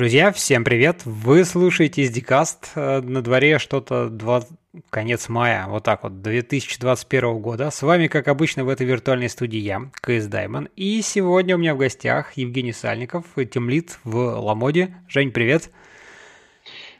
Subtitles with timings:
[0.00, 1.02] Друзья, всем привет!
[1.04, 2.68] Вы слушаете SDCast.
[2.74, 4.44] Э, на дворе что-то 2...
[4.88, 7.70] конец мая, вот так вот, 2021 года.
[7.70, 10.70] С вами, как обычно, в этой виртуальной студии я, КС Даймон.
[10.74, 14.96] И сегодня у меня в гостях Евгений Сальников, темлит в Ламоде.
[15.06, 15.70] Жень, привет!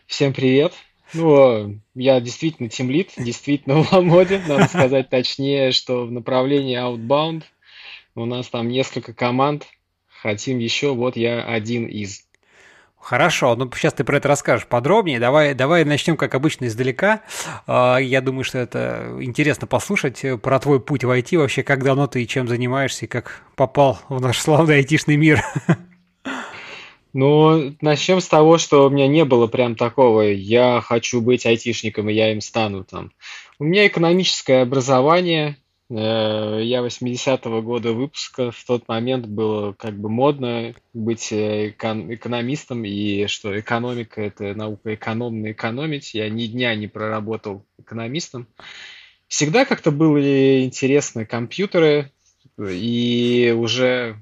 [0.05, 0.75] Всем привет!
[1.15, 4.43] Ну, я действительно темлит, действительно в Ламоде.
[4.47, 7.45] Надо сказать точнее, что в направлении Outbound
[8.15, 9.67] у нас там несколько команд.
[10.21, 12.27] Хотим еще, вот я один из.
[13.01, 15.19] Хорошо, ну сейчас ты про это расскажешь подробнее.
[15.19, 17.23] Давай, давай начнем, как обычно, издалека.
[17.67, 21.83] А, я думаю, что это интересно послушать э, про твой путь в IT, вообще, как
[21.83, 25.43] давно ты и чем занимаешься, и как попал в наш славный айтишный мир.
[27.13, 32.09] Ну, начнем с того, что у меня не было прям такого, я хочу быть айтишником,
[32.09, 33.11] и я им стану там.
[33.59, 35.57] У меня экономическое образование,
[35.93, 38.52] я 80-го года выпуска.
[38.52, 44.95] В тот момент было как бы модно быть э, экономистом, и что экономика– это наука
[44.95, 46.15] экономно экономить.
[46.15, 48.46] Я ни дня не проработал экономистом.
[49.27, 52.13] Всегда как-то были интересны компьютеры,
[52.59, 54.16] и уже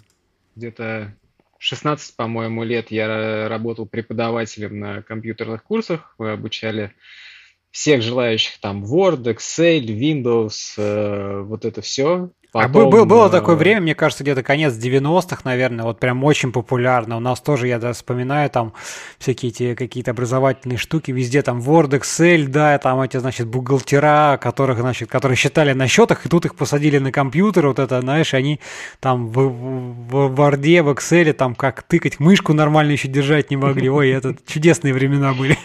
[0.57, 1.15] где-то
[1.59, 6.15] 16, по-моему, лет я работал преподавателем на компьютерных курсах.
[6.19, 6.95] Мы обучали
[7.71, 12.31] всех желающих там Word, Excel, Windows, э, вот это все.
[12.51, 16.25] Потом, а был, было э, такое время, мне кажется, где-то конец 90-х, наверное, вот прям
[16.25, 17.19] очень популярно.
[17.19, 18.73] У нас тоже, я да, вспоминаю, там
[19.19, 24.79] всякие эти какие-то образовательные штуки, везде там Word, Excel, да, там эти, значит, бухгалтера, которых,
[24.79, 28.61] значит, которые считали на счетах, и тут их посадили на компьютер, вот это, знаешь, они
[28.99, 33.59] там в, в, в Word, в Excel, там как тыкать мышку нормально еще держать не
[33.59, 33.91] могли.
[33.91, 35.59] Ой, это чудесные времена были.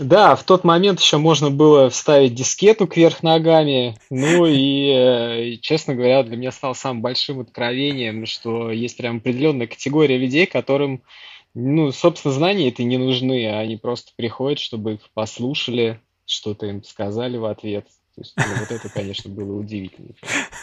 [0.00, 3.96] Да, в тот момент еще можно было вставить дискету кверх ногами.
[4.10, 9.66] Ну и, э, честно говоря, для меня стало самым большим откровением, что есть прям определенная
[9.66, 11.02] категория людей, которым,
[11.54, 16.82] ну, собственно, знания это не нужны, а они просто приходят, чтобы их послушали, что-то им
[16.82, 17.84] сказали в ответ.
[18.14, 20.14] То есть, ну, вот это, конечно, было удивительно.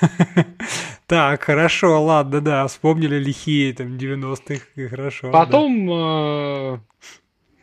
[1.08, 5.32] Так, хорошо, ладно, да, вспомнили лихие там 90-х, хорошо.
[5.32, 6.80] Потом э,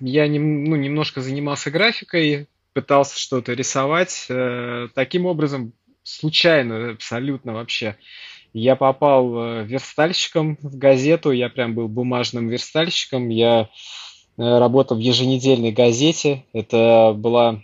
[0.04, 4.26] я нем, ну, немножко занимался графикой, пытался что-то рисовать.
[4.28, 5.72] Э, таким образом,
[6.02, 7.96] случайно абсолютно вообще,
[8.52, 13.66] я попал э, верстальщиком в газету, я прям был бумажным верстальщиком, я э,
[14.36, 17.62] работал в еженедельной газете, это была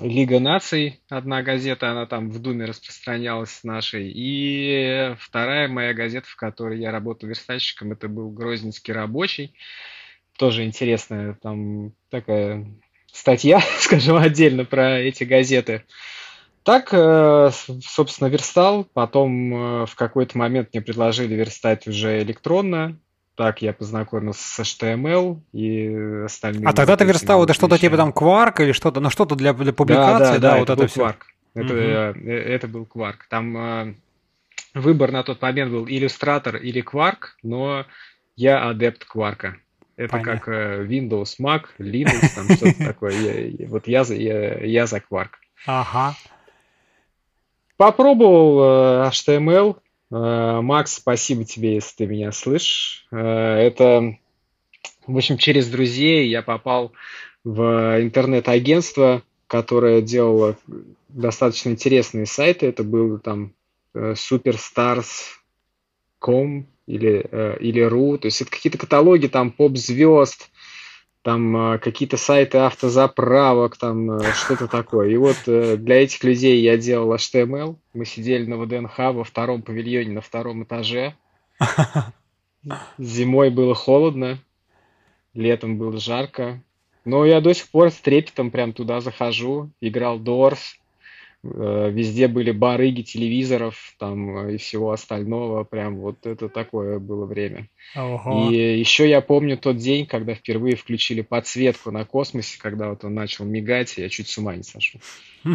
[0.00, 6.36] Лига наций, одна газета, она там в Думе распространялась нашей, и вторая моя газета, в
[6.36, 9.54] которой я работал верстальщиком, это был Грозненский рабочий
[10.38, 12.66] тоже интересная там такая
[13.12, 15.84] статья, скажем, отдельно про эти газеты.
[16.62, 17.50] Так, э,
[17.82, 18.84] собственно, верстал.
[18.92, 22.98] Потом э, в какой-то момент мне предложили верстать уже электронно.
[23.36, 26.66] Так я познакомился с HTML и остальными.
[26.66, 29.72] А тогда ты верстал, это что-то типа там Quark или что-то, ну что-то для, для
[29.72, 31.00] публикации, да, да, да, да вот это, это все.
[31.00, 31.16] Quark.
[31.54, 32.28] Это, угу.
[32.28, 33.16] это был Quark.
[33.30, 33.96] Там
[34.74, 37.86] выбор на тот момент был иллюстратор или Quark, но
[38.36, 39.54] я адепт Quark.
[39.98, 40.38] Это Понятно.
[40.38, 43.12] как э, Windows, Mac, Linux, там что-то такое.
[43.12, 45.30] Я, вот я, я, я за Quark.
[45.66, 46.14] Ага.
[47.76, 49.76] Попробовал э, HTML.
[50.12, 53.08] Э, Макс, спасибо тебе, если ты меня слышишь.
[53.10, 54.16] Это,
[55.08, 56.92] в общем, через друзей я попал
[57.42, 60.56] в интернет-агентство, которое делало
[61.08, 62.66] достаточно интересные сайты.
[62.66, 63.52] Это был там
[63.94, 70.50] superstars.com, или, э, или ру, то есть это какие-то каталоги там поп-звезд,
[71.20, 75.10] там э, какие-то сайты автозаправок, там э, что-то такое.
[75.10, 80.12] И вот для этих людей я делал HTML, мы сидели на ВДНХ во втором павильоне
[80.12, 81.14] на втором этаже.
[82.98, 84.38] Зимой было холодно,
[85.34, 86.62] летом было жарко.
[87.04, 90.54] Но я до сих пор с трепетом прям туда захожу, играл Э,
[91.42, 95.64] везде были барыги телевизоров там э, и всего остального.
[95.64, 97.68] Прям вот это такое было время.
[97.94, 98.50] Ого.
[98.50, 103.14] И еще я помню тот день, когда впервые включили подсветку на космосе, когда вот он
[103.14, 105.00] начал мигать, и я чуть с ума не сошел.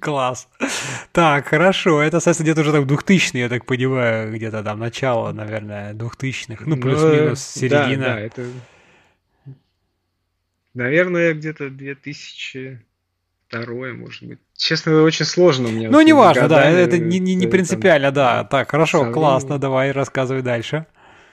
[0.00, 0.48] Класс.
[1.12, 2.00] Так, хорошо.
[2.00, 6.64] Это, соответственно, где-то уже там 2000 я так понимаю, где-то там начало, наверное, 2000-х.
[6.66, 8.04] Ну, плюс-минус середина.
[8.04, 8.46] Да, да, это...
[10.72, 12.80] Наверное, где-то 2000
[13.48, 14.38] второе, может быть.
[14.56, 15.90] Честно, очень сложно у меня.
[15.90, 18.44] Ну, не важно, да, это не, не, не принципиально, да.
[18.44, 20.86] Так, хорошо, классно, давай, рассказывай дальше.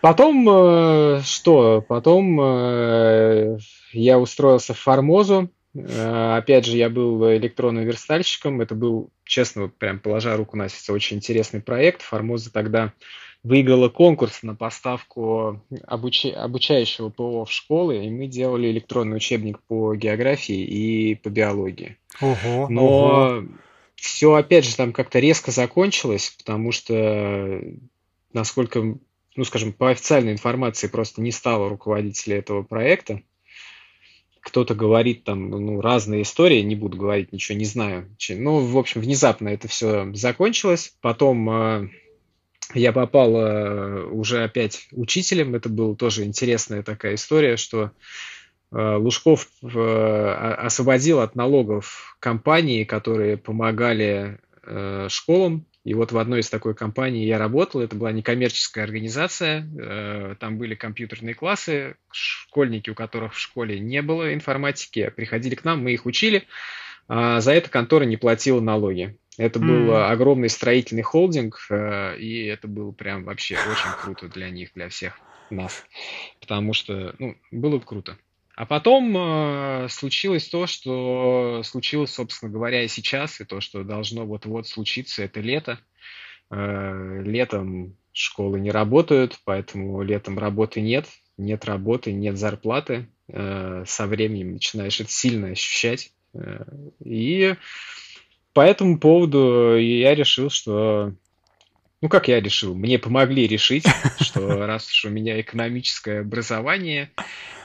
[0.03, 1.81] Потом э, что?
[1.87, 3.57] Потом э,
[3.93, 5.49] я устроился в Формозу.
[5.73, 8.59] Э, опять же, я был электронным верстальщиком.
[8.59, 12.01] Это был, честно, вот прям положа руку на сердце, очень интересный проект.
[12.01, 12.91] Формоза тогда
[13.43, 16.29] выиграла конкурс на поставку обучи...
[16.29, 21.97] обучающего ПО в школы, и мы делали электронный учебник по географии и по биологии.
[22.21, 23.43] Ого, Но ого.
[23.95, 27.61] все, опять же, там как-то резко закончилось, потому что,
[28.31, 28.81] насколько,
[29.35, 33.21] ну, скажем, по официальной информации просто не стало руководителя этого проекта.
[34.39, 38.13] Кто-то говорит там, ну, разные истории, не буду говорить, ничего не знаю.
[38.29, 40.97] Ну, в общем, внезапно это все закончилось.
[40.99, 41.89] Потом э,
[42.73, 45.55] я попал э, уже опять учителем.
[45.55, 47.91] Это была тоже интересная такая история, что
[48.71, 55.65] э, Лужков э, освободил от налогов компании, которые помогали э, школам.
[55.83, 57.81] И вот в одной из такой компаний я работал.
[57.81, 59.67] Это была некоммерческая организация.
[59.77, 61.95] Э, там были компьютерные классы.
[62.11, 66.43] Школьники, у которых в школе не было информатики, приходили к нам, мы их учили.
[67.07, 69.17] А за это контора не платила налоги.
[69.37, 69.63] Это mm.
[69.65, 74.89] был огромный строительный холдинг, э, и это было прям вообще очень круто для них, для
[74.89, 75.19] всех
[75.49, 75.83] нас,
[76.39, 78.17] потому что, ну, было круто.
[78.55, 84.25] А потом э, случилось то, что случилось, собственно говоря, и сейчас, и то, что должно
[84.25, 85.79] вот-вот случиться, это лето.
[86.51, 91.07] Э, летом школы не работают, поэтому летом работы нет,
[91.37, 93.09] нет работы, нет зарплаты.
[93.27, 96.11] Э, со временем начинаешь это сильно ощущать.
[96.35, 96.63] Э,
[97.03, 97.55] и
[98.53, 101.13] по этому поводу я решил, что...
[102.01, 102.75] Ну, как я решил?
[102.75, 103.85] Мне помогли решить,
[104.19, 107.11] что раз уж у меня экономическое образование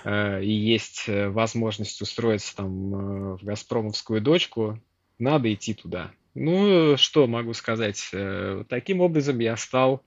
[0.05, 4.81] э, и есть э, возможность устроиться там э, в «Газпромовскую дочку»,
[5.19, 6.13] надо идти туда.
[6.35, 8.09] Ну, что могу сказать?
[8.13, 10.05] Э, таким образом я стал...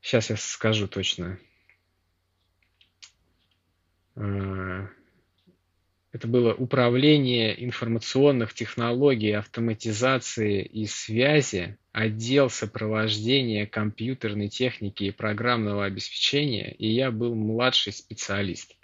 [0.00, 1.38] Сейчас я скажу точно.
[4.14, 4.86] Э,
[6.12, 16.74] это было управление информационных технологий, автоматизации и связи, отдел сопровождения компьютерной техники и программного обеспечения,
[16.78, 18.74] и я был младший специалист.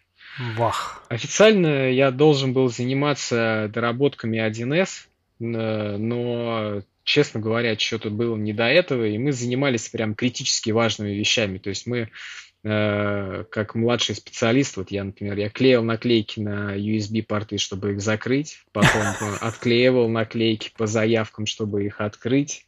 [0.56, 1.04] Вах.
[1.08, 5.06] Официально я должен был заниматься доработками 1С,
[5.38, 11.58] но, честно говоря, что-то было не до этого, и мы занимались прям критически важными вещами.
[11.58, 17.58] То есть мы Э, как младший специалист, вот я, например, я клеил наклейки на USB-порты,
[17.58, 19.02] чтобы их закрыть, потом
[19.40, 22.66] отклеивал наклейки по заявкам, чтобы их открыть,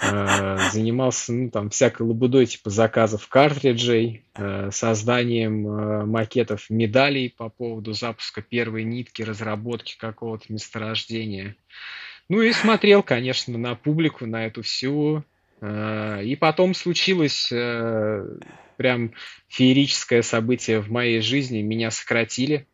[0.00, 7.92] э, занимался, ну, там, всякой лабудой, типа заказов картриджей, э, созданием макетов медалей по поводу
[7.92, 11.56] запуска первой нитки, разработки какого-то месторождения.
[12.28, 15.24] Ну и смотрел, конечно, на публику, на эту всю.
[15.62, 17.50] И потом случилось
[18.76, 19.12] прям
[19.48, 21.62] феерическое событие в моей жизни.
[21.62, 22.66] Меня сократили.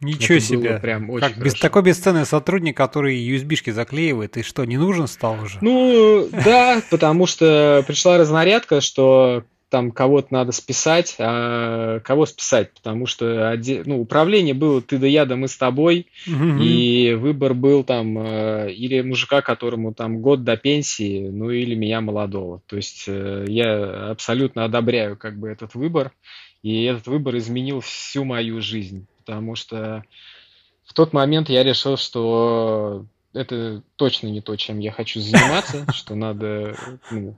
[0.00, 0.78] Ничего Это себе.
[0.78, 5.42] прям очень как без, такой бесценный сотрудник, который USB-шки заклеивает, и что, не нужен стал
[5.42, 5.58] уже?
[5.62, 13.06] Ну, да, потому что пришла разнарядка, что там кого-то надо списать, а кого списать, потому
[13.06, 16.60] что ну, управление было ты да я, да мы с тобой, угу.
[16.60, 22.00] и выбор был там э, или мужика, которому там год до пенсии, ну или меня
[22.00, 22.62] молодого.
[22.66, 26.12] То есть э, я абсолютно одобряю как бы этот выбор,
[26.62, 30.04] и этот выбор изменил всю мою жизнь, потому что
[30.84, 36.14] в тот момент я решил, что это точно не то, чем я хочу заниматься, что
[36.14, 36.76] надо
[37.10, 37.36] ну,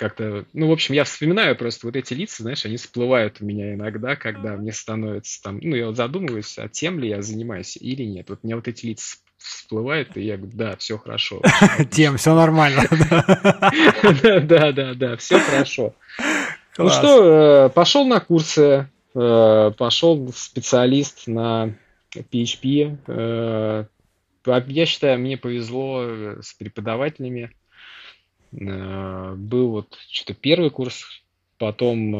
[0.00, 3.74] как-то, ну, в общем, я вспоминаю просто вот эти лица, знаешь, они всплывают у меня
[3.74, 8.04] иногда, когда мне становится там, ну, я вот задумываюсь, а тем ли я занимаюсь или
[8.04, 8.30] нет.
[8.30, 11.42] Вот у меня вот эти лица всплывают, и я говорю, да, все хорошо.
[11.90, 12.84] Тем, все нормально.
[14.42, 15.94] Да, да, да, все хорошо.
[16.78, 21.74] Ну что, э, пошел на курсы, э, пошел специалист на
[22.14, 22.96] PHP.
[23.06, 23.84] Э,
[24.46, 27.50] я считаю, мне повезло с преподавателями
[28.52, 31.04] был вот что-то первый курс,
[31.58, 32.16] потом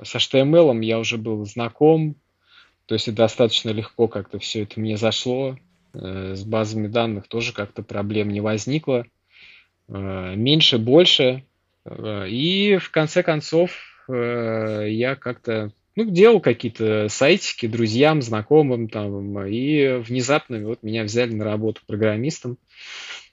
[0.00, 2.16] э, с HTML я уже был знаком,
[2.86, 5.56] то есть достаточно легко как-то все это мне зашло.
[5.92, 9.06] Э, с базами данных тоже как-то проблем не возникло.
[9.88, 11.44] Меньше, больше.
[11.84, 13.72] И в конце концов
[14.06, 21.44] я как-то ну, делал какие-то сайтики друзьям, знакомым там, и внезапно вот меня взяли на
[21.44, 22.56] работу программистом.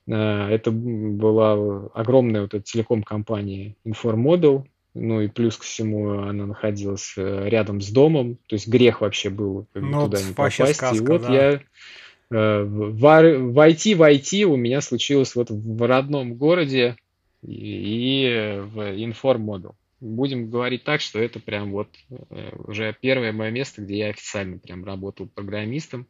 [0.08, 7.14] Э, это была огромная вот эта телеком-компания Informodel, ну и плюс ко всему она находилась
[7.18, 10.76] э, рядом с домом, то есть грех вообще был как бы, ну, туда не попасть.
[10.76, 11.34] Сказка, и вот да.
[11.34, 11.62] я
[12.32, 16.96] э, в, войти в IT у меня случилось вот в родном городе
[17.46, 19.74] и, и в Informodel.
[20.00, 21.90] Будем говорить так, что это прям вот
[22.54, 26.06] уже первое мое место, где я официально прям работал программистом.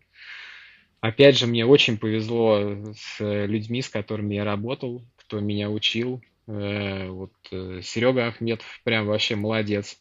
[0.99, 6.21] Опять же, мне очень повезло с людьми, с которыми я работал, кто меня учил.
[6.47, 9.99] Э, вот э, Серега Ахметов прям вообще молодец.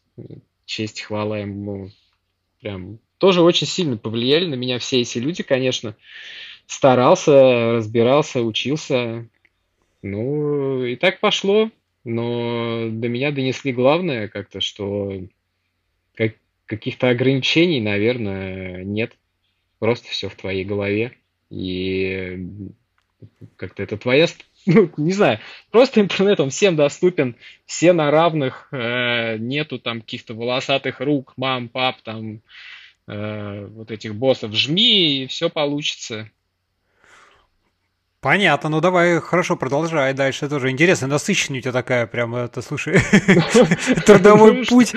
[0.64, 1.90] Честь, хвала ему.
[2.60, 5.96] Прям тоже очень сильно повлияли на меня все эти люди, конечно.
[6.66, 9.28] Старался, разбирался, учился.
[10.02, 11.70] Ну, и так пошло.
[12.04, 15.12] Но до меня донесли главное как-то, что
[16.14, 16.36] как,
[16.66, 19.16] каких-то ограничений, наверное, нет.
[19.78, 21.16] Просто все в твоей голове.
[21.50, 22.48] И
[23.56, 24.26] как-то это твоя,
[24.66, 25.40] ну, не знаю,
[25.70, 31.68] просто интернет, он всем доступен, все на равных, э, нету там каких-то волосатых рук, мам,
[31.68, 32.40] пап, там,
[33.06, 36.30] э, вот этих боссов, жми, и все получится.
[38.26, 40.48] Понятно, ну давай, хорошо, продолжай дальше.
[40.48, 42.98] Тоже интересно, насыщенная у тебя такая прям, это, слушай,
[44.04, 44.88] трудовой ну, путь.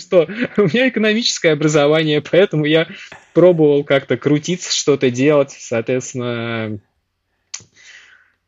[0.00, 2.86] Что, у меня экономическое образование, поэтому я
[3.34, 6.78] пробовал как-то крутиться, что-то делать, соответственно,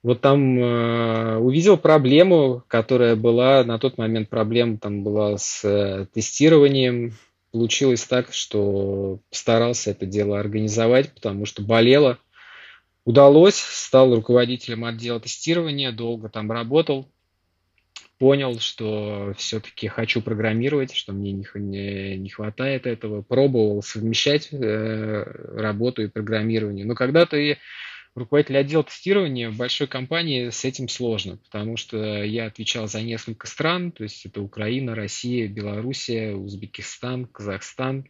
[0.05, 6.07] вот там э, увидел проблему, которая была на тот момент проблема там была с э,
[6.15, 7.17] тестированием.
[7.51, 12.19] Получилось так, что старался это дело организовать, потому что болело
[13.05, 17.11] удалось, стал руководителем отдела тестирования, долго там работал,
[18.19, 25.25] понял, что все-таки хочу программировать, что мне не, не, не хватает этого, пробовал совмещать э,
[25.57, 26.85] работу и программирование.
[26.85, 27.59] Но когда ты
[28.15, 33.49] руководитель отдела тестирования в большой компании, с этим сложно, потому что я отвечал за несколько
[33.49, 38.07] стран, то есть это Украина, Россия, Белоруссия, Узбекистан, Казахстан,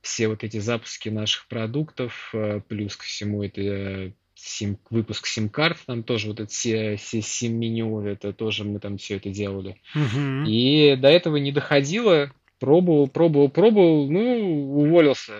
[0.00, 6.02] все вот эти запуски наших продуктов, э, плюс ко всему это сим, выпуск сим-карт, там
[6.02, 9.80] тоже вот это сим-меню, это тоже мы там все это делали.
[9.94, 10.46] Uh-huh.
[10.46, 15.32] И до этого не доходило, пробовал, пробовал, пробовал, ну, уволился,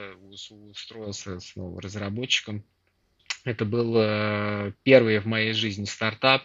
[0.71, 2.65] устроился снова разработчиком.
[3.45, 6.43] Это был э, первый в моей жизни стартап.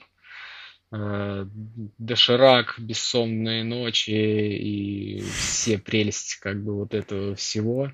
[0.91, 1.45] Э,
[1.97, 7.91] доширак, бессонные ночи и все прелести как бы вот этого всего.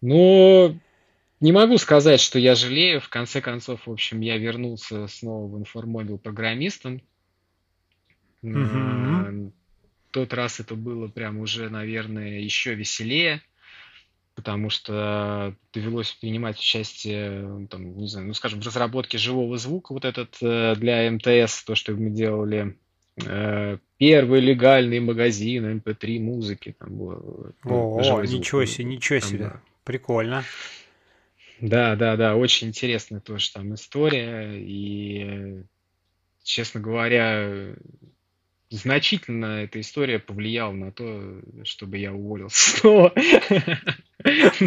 [0.00, 0.76] Но
[1.40, 3.00] не могу сказать, что я жалею.
[3.00, 7.00] В конце концов, в общем, я вернулся снова в информобил программистом.
[8.42, 9.52] Mm-hmm.
[10.10, 13.42] Тот раз это было прям уже, наверное, еще веселее,
[14.34, 20.04] потому что довелось принимать участие, там, не знаю, ну, скажем, в разработке живого звука, вот
[20.04, 22.76] этот э, для МТС, то, что мы делали,
[23.24, 26.74] э, первый легальный магазин MP3 эм музыки.
[26.78, 30.44] Там было, ну, О, ничего себе, ничего себе, прикольно.
[31.60, 34.54] Да, да, да, очень интересная тоже там история.
[34.58, 35.62] И,
[36.44, 37.74] честно говоря,
[38.70, 43.12] значительно эта история повлияла на то, чтобы я уволился снова.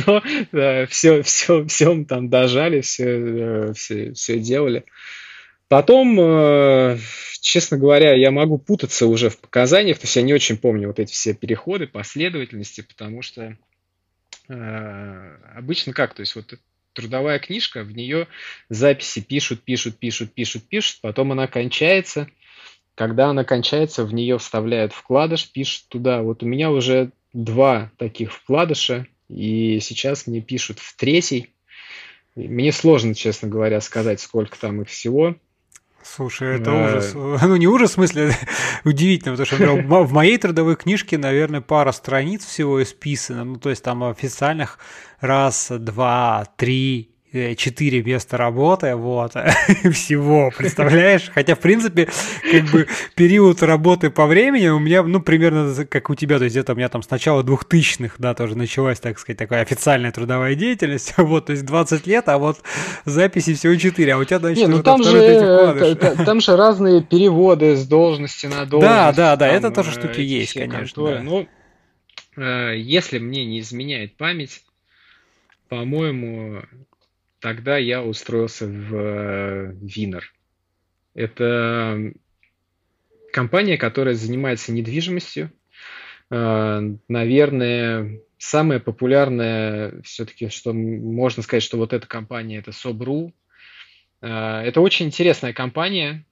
[0.06, 4.86] Но да, все, все, все там дожали, все, все, все делали.
[5.68, 6.98] Потом, э,
[7.40, 11.00] честно говоря, я могу путаться уже в показаниях, то есть я не очень помню вот
[11.00, 13.56] эти все переходы, последовательности, потому что
[14.50, 16.54] э, обычно как, то есть вот
[16.94, 18.28] трудовая книжка, в нее
[18.70, 22.28] записи пишут, пишут, пишут, пишут, пишут, потом она кончается.
[22.96, 26.22] Когда она кончается, в нее вставляют вкладыш, пишут туда.
[26.22, 31.54] Вот у меня уже два таких вкладыша, и сейчас мне пишут в третий.
[32.36, 35.36] Мне сложно, честно говоря, сказать, сколько там их всего.
[36.04, 36.86] Слушай, это а...
[36.86, 37.14] ужас.
[37.42, 38.36] Ну, не ужас, в смысле,
[38.84, 43.44] удивительно, потому что в моей трудовой книжке, наверное, пара страниц всего исписано.
[43.44, 44.80] Ну, то есть там официальных
[45.20, 49.32] раз, два, три, Э, четыре места работы, вот,
[49.94, 51.32] всего, представляешь?
[51.34, 52.10] Хотя, в принципе,
[52.52, 56.58] как бы период работы по времени у меня, ну, примерно как у тебя, то есть
[56.58, 60.56] где-то у меня там с начала двухтысячных, да, тоже началась, так сказать, такая официальная трудовая
[60.56, 62.58] деятельность, вот, то есть 20 лет, а вот
[63.06, 65.96] записи всего 4, а у тебя, значит, Не, ну там же, э,
[66.26, 68.92] там же разные переводы с должности на должность.
[68.92, 71.22] Да, да, да, это тоже штуки есть, конечно.
[71.22, 71.48] Ну,
[72.36, 74.64] если мне не изменяет память,
[75.70, 76.64] по-моему,
[77.42, 80.32] тогда я устроился в Винер.
[81.16, 82.14] Э, Это
[83.34, 85.52] компания, которая занимается недвижимостью.
[86.30, 93.34] Э, наверное, самая популярная все-таки, что можно сказать, что вот эта компания, это Sobru.
[94.22, 96.26] Э, это очень интересная компания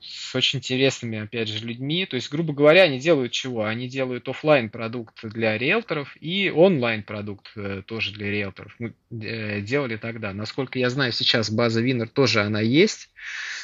[0.00, 2.06] с очень интересными, опять же, людьми.
[2.06, 3.64] То есть, грубо говоря, они делают чего?
[3.64, 8.74] Они делают офлайн продукт для риэлторов и онлайн продукт э, тоже для риэлторов.
[8.78, 10.32] Мы э, делали тогда.
[10.32, 13.10] Насколько я знаю, сейчас база Winner тоже она есть.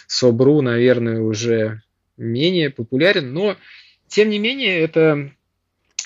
[0.07, 1.83] Собру, наверное, уже
[2.17, 3.57] менее популярен, но
[4.09, 5.33] тем не менее это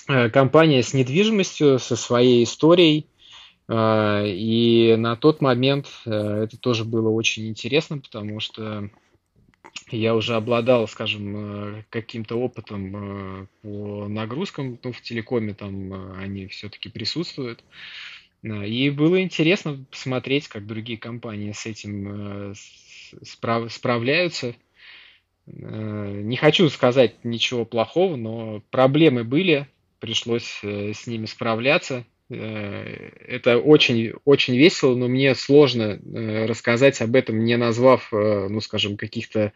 [0.08, 3.06] э, компания с недвижимостью, со своей историей.
[3.68, 8.90] И на тот момент это тоже было очень интересно, потому что
[9.90, 17.64] я уже обладал, скажем, каким-то опытом по нагрузкам, ну, в телекоме там они все-таки присутствуют.
[18.42, 22.54] И было интересно посмотреть, как другие компании с этим
[23.23, 24.54] справ справляются.
[25.46, 29.68] Не хочу сказать ничего плохого, но проблемы были,
[29.99, 32.04] пришлось с ними справляться.
[32.28, 36.00] Это очень, очень весело, но мне сложно
[36.49, 39.52] рассказать об этом, не назвав, ну, скажем, каких-то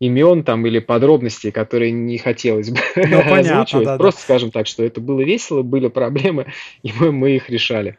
[0.00, 3.84] имен там или подробностей, которые не хотелось бы ну, понятно, озвучивать.
[3.84, 4.24] Да, Просто да.
[4.24, 6.46] скажем так, что это было весело, были проблемы,
[6.82, 7.98] и мы, мы их решали.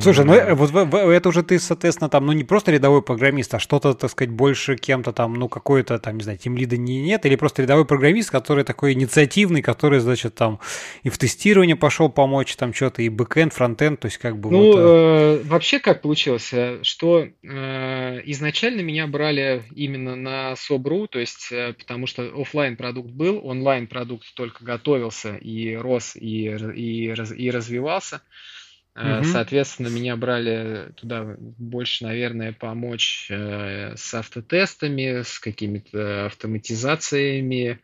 [0.00, 3.58] Слушай, ну э, вот это уже ты, соответственно, там, ну не просто рядовой программист, а
[3.58, 7.26] что-то, так сказать, больше кем-то там, ну какой-то там, не знаю, тем лида не нет,
[7.26, 10.60] или просто рядовой программист, который такой инициативный, который, значит, там
[11.02, 14.66] и в тестирование пошел помочь, там что-то, и бэкэнд, фронтенд, то есть как бы Ну,
[14.66, 14.82] вот, э...
[15.22, 21.48] Э, вообще как получилось, э, что э, изначально меня брали именно на Собру, то есть
[21.50, 27.50] э, потому что офлайн продукт был, онлайн продукт только готовился и рос, и, и, и
[27.50, 28.22] развивался.
[28.94, 29.24] Угу.
[29.24, 37.80] Соответственно, меня брали туда больше, наверное, помочь э, с автотестами, с какими-то автоматизациями.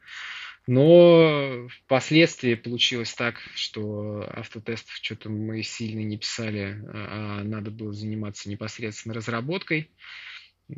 [0.67, 8.51] Но впоследствии получилось так, что автотестов что-то мы сильно не писали, а надо было заниматься
[8.51, 9.91] непосредственно разработкой.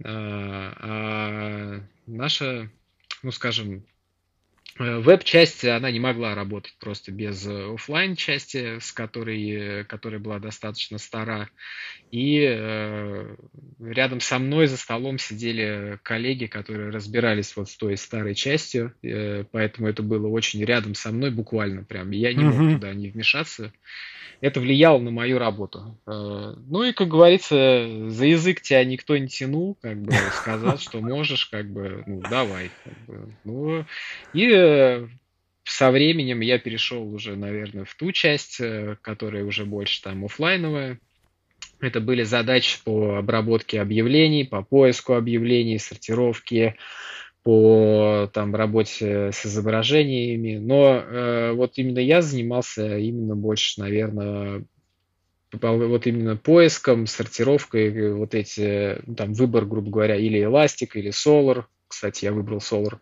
[0.05, 2.71] А, а наша,
[3.25, 4.00] ну скажем, Э,
[4.79, 10.99] веб-часть, она не могла работать просто без э, офлайн части с которой, которая была достаточно
[10.99, 11.51] стара.
[12.11, 13.37] И э,
[13.79, 19.45] рядом со мной за столом сидели коллеги, которые разбирались вот с той старой частью, э,
[19.51, 22.11] поэтому это было очень рядом со мной буквально прям.
[22.11, 23.73] Я не мог туда не вмешаться
[24.41, 25.99] это влияло на мою работу.
[26.07, 31.01] Э, ну и, как говорится, за язык тебя никто не тянул, как бы сказать, что
[31.01, 32.71] можешь, как бы, ну, давай.
[32.85, 33.35] Как бы.
[33.45, 33.85] Ну,
[34.33, 35.07] и э,
[35.65, 40.99] со временем я перешел уже, наверное, в ту часть, э, которая уже больше там офлайновая.
[41.81, 46.77] Это были задачи по обработке объявлений, по поиску объявлений, сортировке,
[47.43, 54.65] по там, работе с изображениями, но э, вот именно я занимался именно больше, наверное,
[55.53, 61.65] вот именно поиском, сортировкой, вот эти, ну, там, выбор, грубо говоря, или Elastic, или Solar.
[61.89, 62.99] Кстати, я выбрал Solar.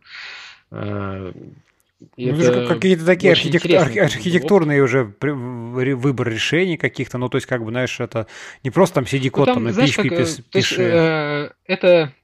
[2.00, 7.70] Э, ну, какие-то такие архитектур, архитектурные уже выбор решений каких-то, ну, то есть, как бы,
[7.70, 8.26] знаешь, это
[8.62, 10.44] не просто там сиди код, ну, там, там на PHP как, пиши.
[10.50, 12.14] То есть, э, это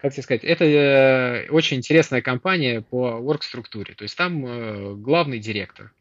[0.00, 3.94] как тебе сказать, это э, очень интересная компания по орг-структуре.
[3.94, 5.92] То есть там э, главный директор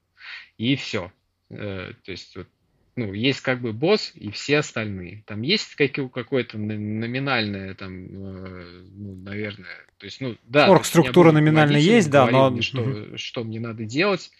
[0.57, 1.11] и все.
[1.49, 2.47] Э, то есть вот,
[2.95, 5.23] ну, есть как бы босс и все остальные.
[5.25, 10.69] Там есть какое-то номинальное, там, ну, наверное, то есть, ну, да.
[10.69, 12.49] Орг-структура номинальная есть, да, но...
[12.49, 13.17] Мне, что, угу.
[13.17, 14.31] что мне надо делать,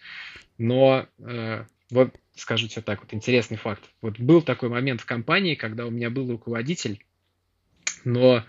[0.58, 1.06] но
[1.90, 3.82] вот скажу тебе так, вот интересный факт.
[4.00, 7.04] Вот был такой момент в компании, когда у меня был руководитель,
[8.04, 8.44] но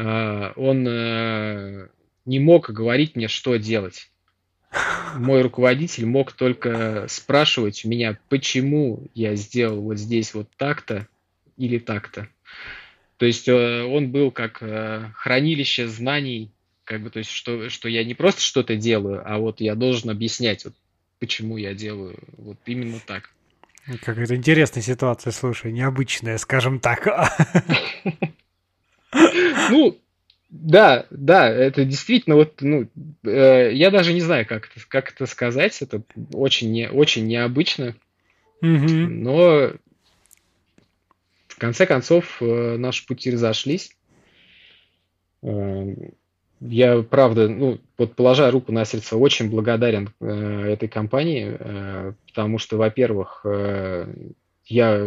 [0.00, 1.88] Э, он э,
[2.24, 4.09] не мог говорить мне, что делать.
[5.16, 11.08] Мой руководитель мог только спрашивать у меня, почему я сделал вот здесь вот так-то
[11.56, 12.28] или так-то.
[13.16, 14.62] То есть э, он был как
[15.14, 16.52] хранилище знаний,
[16.90, 20.10] как бы, то есть, что, что я не просто что-то делаю, а вот я должен
[20.10, 20.74] объяснять, вот,
[21.20, 23.30] почему я делаю вот именно так.
[23.86, 27.06] Какая-то интересная ситуация, слушай, необычная, скажем так.
[29.70, 29.98] Ну,
[30.50, 32.88] да, да, это действительно вот, ну,
[33.24, 37.94] э, я даже не знаю, как это, как это сказать, это очень, не, очень необычно,
[38.60, 39.06] mm-hmm.
[39.06, 39.72] но
[41.46, 43.96] в конце концов э, наши пути разошлись.
[45.42, 45.94] Э,
[46.60, 52.58] я, правда, ну, вот положа руку на сердце, очень благодарен э, этой компании, э, потому
[52.58, 54.12] что, во-первых, э,
[54.66, 54.98] я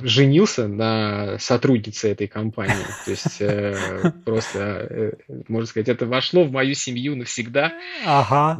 [0.00, 2.84] женился на сотруднице этой компании.
[3.04, 5.12] То есть э, просто, э,
[5.48, 7.72] можно сказать, это вошло в мою семью навсегда.
[8.04, 8.58] Ага.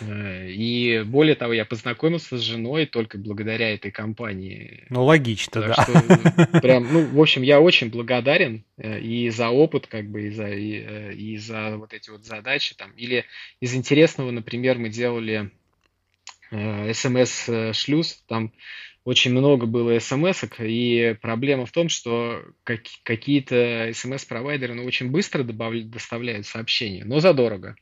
[0.00, 4.84] Э, и более того, я познакомился с женой только благодаря этой компании.
[4.90, 5.82] Ну, логично, так да.
[5.82, 10.30] Что, прям, ну, в общем, я очень благодарен э, и за опыт, как бы, и
[10.30, 12.74] за, и, э, и за вот эти вот задачи.
[12.74, 12.92] Там.
[12.92, 13.24] Или
[13.60, 15.50] из интересного, например, мы делали
[16.50, 18.52] смс-шлюз, там
[19.04, 25.42] очень много было смс и проблема в том, что как, какие-то смс-провайдеры ну, очень быстро
[25.42, 27.76] добавля, доставляют сообщения, но задорого.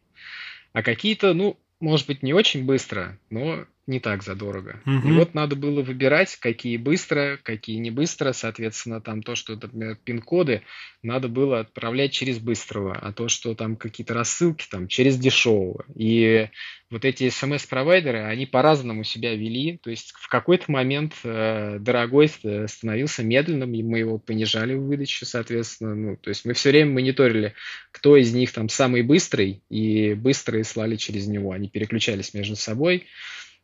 [0.73, 4.81] А какие-то, ну, может быть, не очень быстро, но не так задорого.
[4.87, 5.09] Угу.
[5.09, 8.33] И вот надо было выбирать, какие быстро, какие не быстро.
[8.33, 10.62] Соответственно, там то, что, например, пин-коды,
[11.03, 15.85] надо было отправлять через быстрого, а то, что там какие-то рассылки, там, через дешевого.
[15.97, 16.49] И
[16.90, 19.79] вот эти смс-провайдеры, они по-разному себя вели.
[19.83, 25.27] То есть в какой-то момент э, дорогой становился медленным, и мы его понижали в выдаче,
[25.27, 25.95] соответственно.
[25.95, 27.55] Ну, то есть мы все время мониторили,
[27.90, 31.51] кто из них там самый быстрый, и быстрые слали через него.
[31.51, 33.07] Они переключались между собой.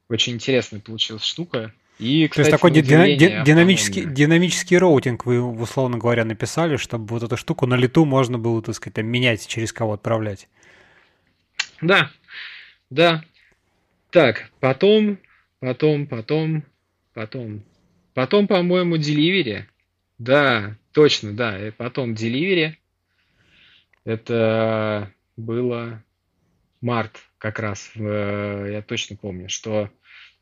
[0.09, 1.73] Очень интересная получилась штука.
[1.99, 7.07] И, кстати, То есть такой ди- ди- динамический, динамический роутинг вы, условно говоря, написали, чтобы
[7.07, 10.49] вот эту штуку на лету можно было, так сказать, менять, через кого отправлять.
[11.83, 12.11] Да,
[12.89, 13.23] да.
[14.11, 15.19] Так, потом,
[15.61, 16.65] потом, потом,
[17.15, 17.63] потом.
[18.15, 19.65] Потом, по-моему, Delivery.
[20.19, 21.69] Да, точно, да.
[21.69, 22.75] И потом Delivery.
[24.05, 26.03] Это было
[26.81, 27.91] март как раз.
[27.97, 29.98] Я точно помню, что Э,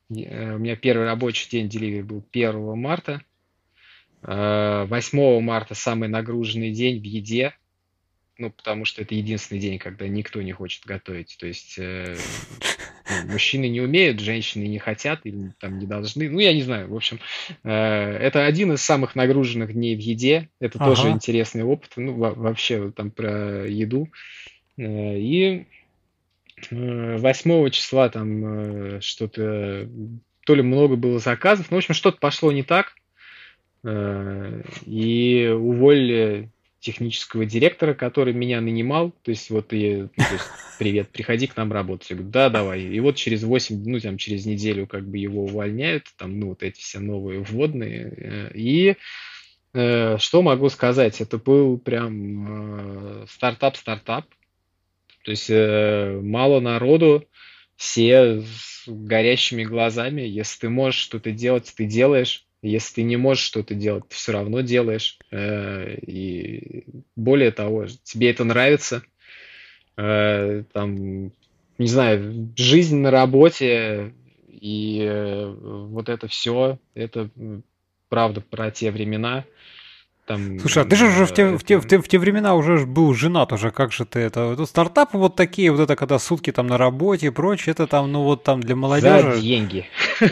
[0.09, 3.23] у меня первый рабочий день Delivery был 1 марта.
[4.23, 7.55] 8 э, марта самый нагруженный день в еде,
[8.39, 11.37] ну, потому что это единственный день, когда никто не хочет готовить.
[11.39, 12.17] То есть э,
[13.09, 16.29] ну, мужчины не умеют, женщины не хотят или там не должны.
[16.29, 16.89] Ну, я не знаю.
[16.89, 17.19] В общем,
[17.63, 20.51] э, это один из самых нагруженных дней в еде.
[20.61, 20.95] Это ага.
[20.95, 21.93] тоже интересный опыт.
[21.97, 24.09] Ну, вообще там про еду.
[24.77, 25.67] Э, и
[26.71, 29.89] 8 числа там э, что-то,
[30.45, 32.95] то ли много было заказов, ну, в общем, что-то пошло не так,
[33.85, 40.45] э, и уволили технического директора, который меня нанимал, то есть вот и, ну, то есть,
[40.79, 42.09] привет, приходи к нам работать.
[42.11, 42.83] Я говорю, да, давай.
[42.83, 46.63] И вот через 8, ну, там, через неделю как бы его увольняют, там, ну, вот
[46.63, 48.97] эти все новые вводные, э, и
[49.75, 51.21] что могу сказать?
[51.21, 54.25] Это был прям стартап-стартап.
[55.27, 57.27] То есть э, мало народу,
[57.75, 60.23] все с горящими глазами.
[60.23, 62.47] Если ты можешь что-то делать, ты делаешь.
[62.63, 65.19] Если ты не можешь что-то делать, ты все равно делаешь.
[65.33, 66.85] Э, и
[67.17, 69.03] более того, тебе это нравится.
[69.97, 71.33] Э, там,
[71.77, 74.15] не знаю, жизнь на работе
[74.49, 77.31] и э, вот это все, это
[78.09, 79.45] правда про те времена.
[80.27, 82.57] Там, Слушай, а ты же уже в те, в, те, в, те, в те времена
[82.57, 84.53] уже был женат уже, как же ты это?
[84.53, 84.67] это?
[84.67, 88.25] Стартапы вот такие, вот это когда сутки там на работе и прочее, это там, ну
[88.25, 89.35] вот там для молодежи.
[89.35, 89.87] За деньги.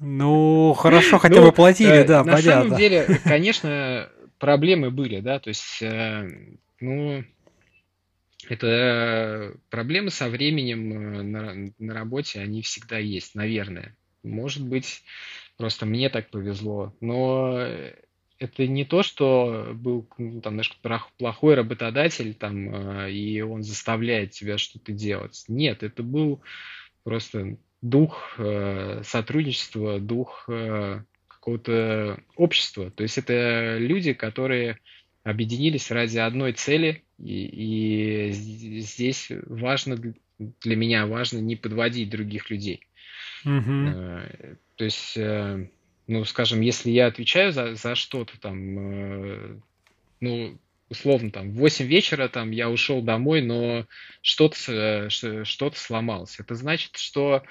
[0.00, 2.36] Ну, хорошо, хотя бы ну, платили, э, да, понятно.
[2.36, 6.28] На самом деле, конечно, проблемы были, да, то есть, э,
[6.80, 7.24] ну,
[8.50, 13.96] это проблемы со временем э, на, на работе, они всегда есть, наверное.
[14.22, 15.02] Может быть,
[15.56, 17.66] просто мне так повезло, но
[18.38, 20.76] это не то, что был ну, там, знаешь,
[21.18, 25.44] плохой работодатель, там, а, и он заставляет тебя что-то делать.
[25.48, 26.42] Нет, это был
[27.04, 32.90] просто дух э, сотрудничества, дух э, какого-то общества.
[32.90, 34.78] То есть это люди, которые
[35.22, 39.98] объединились ради одной цели, и, и здесь важно
[40.38, 42.80] для меня важно не подводить других людей.
[43.44, 44.56] Mm-hmm.
[44.76, 45.16] То есть
[46.06, 49.56] ну, скажем, если я отвечаю за, за что-то там, э,
[50.20, 53.86] ну, условно, там, в 8 вечера там я ушел домой, но
[54.22, 56.38] что-то э, что сломалось.
[56.38, 57.42] Это значит, что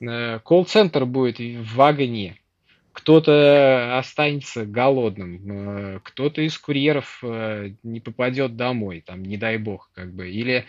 [0.00, 2.38] э, колл-центр будет в огне,
[2.98, 9.90] кто-то останется голодным, э, кто-то из курьеров э, не попадет домой, там, не дай бог,
[9.94, 10.64] как бы, или,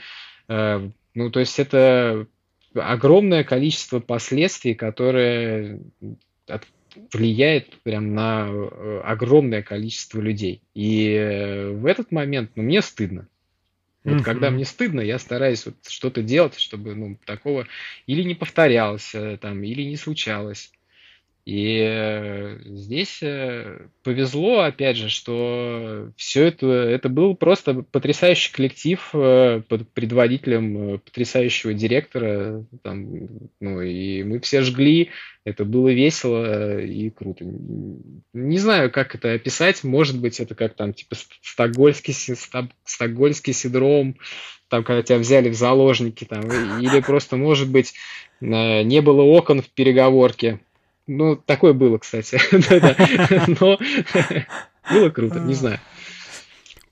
[0.47, 2.27] э, ну, то есть это
[2.75, 5.81] огромное количество последствий, которые
[6.47, 6.67] от
[7.13, 10.61] влияет прям на э, огромное количество людей.
[10.73, 13.27] И э, в этот момент, ну, мне стыдно.
[14.03, 14.23] Вот mm-hmm.
[14.23, 17.67] когда мне стыдно, я стараюсь вот что-то делать, чтобы ну, такого
[18.07, 20.71] или не повторялось, э, там, или не случалось.
[21.45, 28.99] И э, здесь э, повезло, опять же, что все это, это был просто потрясающий коллектив
[29.13, 32.65] э, под предводителем потрясающего директора.
[32.83, 33.27] Там,
[33.59, 35.09] ну, и мы все жгли,
[35.43, 37.45] это было весело и круто.
[37.45, 39.83] Не знаю, как это описать.
[39.83, 42.13] Может быть, это как там, типа, стокгольский,
[42.83, 44.17] стокгольский синдром,
[44.67, 46.41] там, когда тебя взяли в заложники, там,
[46.79, 47.95] или просто, может быть,
[48.39, 50.59] не было окон в переговорке
[51.09, 52.39] ну, такое было, кстати.
[53.59, 53.79] Но
[54.91, 55.79] было круто, не знаю.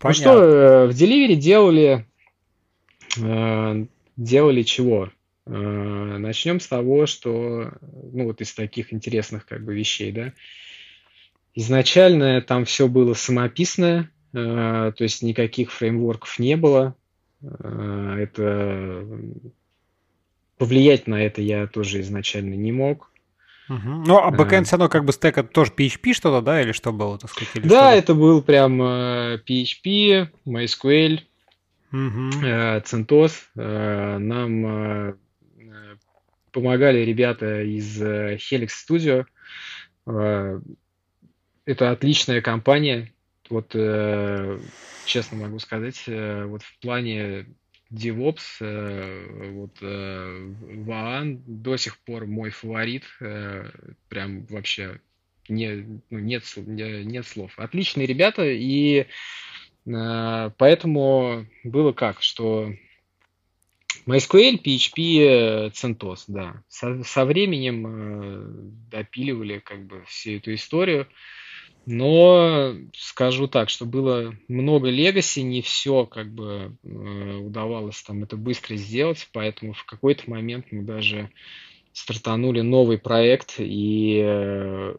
[0.03, 2.06] Ну что, э, в Delivery делали...
[3.21, 5.12] Э, делали чего?
[5.45, 10.34] Э, Начнем с того, что, ну, вот из таких интересных как бы вещей, да.
[11.53, 16.95] Изначально там все было самописное, то есть никаких фреймворков не было.
[17.41, 19.08] Это
[20.60, 23.12] повлиять на это я тоже изначально не мог.
[23.69, 24.03] Угу.
[24.06, 26.93] Ну, а бэкэнд все равно как бы стек это тоже PHP что-то, да, или что
[26.93, 27.56] было, так сказать?
[27.56, 31.19] Или да, это был прям э, PHP, MySQL,
[31.91, 32.45] угу.
[32.45, 33.34] э, CentOS.
[33.56, 35.13] Э, нам э,
[36.51, 39.25] помогали ребята из э, Helix Studio.
[40.06, 40.60] Э,
[41.65, 43.12] это отличная компания.
[43.49, 44.60] Вот э,
[45.06, 47.47] честно могу сказать, э, вот в плане
[47.91, 50.54] DevOps, э, вот э,
[50.86, 53.69] Ваан до сих пор мой фаворит, э,
[54.10, 55.00] прям вообще
[55.47, 57.54] не, ну, нет, нет слов.
[57.58, 59.06] Отличные ребята, и
[59.86, 62.73] поэтому было как, что
[64.06, 66.62] MySQL, PHP, CentOS, да.
[66.67, 71.08] Со, со временем допиливали как бы всю эту историю.
[71.89, 78.36] Но скажу так, что было много легаси, не все как бы э, удавалось там это
[78.36, 81.30] быстро сделать, поэтому в какой-то момент мы даже
[81.93, 84.95] стартанули новый проект и э,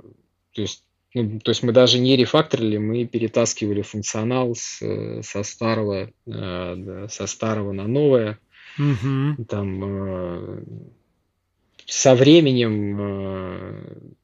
[0.55, 4.83] то есть ну, то есть мы даже не рефакторили, мы перетаскивали функционал с,
[5.23, 8.39] со старого э, со старого на новое.
[8.79, 9.45] Mm-hmm.
[9.45, 10.65] Там
[11.85, 14.17] со временем,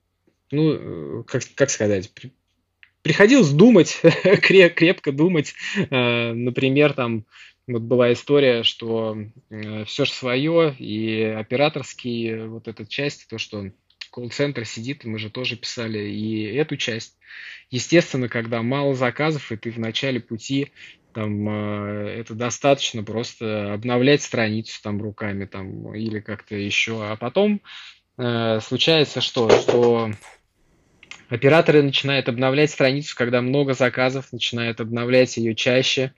[0.51, 2.11] ну как как сказать,
[3.05, 4.01] приходилось думать,
[4.43, 5.55] крепко думать.
[5.91, 7.27] Э, например, там
[7.69, 9.17] вот была история, что
[9.51, 13.71] э, все же свое, и операторский вот эта часть, то, что
[14.11, 17.19] колл-центр сидит, мы же тоже писали и эту часть.
[17.71, 20.73] Естественно, когда мало заказов, и ты в начале пути,
[21.13, 27.05] там, э, это достаточно просто обновлять страницу там руками там, или как-то еще.
[27.05, 27.61] А потом
[28.17, 29.51] э, случается что?
[29.51, 30.11] Что
[31.29, 36.13] Операторы начинают обновлять страницу, когда много заказов, начинают обновлять ее чаще.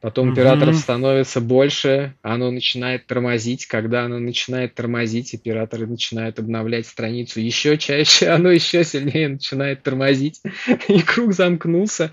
[0.00, 0.32] Потом mm-hmm.
[0.32, 3.66] операторов становится больше, оно начинает тормозить.
[3.66, 10.40] Когда оно начинает тормозить, операторы начинают обновлять страницу еще чаще, оно еще сильнее начинает тормозить.
[10.88, 12.12] И круг замкнулся.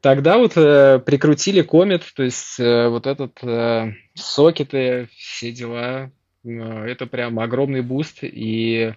[0.00, 6.10] Тогда вот э, прикрутили Comet, то есть э, вот этот э, сокеты, все дела.
[6.44, 8.18] Э, это прям огромный буст.
[8.22, 8.94] И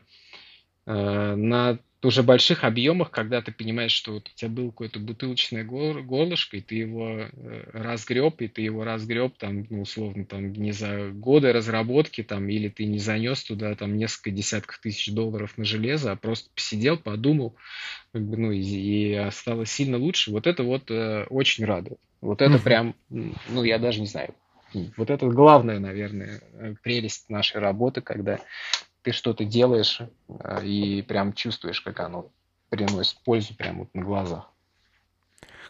[0.88, 5.63] э, на уже больших объемах, когда ты понимаешь, что вот у тебя было какое-то бутылочное
[5.63, 10.71] горлышко, и ты его э, разгреб, и ты его разгреб, там, ну, условно, там, не
[10.71, 15.65] за годы разработки, там, или ты не занес туда, там, несколько десятков тысяч долларов на
[15.65, 17.55] железо, а просто посидел, подумал,
[18.12, 20.31] как бы, ну, и, и стало сильно лучше.
[20.31, 21.99] Вот это вот э, очень радует.
[22.21, 24.34] Вот это прям, ну, я даже не знаю,
[24.97, 26.41] вот это главная, наверное,
[26.84, 28.39] прелесть нашей работы, когда
[29.06, 32.32] ты что-то делаешь э, и прям чувствуешь, как оно
[32.70, 34.52] приносит пользу прямо вот на глазах.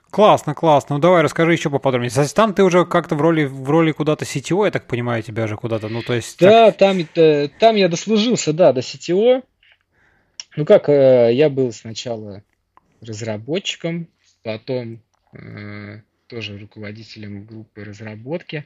[0.10, 0.96] Классно, классно.
[0.96, 2.10] Ну давай расскажи еще поподробнее.
[2.10, 5.48] Кстати, там ты уже как-то в роли, в роли куда-то CTO, я так понимаю, тебя
[5.48, 6.40] же куда-то, ну то есть...
[6.40, 6.78] Да, так...
[6.78, 9.44] там, э, там я дослужился, да, до CTO.
[10.56, 12.42] Ну как, э, я был сначала
[13.02, 14.08] разработчиком,
[14.44, 15.02] потом
[16.28, 18.66] тоже руководителем группы разработки,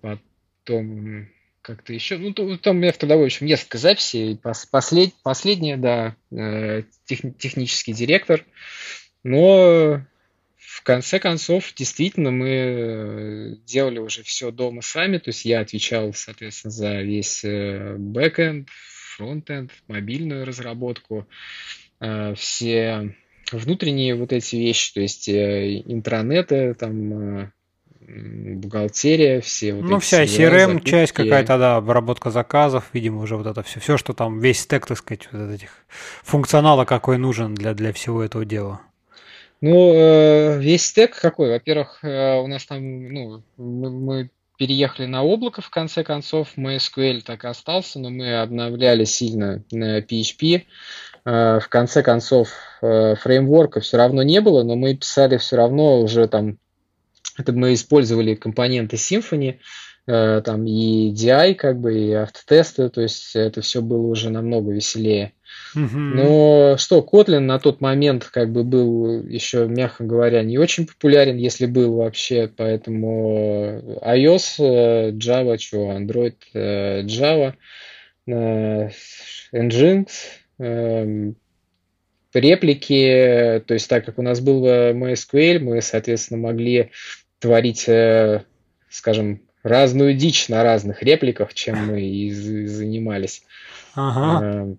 [0.00, 1.28] потом
[1.62, 2.18] как-то еще.
[2.18, 4.38] Ну, там у меня в трудовой, в общем, несколько записей.
[4.70, 8.44] Послед, последняя, да, э, тех, технический директор.
[9.22, 10.02] Но
[10.56, 15.18] в конце концов, действительно, мы э, делали уже все дома сами.
[15.18, 18.68] То есть я отвечал, соответственно, за весь э, бэкэнд,
[19.16, 21.28] фронтенд, мобильную разработку,
[22.36, 23.14] все
[23.52, 27.52] внутренние вот эти вещи, то есть интранеты, там
[28.56, 33.62] бухгалтерия, все вот Ну, вся CRM часть какая-то, да, обработка заказов, видимо, уже вот это
[33.62, 35.70] все, все, что там, весь стек, так сказать, вот этих
[36.22, 38.80] функционала, какой нужен для, для всего этого дела.
[39.60, 41.50] Ну, э, весь стек какой?
[41.50, 47.20] Во-первых, э, у нас там, ну, мы, мы переехали на облако, в конце концов, MySQL
[47.22, 50.62] так и остался, но мы обновляли сильно на PHP.
[51.26, 56.26] Э, в конце концов, фреймворка все равно не было, но мы писали все равно уже
[56.26, 56.56] там
[57.38, 59.58] это мы использовали компоненты Symfony,
[60.06, 64.72] э, там и DI, как бы, и автотесты, то есть это все было уже намного
[64.72, 65.32] веселее.
[66.14, 71.36] Но что, Kotlin на тот момент как бы был еще, мягко говоря, не очень популярен,
[71.36, 77.54] если был вообще, поэтому iOS, э, Java, что, Android, э, Java,
[78.26, 80.06] Nginx,
[80.58, 81.36] эм,
[82.32, 86.90] реплики, то есть так как у нас был MySQL, мы, соответственно, могли
[87.40, 88.44] творить, э,
[88.88, 93.42] скажем, разную дичь на разных репликах, чем мы и занимались.
[93.94, 94.44] Ага.
[94.44, 94.74] Э,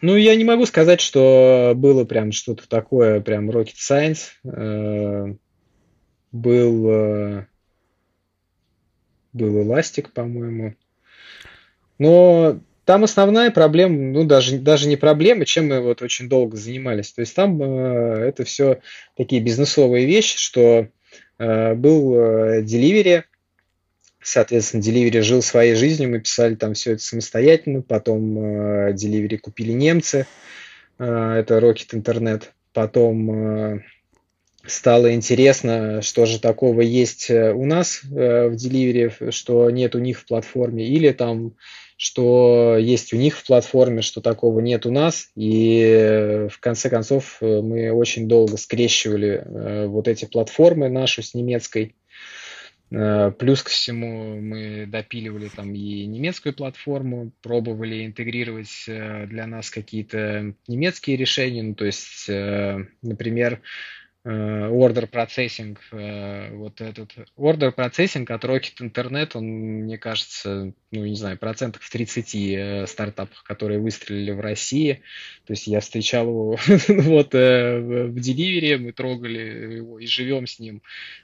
[0.00, 4.30] ну, я не могу сказать, что было прям что-то такое, прям rocket science.
[4.44, 5.34] Э,
[6.32, 7.46] был,
[9.32, 10.74] был эластик, по-моему.
[11.98, 17.12] Но там основная проблема, ну даже, даже не проблема, чем мы вот очень долго занимались.
[17.12, 18.78] То есть там э, это все
[19.14, 20.88] такие бизнесовые вещи, что
[21.38, 23.24] э, был э, Delivery,
[24.22, 29.72] соответственно, Delivery жил своей жизнью, мы писали там все это самостоятельно, потом э, Delivery купили
[29.72, 30.26] немцы,
[30.98, 33.80] э, это Rocket Internet, потом э,
[34.64, 39.98] стало интересно, что же такого есть э, у нас э, в Delivery, что нет у
[39.98, 41.52] них в платформе, или там
[41.98, 45.30] что есть у них в платформе, что такого нет у нас.
[45.34, 49.44] И э, в конце концов мы очень долго скрещивали
[49.86, 51.96] вот эти платформы нашу с немецкой.
[52.88, 61.18] Плюс ко всему мы допиливали там и немецкую платформу, пробовали интегрировать для нас какие-то немецкие
[61.18, 61.62] решения.
[61.62, 62.26] Ну, то есть,
[63.02, 63.62] например, Э,
[64.24, 71.14] order processing, э, вот этот order processing от Rocket Internet, он, мне кажется, ну, не
[71.14, 75.02] знаю, процентов в 30 э, стартапах, которые выстрелили в России.
[75.46, 80.82] То есть я встречал его вот в Delivery, мы трогали его и живем с ним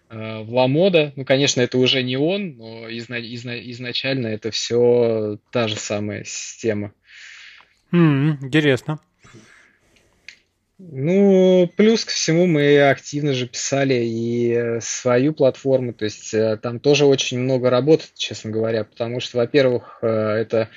[0.09, 1.13] в Ламода.
[1.17, 6.25] Ну, конечно, это уже не он, но изна- изна- изначально это все та же самая
[6.25, 6.93] система.
[7.93, 9.01] Mm, интересно.
[10.91, 16.59] Ну, плюс ко всему мы активно же писали и э, свою платформу, то есть э,
[16.59, 20.69] там тоже очень много работы, честно говоря, потому что, во-первых, э, это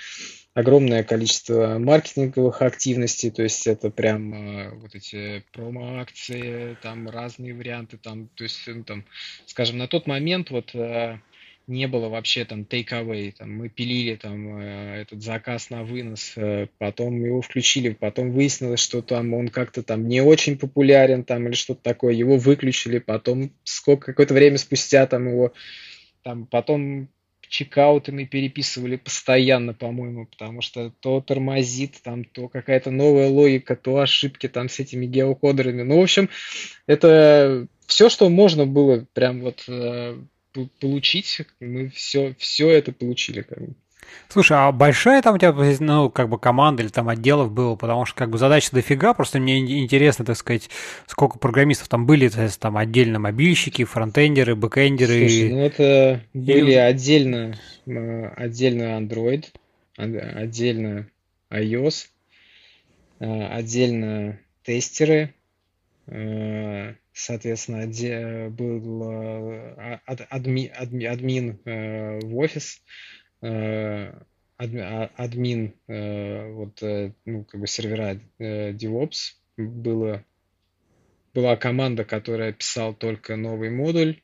[0.54, 8.30] огромное количество маркетинговых активностей, то есть это прям вот эти промо-акции, там разные варианты, там,
[8.30, 9.06] то есть, ну, там,
[9.46, 10.74] скажем, на тот момент вот
[11.68, 16.68] не было вообще там take-away, там мы пилили там э, этот заказ на вынос, э,
[16.78, 21.56] потом его включили, потом выяснилось, что там он как-то там не очень популярен там или
[21.56, 25.54] что-то такое, его выключили, потом сколько какое-то время спустя там его
[26.24, 27.10] там потом
[27.50, 34.00] чекауты мы переписывали постоянно, по-моему, потому что то тормозит, там, то какая-то новая логика, то
[34.00, 35.84] ошибки там с этими геокодерами.
[35.84, 36.30] Ну, в общем,
[36.86, 40.18] это все, что можно было прям вот э,
[40.80, 43.42] получить, мы все, все это получили.
[43.42, 43.74] Как бы.
[44.30, 48.06] Слушай, а большая там у тебя, ну, как бы команда или там отделов было, потому
[48.06, 50.70] что как бы задача дофига, просто мне интересно, так сказать,
[51.08, 55.30] сколько программистов там были, то есть там отдельно мобильщики, фронтендеры, бэкендеры.
[55.30, 56.76] Слушай, ну это были и...
[56.76, 59.46] отдельно, отдельно Android,
[59.96, 61.08] отдельно
[61.50, 62.08] iOS,
[63.20, 65.34] а, отдельно тестеры,
[67.18, 72.82] а, соответственно, был э, адми, адми, админ э, в офис,
[73.42, 74.14] э,
[74.60, 76.82] а, админ вот,
[77.26, 80.24] ну, как бы сервера DevOps, было,
[81.34, 84.22] была команда, которая писала только новый модуль,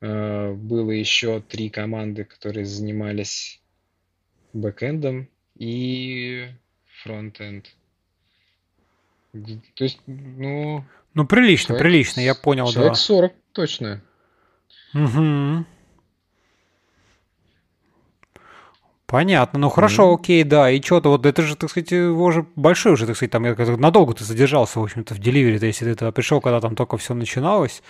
[0.00, 3.62] было еще три команды, которые занимались
[4.52, 6.48] бэкэндом и
[7.02, 7.74] фронтенд.
[9.32, 10.84] То есть, ну,
[11.14, 12.98] ну, прилично, человек, прилично, я понял, человек да.
[12.98, 14.02] 40, точно.
[14.94, 15.64] Угу.
[19.14, 20.14] Понятно, ну хорошо, mm-hmm.
[20.16, 23.30] окей, да, и что-то вот это же, так сказать, его же большой уже, так сказать,
[23.30, 23.44] там
[23.80, 26.96] надолго ты задержался, в общем-то, в деливере, то если ты туда пришел, когда там только
[26.96, 27.80] все начиналось,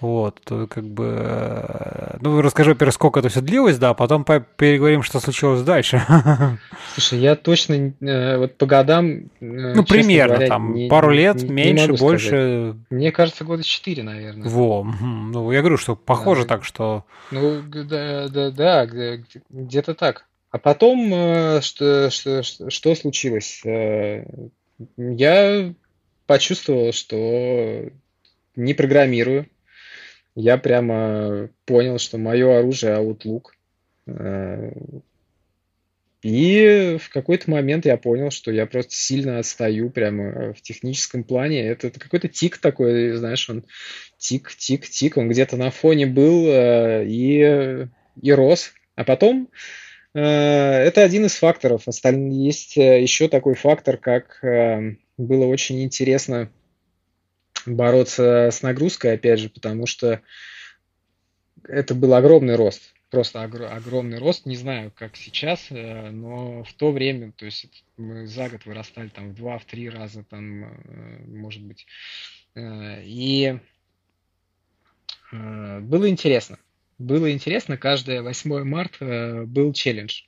[0.00, 4.24] вот, то как бы, э, ну, расскажи, во-первых, сколько это все длилось, да, а потом
[4.24, 6.00] переговорим, что случилось дальше.
[6.94, 11.42] Слушай, я точно, э, вот по годам, э, Ну, примерно, говоря, там, не, пару лет,
[11.42, 12.28] не, меньше, не больше.
[12.28, 12.76] Сказать.
[12.88, 14.48] Мне кажется, года четыре, наверное.
[14.48, 16.48] Во, ну, я говорю, что похоже да.
[16.48, 17.04] так, что...
[17.30, 18.86] Ну, да, да, да,
[19.50, 20.24] где-то так.
[20.52, 23.62] А потом, что, что, что случилось?
[24.96, 25.74] Я
[26.26, 27.90] почувствовал, что
[28.54, 29.48] не программирую,
[30.34, 33.48] я прямо понял, что мое оружие Outlook.
[34.06, 34.72] Э,
[36.22, 41.66] и в какой-то момент я понял, что я просто сильно отстаю прямо в техническом плане.
[41.66, 43.64] Это, какой-то тик такой, знаешь, он
[44.16, 47.88] тик, тик, тик, он где-то на фоне был э, и,
[48.22, 48.72] и рос.
[48.94, 49.56] А потом э,
[50.14, 51.88] это один из факторов.
[51.88, 54.40] Остальные есть еще такой фактор, как
[55.16, 56.50] было очень интересно
[57.66, 60.20] бороться с нагрузкой, опять же, потому что
[61.64, 62.92] это был огромный рост.
[63.10, 64.46] Просто огромный рост.
[64.46, 69.08] Не знаю, как сейчас, э, но в то время, то есть мы за год вырастали
[69.08, 71.86] там в два, в три раза, там, э, может быть.
[72.54, 73.58] Э, и
[75.30, 76.58] было интересно.
[77.02, 80.22] Было интересно, каждое 8 марта был челлендж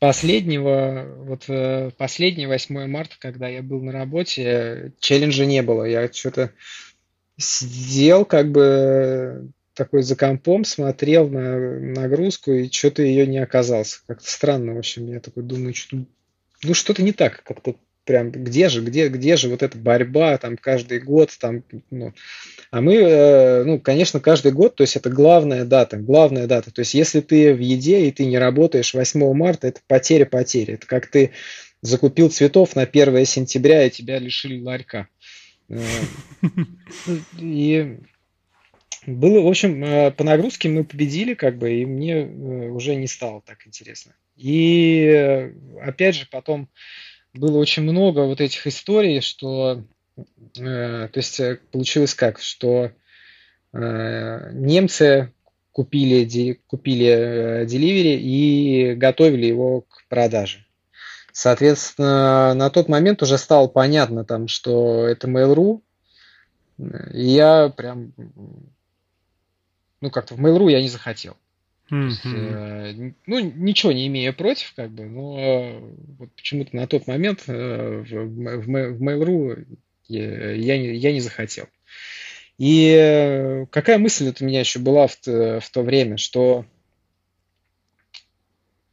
[0.00, 5.84] последнего, вот э, последний 8 марта, когда я был на работе, челленджа не было.
[5.84, 6.52] Я что-то
[7.36, 14.00] сидел, как бы такой за компом смотрел на нагрузку и что-то ее не оказался.
[14.06, 16.04] Как-то странно, в общем, я такой думаю, что
[16.62, 20.56] ну что-то не так, как-то прям где же, где, где же вот эта борьба там
[20.56, 22.12] каждый год там, ну,
[22.70, 26.80] а мы, э, ну, конечно, каждый год, то есть это главная дата, главная дата, то
[26.80, 30.86] есть если ты в еде и ты не работаешь 8 марта, это потеря потери, это
[30.86, 31.32] как ты
[31.82, 35.08] закупил цветов на 1 сентября и тебя лишили ларька.
[35.68, 35.78] Э,
[37.38, 37.98] и
[39.06, 43.40] было, в общем, э, по нагрузке мы победили, как бы, и мне уже не стало
[43.42, 44.14] так интересно.
[44.36, 46.68] И опять же, потом
[47.34, 49.82] было очень много вот этих историй, что
[50.16, 52.90] э, то есть э, получилось как, что
[53.72, 55.32] э, немцы
[55.72, 60.66] купили, ди, купили э, Delivery и готовили его к продаже.
[61.32, 65.80] Соответственно, на тот момент уже стало понятно, там, что это Mail.ru,
[67.12, 68.12] и я прям,
[70.00, 71.36] ну как-то в Mail.ru я не захотел.
[71.90, 73.14] Mm-hmm.
[73.26, 75.80] ну, ничего не имея против, как бы, но
[76.18, 79.66] вот почему-то на тот момент э, в, в, в Mail.ru
[80.06, 81.66] я, я, не, я не захотел.
[82.58, 86.64] И э, какая мысль это у меня еще была в, в то время, что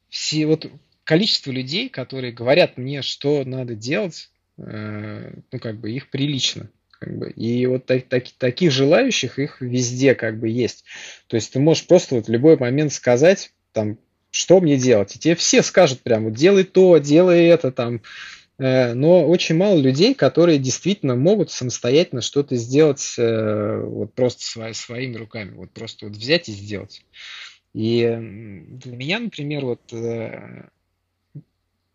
[0.09, 0.71] все вот
[1.03, 6.71] количество людей, которые говорят мне, что надо делать, ну, как бы их прилично.
[6.99, 7.29] Как бы.
[7.31, 10.83] И вот так, так, таких желающих их везде как бы есть.
[11.27, 13.99] То есть ты можешь просто вот в любой момент сказать, там,
[14.31, 15.15] что мне делать.
[15.15, 18.01] И тебе все скажут прям, вот делай то, делай это, там.
[18.59, 24.73] Э, но очень мало людей, которые действительно могут самостоятельно что-то сделать э, вот просто свои,
[24.73, 25.53] своими руками.
[25.55, 27.03] Вот просто вот взять и сделать.
[27.73, 30.69] И для меня, например, вот э,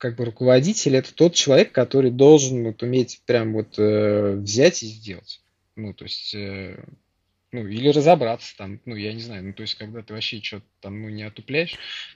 [0.03, 4.87] как бы руководитель это тот человек, который должен вот уметь прям вот э, взять и
[4.87, 5.41] сделать.
[5.77, 6.85] Ну, то есть э,
[7.53, 10.65] ну, или разобраться там, ну, я не знаю, ну, то есть, когда ты вообще что-то
[10.81, 11.75] там, ну, не отупляешь,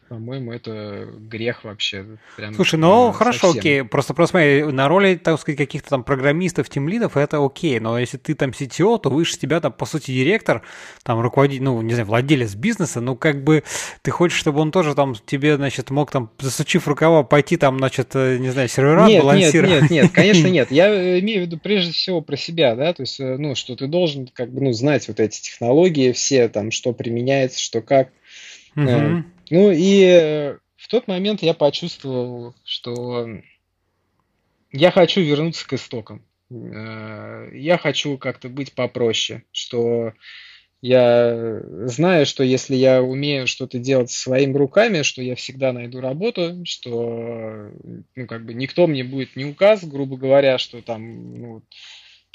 [0.09, 2.07] по-моему, это грех вообще.
[2.37, 3.61] Прям, Слушай, ну, хорошо, совсем.
[3.61, 7.99] окей, просто, просто смотри, на роли, так сказать, каких-то там программистов, тимлидов, это окей, но
[7.99, 10.63] если ты там CTO, то выше тебя там, по сути, директор,
[11.03, 13.63] там, руководитель, ну, не знаю, владелец бизнеса, ну, как бы
[14.01, 18.13] ты хочешь, чтобы он тоже там тебе, значит, мог там, засучив рукава, пойти там, значит,
[18.15, 19.83] э, не знаю, сервера нет, балансировать?
[19.83, 23.03] Нет, нет, нет, конечно, нет, я имею в виду прежде всего про себя, да, то
[23.03, 26.49] есть, э, ну, что ты должен, как бы, ну, знать вот эти эти технологии все,
[26.49, 28.13] там, что применяется, что как.
[28.75, 29.25] Угу.
[29.51, 33.29] Ну и э, в тот момент я почувствовал, что
[34.73, 36.25] я хочу вернуться к истокам.
[36.51, 40.13] Э, я хочу как-то быть попроще, что
[40.83, 46.65] я знаю, что если я умею что-то делать своими руками, что я всегда найду работу,
[46.65, 47.71] что
[48.15, 51.63] ну, как бы никто мне будет не указ, грубо говоря, что там ну,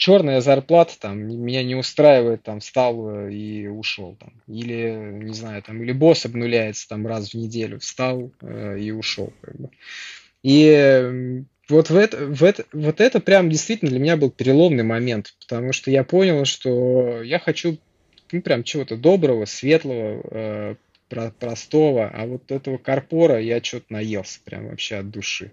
[0.01, 4.33] черная зарплата там меня не устраивает, там встал э, и ушел там.
[4.47, 9.31] Или, не знаю, там, или босс обнуляется там раз в неделю, встал э, и ушел.
[9.41, 9.69] Как бы.
[10.41, 15.35] И вот в это, в это, вот это прям действительно для меня был переломный момент,
[15.39, 17.77] потому что я понял, что я хочу
[18.31, 20.75] ну, прям чего-то доброго, светлого, э,
[21.37, 25.51] простого, а вот этого карпора я что-то наелся прям вообще от души.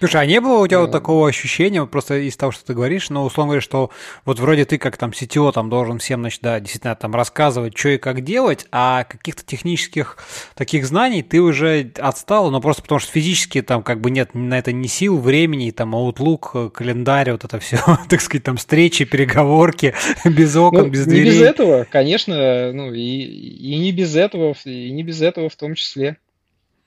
[0.00, 3.10] Слушай, а не было у тебя вот такого ощущения, просто из того, что ты говоришь,
[3.10, 3.90] но условно говоря, что
[4.24, 7.90] вот вроде ты как там CTO там должен всем, значит, да, действительно там рассказывать, что
[7.90, 10.18] и как делать, а каких-то технических
[10.56, 14.58] таких знаний ты уже отстал, но просто потому что физически там как бы нет на
[14.58, 17.78] это ни сил, времени, там Outlook, календарь, вот это все,
[18.10, 19.94] так сказать, там встречи, переговорки,
[20.24, 21.24] без окон, ну, без дверей.
[21.24, 25.56] Не без этого, конечно, ну и, и не без этого, и не без этого в
[25.56, 26.18] том числе.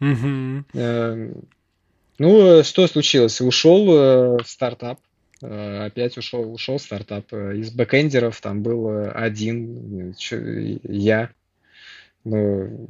[0.02, 0.66] Угу.
[2.20, 3.42] Ну, что случилось?
[3.42, 5.00] Ушел э, стартап.
[5.42, 7.32] Э, опять ушел, ушел стартап.
[7.32, 10.16] Из бэкэндеров там был один,
[10.84, 11.30] я.
[12.24, 12.90] Ну,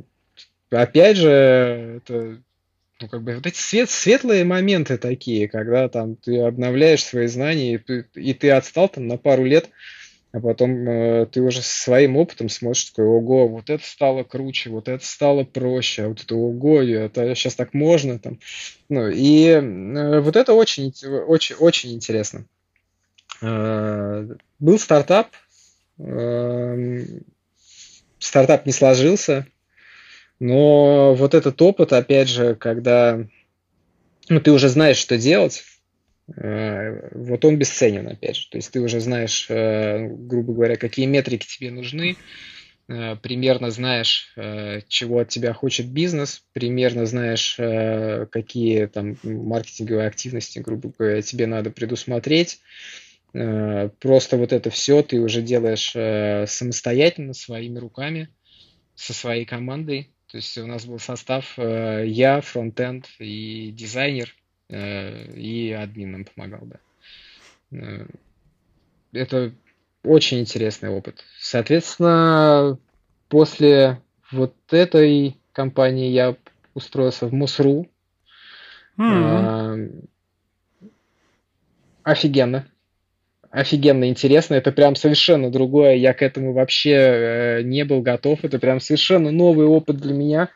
[0.72, 2.42] опять же, это
[3.00, 7.76] ну, как бы вот эти свет, светлые моменты такие, когда там ты обновляешь свои знания,
[7.76, 9.70] и и ты отстал там на пару лет,
[10.38, 14.88] а потом э, ты уже своим опытом смотришь такой, ого, вот это стало круче, вот
[14.88, 18.40] это стало проще, а вот это ого, это сейчас так можно там.
[18.88, 20.94] Ну, и э, вот это очень,
[21.28, 22.46] очень, очень интересно.
[23.42, 24.28] Э,
[24.60, 25.30] был стартап,
[25.98, 27.06] э,
[28.20, 29.48] стартап не сложился,
[30.40, 33.26] но вот этот опыт, опять же, когда
[34.30, 35.64] ну, ты уже знаешь, что делать,
[36.28, 38.50] вот он бесценен, опять же.
[38.50, 42.18] То есть ты уже знаешь, э, грубо говоря, какие метрики тебе нужны,
[42.90, 44.34] э, примерно знаешь,
[44.88, 47.56] чего от тебя хочет бизнес, примерно знаешь,
[48.32, 52.60] какие там маркетинговые активности, грубо говоря, тебе надо предусмотреть.
[53.32, 55.92] Просто вот это все ты уже делаешь
[56.50, 58.30] самостоятельно, своими руками–
[58.98, 60.12] со своей командой.
[60.30, 66.26] То есть у нас был состав э, я, фронтенд и дизайнер, э, и админ нам
[66.26, 66.78] помогал, да.
[67.72, 68.06] Э,
[69.14, 69.54] это
[70.04, 71.24] очень интересный опыт.
[71.40, 72.78] Соответственно,
[73.30, 74.02] после
[74.32, 76.36] вот этой компании я
[76.74, 77.88] устроился в МОСРУ.
[78.98, 80.10] Mm-hmm.
[82.04, 82.68] Офигенно
[83.52, 84.56] офигенно интересно.
[84.56, 85.96] Это прям совершенно другое.
[85.96, 88.44] Я к этому вообще э, не был готов.
[88.44, 90.50] Это прям совершенно новый опыт для меня.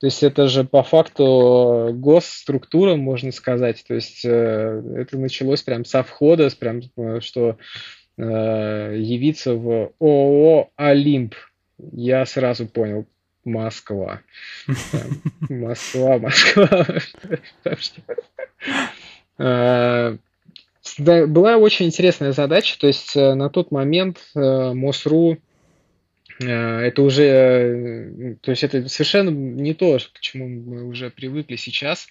[0.00, 3.84] То есть это же по факту госструктура, можно сказать.
[3.86, 7.56] То есть э, это началось прям со входа, прям, э, что
[8.20, 11.36] явиться в ООО «Олимп».
[11.92, 13.06] Я сразу понял,
[13.44, 14.22] Москва.
[15.48, 16.18] Москва,
[17.64, 18.14] Москва
[20.98, 25.36] была очень интересная задача, то есть э, на тот момент э, МОСРУ э,
[26.38, 32.06] это уже, то есть это совершенно не то, к чему мы уже привыкли сейчас.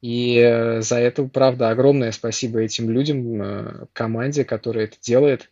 [0.00, 0.40] И
[0.80, 5.50] за это, правда, огромное спасибо этим людям, команде, которая это делает.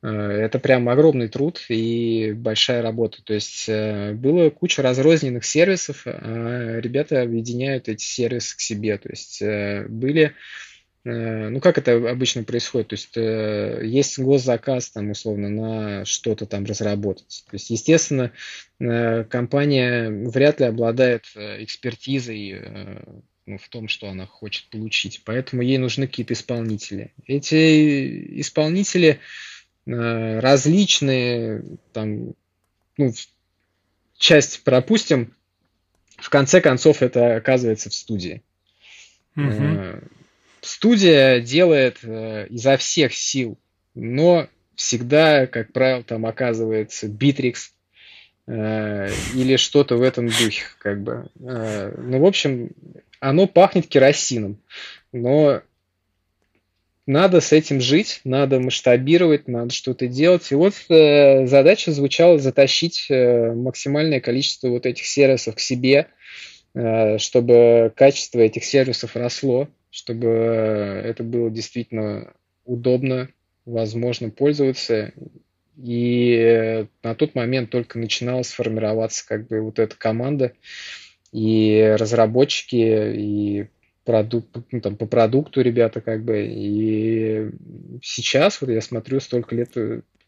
[0.00, 3.22] Это прям огромный труд и большая работа.
[3.24, 8.96] То есть было куча разрозненных сервисов, а ребята объединяют эти сервисы к себе.
[8.96, 10.73] То есть были Э,
[11.04, 12.88] ну, как это обычно происходит?
[12.88, 17.44] То есть э, есть госзаказ, там, условно, на что-то там разработать.
[17.50, 18.32] То есть, естественно,
[18.80, 22.62] э, компания вряд ли обладает экспертизой
[23.44, 25.20] ну, в том, что она хочет получить.
[25.26, 27.12] Поэтому ей нужны какие-то исполнители.
[27.26, 29.20] Эти исполнители
[29.84, 32.32] различные, там,
[32.96, 33.12] ну,
[34.16, 35.34] часть пропустим,
[36.16, 38.42] в конце концов это оказывается в студии.
[39.36, 40.02] Uh-huh
[40.66, 43.58] студия делает э, изо всех сил,
[43.94, 47.72] но всегда, как правило, там оказывается Битрикс
[48.46, 51.28] э, или что-то в этом духе, как бы.
[51.40, 52.70] Э, ну, в общем,
[53.20, 54.58] оно пахнет керосином,
[55.12, 55.62] но
[57.06, 60.50] надо с этим жить, надо масштабировать, надо что-то делать.
[60.50, 66.06] И вот э, задача звучала затащить э, максимальное количество вот этих сервисов к себе,
[66.74, 72.34] э, чтобы качество этих сервисов росло чтобы это было действительно
[72.64, 73.28] удобно,
[73.64, 75.12] возможно пользоваться.
[75.76, 80.52] И на тот момент только начиналась формироваться как бы вот эта команда,
[81.30, 83.68] и разработчики, и
[84.04, 86.44] продукт, ну, там, по продукту ребята как бы.
[86.44, 87.50] И
[88.02, 89.72] сейчас, вот я смотрю, столько лет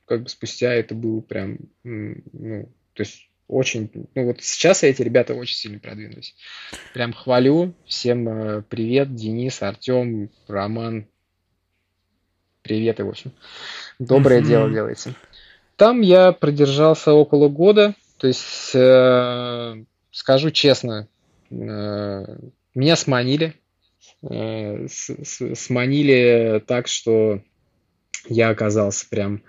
[0.05, 5.35] как бы спустя это было прям, ну, то есть очень, ну вот сейчас эти ребята
[5.35, 6.35] очень сильно продвинулись.
[6.93, 7.75] Прям хвалю.
[7.87, 11.07] Всем э, привет, Денис, Артем, Роман.
[12.63, 13.33] Привет и в общем.
[13.99, 14.47] Доброе mm-hmm.
[14.47, 15.15] дело делаете.
[15.77, 17.95] Там я продержался около года.
[18.19, 21.07] То есть, э, скажу честно,
[21.51, 22.37] э,
[22.75, 23.55] меня сманили.
[24.23, 27.43] Э, с, с, сманили так, что
[28.29, 29.43] я оказался прям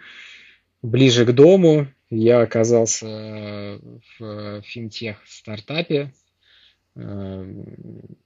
[0.82, 3.80] ближе к дому, я оказался
[4.20, 6.14] в финтех-стартапе.
[6.95, 8.18] Эм,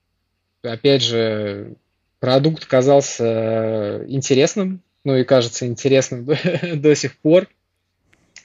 [0.61, 1.75] опять же,
[2.19, 6.25] продукт казался интересным, ну и кажется интересным
[6.75, 7.49] до сих пор.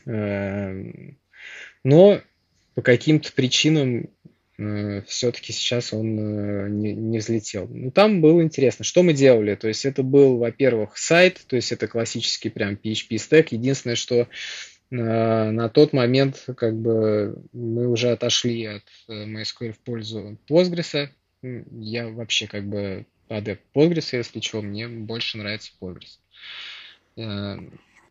[0.07, 1.19] Эм,
[1.85, 2.21] но
[2.75, 4.09] по каким-то причинам
[4.59, 7.69] э, все-таки сейчас он э, не, не взлетел.
[7.69, 9.55] Ну, там было интересно, что мы делали.
[9.55, 13.53] То есть это был, во-первых, сайт, то есть это классический прям PHP стек.
[13.53, 14.29] Единственное, что
[14.91, 21.09] на тот момент как бы мы уже отошли от э, MySQL в пользу Postgres.
[21.43, 26.19] Я вообще как бы адепт Postgres, если что, мне больше нравится Postgres.
[27.17, 27.59] Э,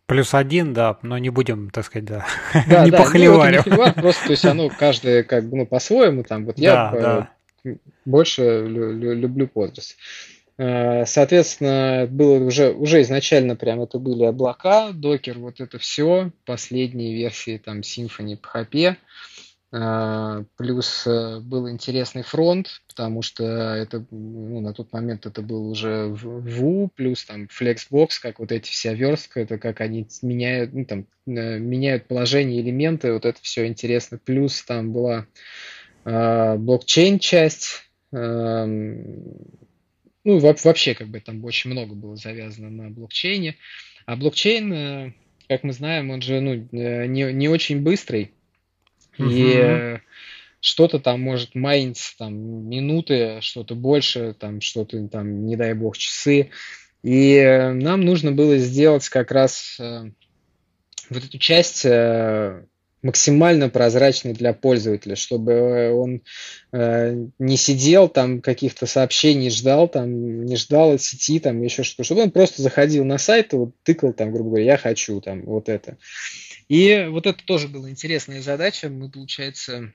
[0.05, 2.25] Плюс один, да, но не будем, так сказать, да,
[2.67, 3.61] да не да, похлевали.
[3.65, 7.29] Ну, просто, то есть оно каждое как бы, ну, по-своему, там, вот я да,
[7.63, 7.77] да.
[8.05, 9.95] больше люблю Postgres.
[10.57, 17.13] Э, соответственно, было уже, уже изначально прям это были облака, докер, вот это все, последние
[17.15, 18.95] версии там Symfony, PHP.
[19.73, 25.69] Э, плюс э, был интересный фронт, потому что это ну, на тот момент это был
[25.69, 30.85] уже Vue, плюс там Flexbox, как вот эти вся верстка, это как они меняют, ну,
[30.85, 34.19] там, меняют положение элементы, вот это все интересно.
[34.23, 35.25] Плюс там была
[36.05, 37.81] блокчейн часть,
[38.13, 39.64] эм,
[40.25, 43.55] ну, вообще, как бы там очень много было завязано на блокчейне.
[44.07, 45.13] А блокчейн, э,
[45.47, 48.31] как мы знаем, он же ну, э, не, не очень быстрый.
[49.19, 49.29] Угу.
[49.29, 49.99] И э,
[50.59, 56.49] что-то там может майнить там минуты, что-то больше, там что-то там, не дай бог, часы.
[57.03, 61.85] И нам нужно было сделать как раз вот эту часть
[63.05, 66.23] максимально прозрачный для пользователя, чтобы он
[66.71, 72.03] э, не сидел там каких-то сообщений ждал, там не ждал от сети, там еще что-то,
[72.03, 75.43] чтобы он просто заходил на сайт и вот тыкал там, грубо говоря, я хочу там
[75.43, 75.99] вот это.
[76.67, 78.89] И вот это тоже была интересная задача.
[78.89, 79.93] Мы, получается,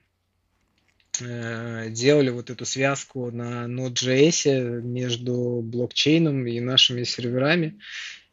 [1.19, 7.77] э, делали вот эту связку на Node.js между блокчейном и нашими серверами.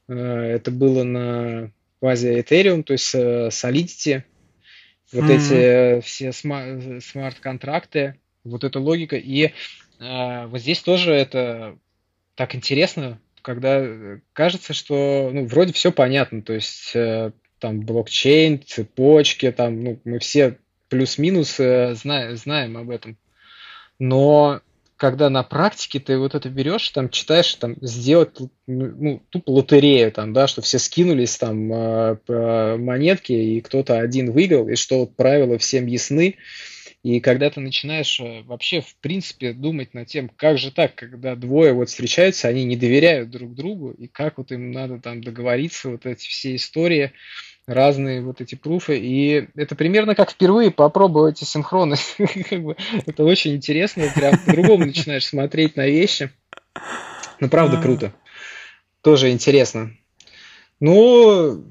[0.06, 4.22] Э, это было на базе Ethereum, то есть э, Solidity,
[5.12, 5.98] вот mm-hmm.
[5.98, 9.16] эти все смарт-контракты, вот эта логика.
[9.16, 9.52] И
[9.98, 11.76] вот здесь тоже это
[12.36, 13.84] так интересно, когда
[14.32, 16.94] кажется, что ну, вроде все понятно, то есть
[17.58, 23.16] там блокчейн, цепочки, там, ну, мы все плюс-минус э, знаем, знаем об этом.
[23.98, 24.60] Но
[24.98, 28.36] когда на практике ты вот это берешь, там читаешь, там сделать
[28.66, 34.68] ну, тупо лотерею, там, да, что все скинулись там э, монетки, и кто-то один выиграл,
[34.68, 36.34] и что вот правила всем ясны.
[37.04, 41.36] И когда ты начинаешь э, вообще, в принципе, думать над тем, как же так, когда
[41.36, 45.90] двое вот встречаются, они не доверяют друг другу, и как вот им надо там договориться,
[45.90, 47.12] вот эти все истории,
[47.68, 51.96] разные вот эти пруфы, и это примерно как впервые попробовать синхроны.
[52.18, 56.30] это очень интересно, прям по-другому начинаешь смотреть на вещи.
[57.40, 58.12] Ну, правда, круто.
[59.02, 59.92] Тоже интересно.
[60.80, 61.64] Ну,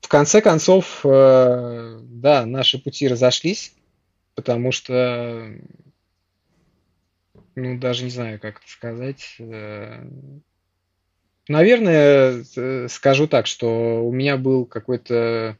[0.00, 3.74] в конце концов, э, да, наши пути разошлись,
[4.34, 5.52] потому что,
[7.54, 10.04] ну, даже не знаю, как это сказать, э,
[11.52, 15.58] Наверное, э, скажу так, что у меня был какой-то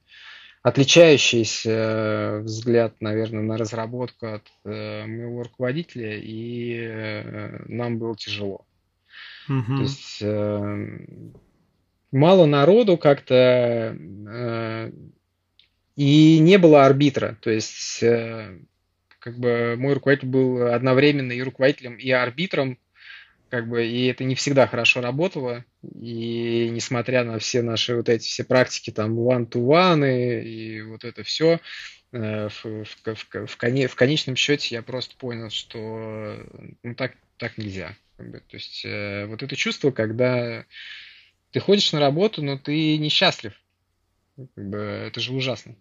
[0.62, 8.64] отличающийся взгляд, наверное, на разработку от э, моего руководителя, и э, нам было тяжело.
[9.50, 9.76] Угу.
[9.76, 11.06] То есть э,
[12.10, 14.92] мало народу как-то, э,
[15.96, 17.36] и не было арбитра.
[17.42, 18.60] То есть э,
[19.18, 22.78] как бы мой руководитель был одновременно и руководителем, и арбитром
[23.50, 28.24] как бы, и это не всегда хорошо работало, и несмотря на все наши вот эти
[28.24, 31.60] все практики, там, one-to-one и, и вот это все,
[32.12, 36.38] э, в, в, в, в, коне, в конечном счете я просто понял, что
[36.82, 37.96] ну, так, так нельзя.
[38.16, 38.38] Как бы.
[38.40, 40.64] То есть э, вот это чувство, когда
[41.50, 43.52] ты ходишь на работу, но ты несчастлив.
[44.36, 45.74] Как бы, это же ужасно.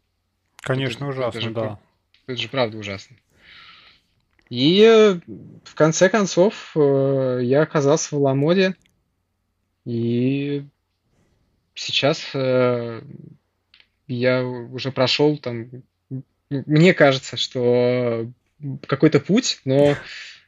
[0.62, 1.80] Конечно, это, ужасно, это же, да.
[2.28, 3.16] Это же правда ужасно.
[4.50, 5.20] И
[5.64, 8.76] в конце концов э, я оказался в Ламоде.
[9.86, 10.66] И
[11.74, 13.02] сейчас э,
[14.08, 15.70] я уже прошел там,
[16.50, 18.32] мне кажется, что
[18.88, 19.96] какой-то путь, но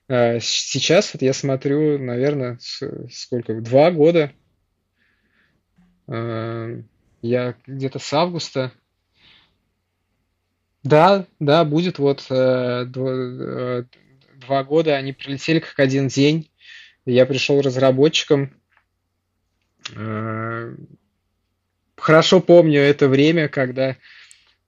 [0.07, 2.59] э, сейчас вот я смотрю, наверное,
[3.11, 4.31] сколько, два года.
[6.05, 8.73] Я где-то с августа
[10.83, 13.83] да, да, будет вот э, два, э,
[14.35, 16.51] два года, они прилетели как один день.
[17.05, 18.53] Я пришел разработчиком.
[19.95, 20.75] Э,
[21.97, 23.97] хорошо помню это время, когда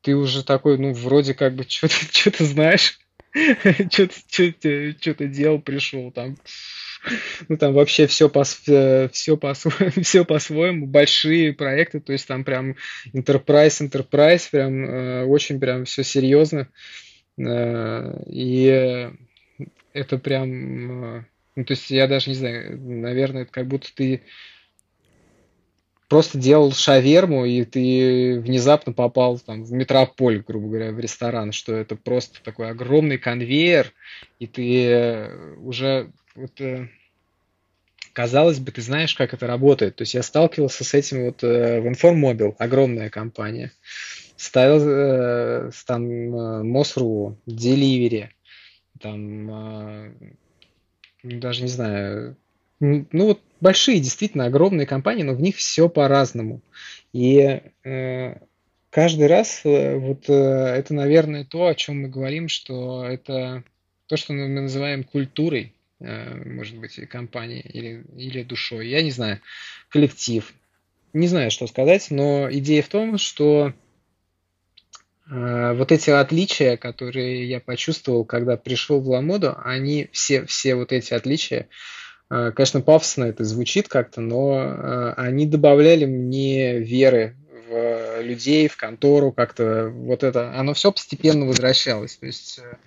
[0.01, 2.99] ты уже такой, ну, вроде как бы что-то знаешь,
[3.91, 6.37] что-то делал, пришел там.
[7.49, 9.53] Ну там вообще все по все по
[10.01, 12.75] все по-своему большие проекты, то есть там прям
[13.13, 16.67] enterprise enterprise прям э, очень прям все серьезно
[17.37, 19.11] э, и
[19.93, 24.23] это прям э, ну то есть я даже не знаю, наверное, это как будто ты
[26.07, 31.73] просто делал шаверму, и ты внезапно попал там, в метрополь, грубо говоря, в ресторан, что
[31.73, 33.91] это просто такой огромный конвейер,
[34.39, 36.89] и ты уже вот, э,
[38.13, 39.95] казалось бы, ты знаешь, как это работает.
[39.95, 43.71] То есть я сталкивался с этим вот э, в Informobil, огромная компания.
[44.37, 48.29] Ставил э, там э, Мосру, Delivery,
[48.99, 50.13] там, э,
[51.23, 52.37] даже не знаю,
[52.79, 56.61] ну вот большие, действительно огромные компании, но в них все по-разному.
[57.13, 58.35] И э,
[58.91, 63.63] каждый раз э, вот э, это, наверное, то, о чем мы говорим, что это
[64.05, 69.39] то, что мы называем культурой, э, может быть, компании или, или душой, я не знаю,
[69.89, 70.53] коллектив.
[71.13, 73.73] Не знаю, что сказать, но идея в том, что
[75.27, 80.91] э, вот эти отличия, которые я почувствовал, когда пришел в Ламоду, они все, все вот
[80.91, 81.67] эти отличия,
[82.29, 87.35] конечно, пафосно это звучит как-то, но э, они добавляли мне веры
[87.69, 92.15] в людей, в контору, как-то вот это, оно все постепенно возвращалось.
[92.17, 92.77] То есть э,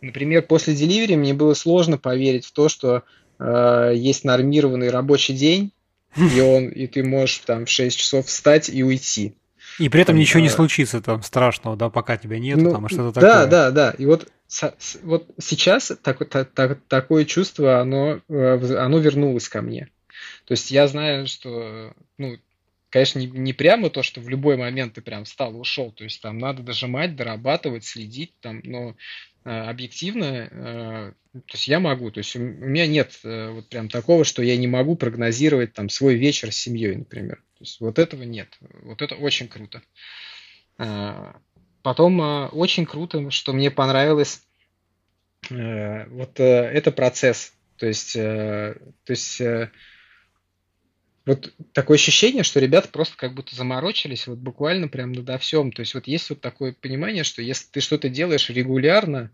[0.00, 3.02] Например, после delivery мне было сложно поверить в то, что
[3.38, 5.72] э, есть нормированный рабочий день,
[6.16, 9.34] и, он, и ты можешь там в 6 часов встать и уйти.
[9.78, 12.88] И при этом там, ничего не случится там страшного, да, пока тебя нет, ну, там,
[12.88, 13.30] что-то такое.
[13.30, 13.94] Да, да, да.
[13.98, 14.28] И вот,
[15.02, 19.90] вот сейчас так, так, так, такое чувство, оно, оно вернулось ко мне.
[20.46, 22.38] То есть я знаю, что, ну,
[22.90, 25.92] конечно, не, не прямо то, что в любой момент ты прям встал и ушел.
[25.92, 28.96] То есть там надо дожимать, дорабатывать, следить, там, но
[29.44, 33.88] э, объективно, э, то есть я могу, то есть у, меня нет э, вот прям
[33.88, 37.36] такого, что я не могу прогнозировать там свой вечер с семьей, например.
[37.58, 38.56] То есть вот этого нет.
[38.82, 39.82] Вот это очень круто.
[41.88, 44.42] Потом э, очень круто, что мне понравилось,
[45.48, 47.54] э, вот э, это процесс.
[47.78, 48.76] То есть, то
[49.06, 49.40] есть
[51.24, 55.72] вот такое ощущение, что ребята просто как будто заморочились вот буквально прям надо всем.
[55.72, 59.30] То есть вот есть вот такое понимание, что если ты что-то делаешь регулярно,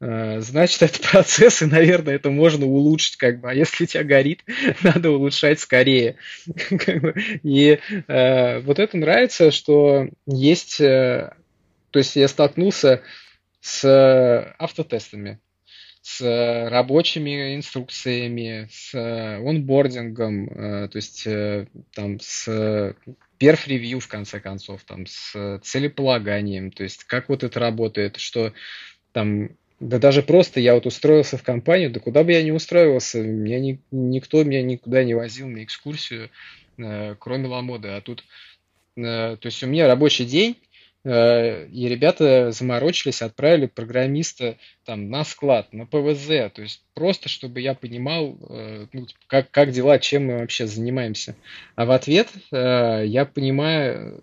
[0.00, 3.50] значит, это процесс, и, наверное, это можно улучшить, как бы.
[3.50, 4.44] А если у тебя горит,
[4.82, 6.16] надо улучшать скорее.
[7.42, 7.78] И
[8.08, 10.80] вот это нравится, что есть...
[11.92, 13.02] то есть я столкнулся
[13.60, 15.40] с автотестами
[16.02, 22.96] с рабочими инструкциями, с онбордингом, э, то есть э, там с
[23.38, 28.52] перф-ревью, в конце концов, там с целеполаганием, то есть как вот это работает, что
[29.12, 33.22] там да даже просто я вот устроился в компанию, да куда бы я ни устроился,
[33.22, 36.30] меня ни, никто меня никуда не возил на экскурсию,
[36.78, 37.88] э, кроме Ламоды.
[37.88, 38.24] А тут,
[38.96, 40.71] то есть у меня рабочий день, Э,
[41.04, 47.74] и ребята заморочились, отправили программиста там на склад, на ПВЗ, то есть просто, чтобы я
[47.74, 51.34] понимал, э, ну, как, как дела, чем мы вообще занимаемся.
[51.74, 54.22] А в ответ э, я понимаю,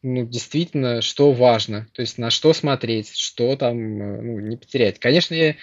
[0.00, 4.98] ну, действительно, что важно, то есть на что смотреть, что там ну, не потерять.
[4.98, 5.56] Конечно, я,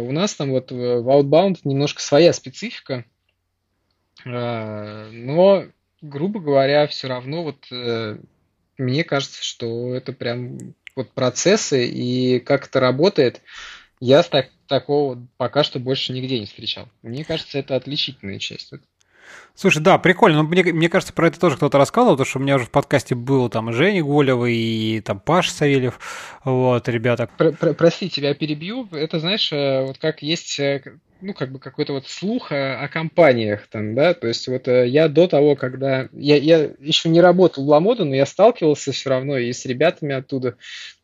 [0.00, 3.04] у нас там вот в Outbound немножко своя специфика,
[4.24, 5.66] но,
[6.00, 7.66] грубо говоря, все равно вот
[8.78, 13.40] мне кажется, что это прям вот процессы и как это работает,
[14.00, 16.88] я так, такого пока что больше нигде не встречал.
[17.02, 18.72] Мне кажется, это отличительная часть.
[19.54, 20.42] Слушай, да, прикольно.
[20.42, 22.70] Но мне, мне кажется, про это тоже кто-то рассказывал, потому что у меня уже в
[22.70, 25.98] подкасте был там Женя Голева и там Паш Савельев,
[26.44, 27.28] вот, ребята.
[27.38, 28.88] Про, про, прости, тебя перебью.
[28.92, 30.82] Это, знаешь, э, вот как есть э,
[31.20, 34.88] ну, как бы какой-то вот слух о, о компаниях там, да, то есть вот э,
[34.88, 39.10] я до того, когда, я, я еще не работал в Ламода, но я сталкивался все
[39.10, 40.56] равно и с ребятами оттуда,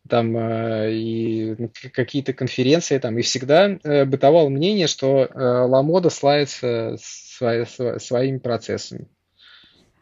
[0.09, 1.57] там, э, и
[1.93, 9.07] какие-то конференции там, и всегда э, бытовало мнение, что Ламода славится свои, своими процессами.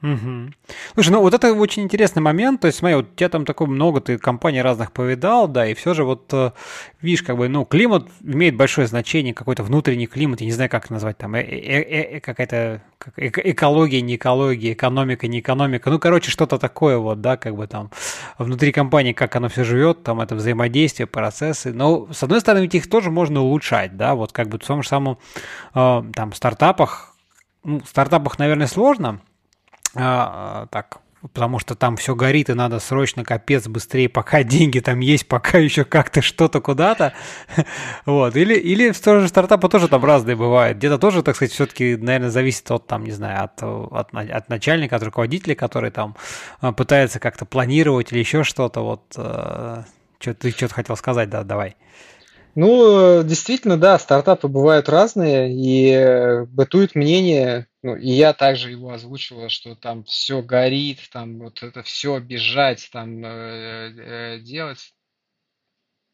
[0.00, 0.52] Угу.
[0.94, 2.60] Слушай, ну вот это очень интересный момент.
[2.60, 5.92] То есть, смотри, вот тебя там такое много, ты компаний разных повидал, да, и все
[5.92, 6.52] же вот, э,
[7.00, 10.84] видишь, как бы, ну, климат имеет большое значение, какой-то внутренний климат, я не знаю, как
[10.84, 12.80] это назвать, там, э -э -э какая-то
[13.16, 17.90] экология, не экология, экономика, не экономика, ну, короче, что-то такое вот, да, как бы там
[18.38, 21.72] внутри компании, как оно все живет, там, это взаимодействие, процессы.
[21.72, 24.84] Но, с одной стороны, ведь их тоже можно улучшать, да, вот как бы в том
[24.84, 25.18] же самом,
[25.74, 27.16] э, там, стартапах,
[27.64, 29.20] ну, в стартапах, наверное, сложно,
[29.94, 31.00] а, так,
[31.32, 35.58] потому что там все горит, и надо срочно, капец, быстрее, пока деньги там есть, пока
[35.58, 37.12] еще как-то что-то куда-то.
[38.06, 38.36] Вот.
[38.36, 40.78] Или, или в же стартапы тоже там разные бывают.
[40.78, 44.96] Где-то тоже, так сказать, все-таки, наверное, зависит от, там, не знаю, от, от, от начальника,
[44.96, 46.16] от руководителя, который там
[46.60, 48.80] а, пытается как-то планировать или еще что-то.
[48.80, 49.82] Вот, э,
[50.18, 51.76] что ты что-то хотел сказать, да, давай.
[52.54, 59.48] Ну, действительно, да, стартапы бывают разные, и бытует мнение, ну, и я также его озвучивал,
[59.48, 64.94] что там все горит, там вот это все бежать, там э, э, делать.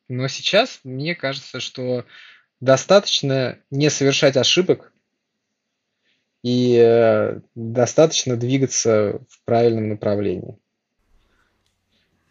[0.09, 2.05] Но сейчас мне кажется, что
[2.61, 4.93] достаточно не совершать ошибок
[6.43, 10.59] и э, достаточно двигаться в правильном направлении.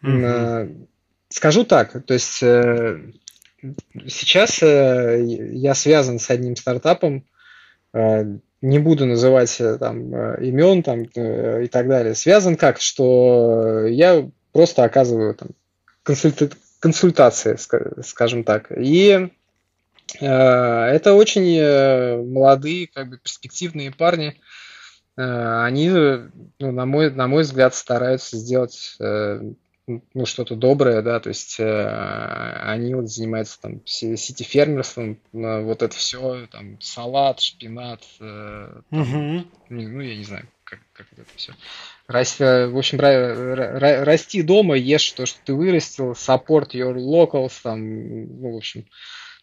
[0.02, 0.88] Mm-hmm.
[1.28, 3.12] Скажу так, то есть э,
[4.06, 7.26] сейчас э, я связан с одним стартапом,
[7.92, 12.14] э, не буду называть э, там имен там и так далее.
[12.14, 15.50] Связан как, что я просто оказываю там
[16.02, 16.50] консульта
[16.80, 17.56] консультации,
[18.02, 18.70] скажем так.
[18.76, 19.28] И
[20.20, 24.38] это очень молодые, как бы перспективные парни.
[25.16, 28.98] Они, ну, на мой, на мой взгляд, стараются сделать
[29.86, 35.94] ну, что-то доброе, да, то есть э, они вот занимаются там сити-фермерством, э, вот это
[35.94, 39.46] все, там, салат, шпинат, э, там, угу.
[39.68, 41.52] ну, я не знаю, как, как это все.
[42.06, 48.54] Расти, в общем, расти дома, ешь то, что ты вырастил, support your locals, там, ну,
[48.54, 48.86] в общем,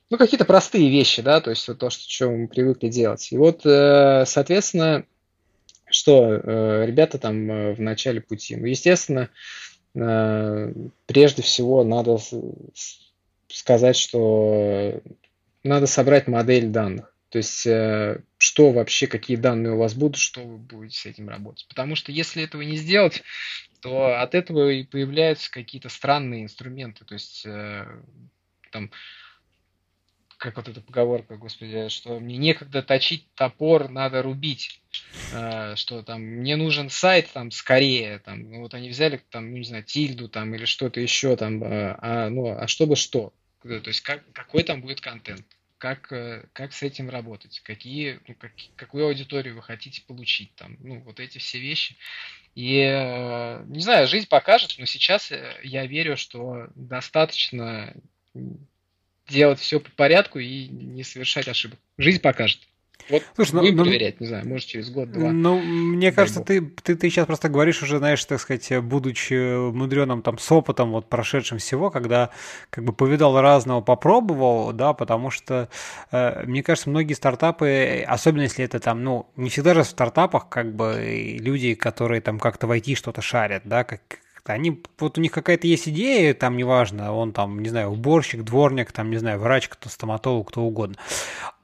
[0.10, 3.32] ну, какие-то простые вещи, да, то есть вот то, что, что мы привыкли делать.
[3.32, 5.06] И вот, э, соответственно,
[5.92, 8.56] что э, ребята там э, в начале пути.
[8.56, 12.18] Ну, естественно, э, прежде всего надо
[13.48, 15.02] сказать, что
[15.64, 17.14] надо собрать модель данных.
[17.30, 21.30] То есть, э, что вообще, какие данные у вас будут, что вы будете с этим
[21.30, 21.66] работать.
[21.70, 23.24] Потому что если этого не сделать,
[23.80, 27.06] то от этого и появляются какие-то странные инструменты.
[27.06, 27.86] То есть, э,
[28.72, 28.92] там,
[30.42, 34.82] как вот эта поговорка, господи, что мне некогда точить топор, надо рубить.
[35.34, 39.58] Э, что там, мне нужен сайт там скорее, там, ну, вот они взяли там, ну,
[39.58, 43.34] не знаю, тильду там или что-то еще там, э, а, ну, а чтобы что?
[43.62, 45.46] То есть как, какой там будет контент?
[45.78, 47.60] Как, э, как с этим работать?
[47.60, 50.76] Какие, ну, как, какую аудиторию вы хотите получить там?
[50.80, 51.98] Ну, вот эти все вещи.
[52.56, 52.82] И,
[53.68, 55.32] не знаю, жизнь покажет, но сейчас
[55.64, 57.94] я верю, что достаточно
[59.32, 61.80] делать все по порядку и не совершать ошибок.
[61.98, 62.60] Жизнь покажет.
[63.10, 65.32] Вот Слушай, будем ну, проверять, не знаю, может через год-два.
[65.32, 70.22] Ну, мне кажется, ты, ты, ты сейчас просто говоришь уже, знаешь, так сказать, будучи мудреным
[70.22, 72.30] там с опытом, вот прошедшим всего, когда
[72.70, 75.70] как бы повидал разного, попробовал, да, потому что,
[76.12, 80.50] э, мне кажется, многие стартапы, особенно если это там, ну, не всегда же в стартапах
[80.50, 84.02] как бы люди, которые там как-то войти что-то шарят, да, как
[84.46, 88.92] они, вот у них какая-то есть идея, там неважно, он там, не знаю, уборщик, дворник,
[88.92, 90.98] там, не знаю, врач, кто стоматолог, кто угодно.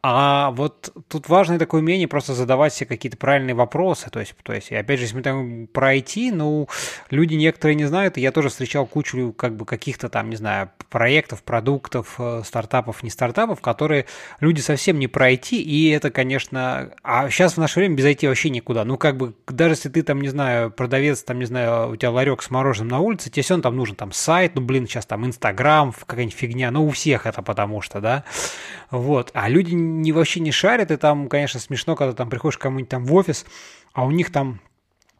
[0.03, 4.09] А вот тут важное такое умение просто задавать себе какие-то правильные вопросы.
[4.09, 6.69] То есть, то есть, опять же, если мы там про IT, ну,
[7.09, 11.43] люди некоторые не знают, я тоже встречал кучу как бы каких-то там, не знаю, проектов,
[11.43, 14.05] продуктов, э, стартапов, не стартапов, которые
[14.39, 18.27] люди совсем не про IT, и это, конечно, а сейчас в наше время без IT
[18.27, 18.85] вообще никуда.
[18.85, 22.11] Ну, как бы, даже если ты там, не знаю, продавец, там, не знаю, у тебя
[22.11, 25.05] ларек с мороженым на улице, тебе все равно там нужен там сайт, ну, блин, сейчас
[25.05, 28.23] там Инстаграм, какая-нибудь фигня, ну, у всех это потому что, да,
[28.89, 32.89] вот, а люди не, вообще не шарят, и там, конечно, смешно, когда там приходишь кому-нибудь
[32.89, 33.45] там в офис,
[33.93, 34.59] а у них там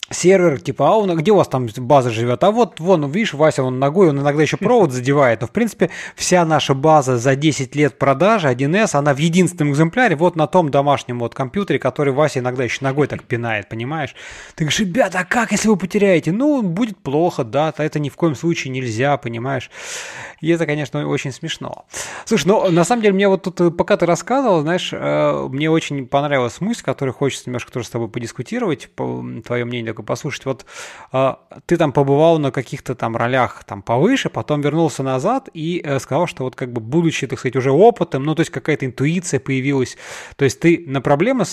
[0.09, 2.43] сервер, типа, а он, где у вас там база живет?
[2.43, 5.41] А вот, вон, видишь, Вася, он ногой, он иногда еще провод задевает.
[5.41, 10.15] Но, в принципе, вся наша база за 10 лет продажи 1С, она в единственном экземпляре,
[10.15, 14.15] вот на том домашнем вот компьютере, который Вася иногда еще ногой так пинает, понимаешь?
[14.55, 16.31] Ты говоришь, ребята, а как, если вы потеряете?
[16.31, 19.69] Ну, будет плохо, да, это ни в коем случае нельзя, понимаешь?
[20.41, 21.85] И это, конечно, очень смешно.
[22.25, 26.07] Слушай, ну, на самом деле, мне вот тут, пока ты рассказывал, знаешь, э, мне очень
[26.07, 30.45] понравилась мысль, которую хочется немножко тоже с тобой подискутировать, по твое мнение такое послушать.
[30.45, 30.65] Вот
[31.11, 31.33] э,
[31.65, 36.27] ты там побывал на каких-то там ролях там повыше, потом вернулся назад и э, сказал,
[36.27, 39.97] что вот как бы будучи, так сказать, уже опытом, ну то есть какая-то интуиция появилась,
[40.35, 41.45] то есть ты на проблемы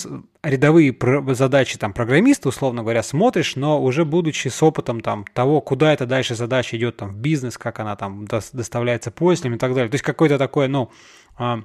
[0.43, 0.95] рядовые
[1.33, 6.05] задачи там программиста, условно говоря, смотришь, но уже будучи с опытом там того, куда эта
[6.05, 9.89] дальше задача идет там в бизнес, как она там доставляется пользователям и так далее.
[9.89, 10.91] То есть какое-то такое, ну,
[11.37, 11.61] а,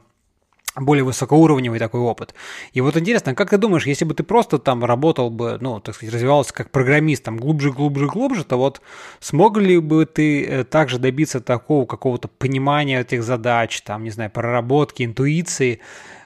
[0.77, 2.35] более высокоуровневый такой опыт.
[2.73, 5.95] И вот интересно, как ты думаешь, если бы ты просто там работал бы, ну, так
[5.95, 8.81] сказать, развивался как программист, там, глубже, глубже, глубже, то вот
[9.19, 14.31] смог ли бы ты э, также добиться такого какого-то понимания этих задач, там, не знаю,
[14.31, 15.81] проработки, интуиции,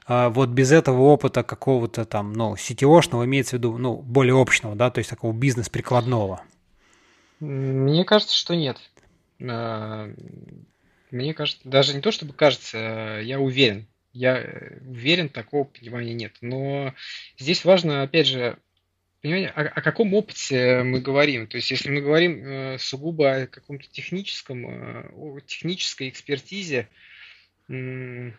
[0.06, 4.74] э, вот без этого опыта какого-то там, ну, сетевошного, имеется в виду, ну, более общего,
[4.74, 6.42] да, то есть такого бизнес-прикладного?
[7.40, 8.78] Мне кажется, что нет.
[9.40, 10.12] Э,
[11.10, 16.32] мне кажется, даже не то, чтобы кажется, я уверен, я э, уверен, такого понимания нет.
[16.40, 16.94] Но
[17.36, 18.56] здесь важно, опять же,
[19.20, 21.46] понимание, о, о каком опыте мы говорим.
[21.46, 26.88] То есть, если мы говорим э, сугубо о каком-то техническом, э, о технической экспертизе,
[27.68, 28.30] э,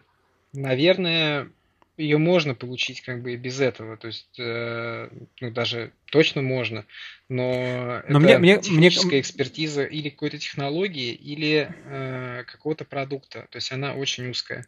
[0.54, 1.50] наверное,
[1.98, 3.98] ее можно получить как бы и без этого.
[3.98, 5.10] То есть, э,
[5.42, 6.86] ну, даже точно можно
[7.28, 9.20] но, но это мне, техническая мне...
[9.22, 13.48] экспертиза или какой-то технологии, или э, какого-то продукта.
[13.50, 14.64] То есть она очень узкая.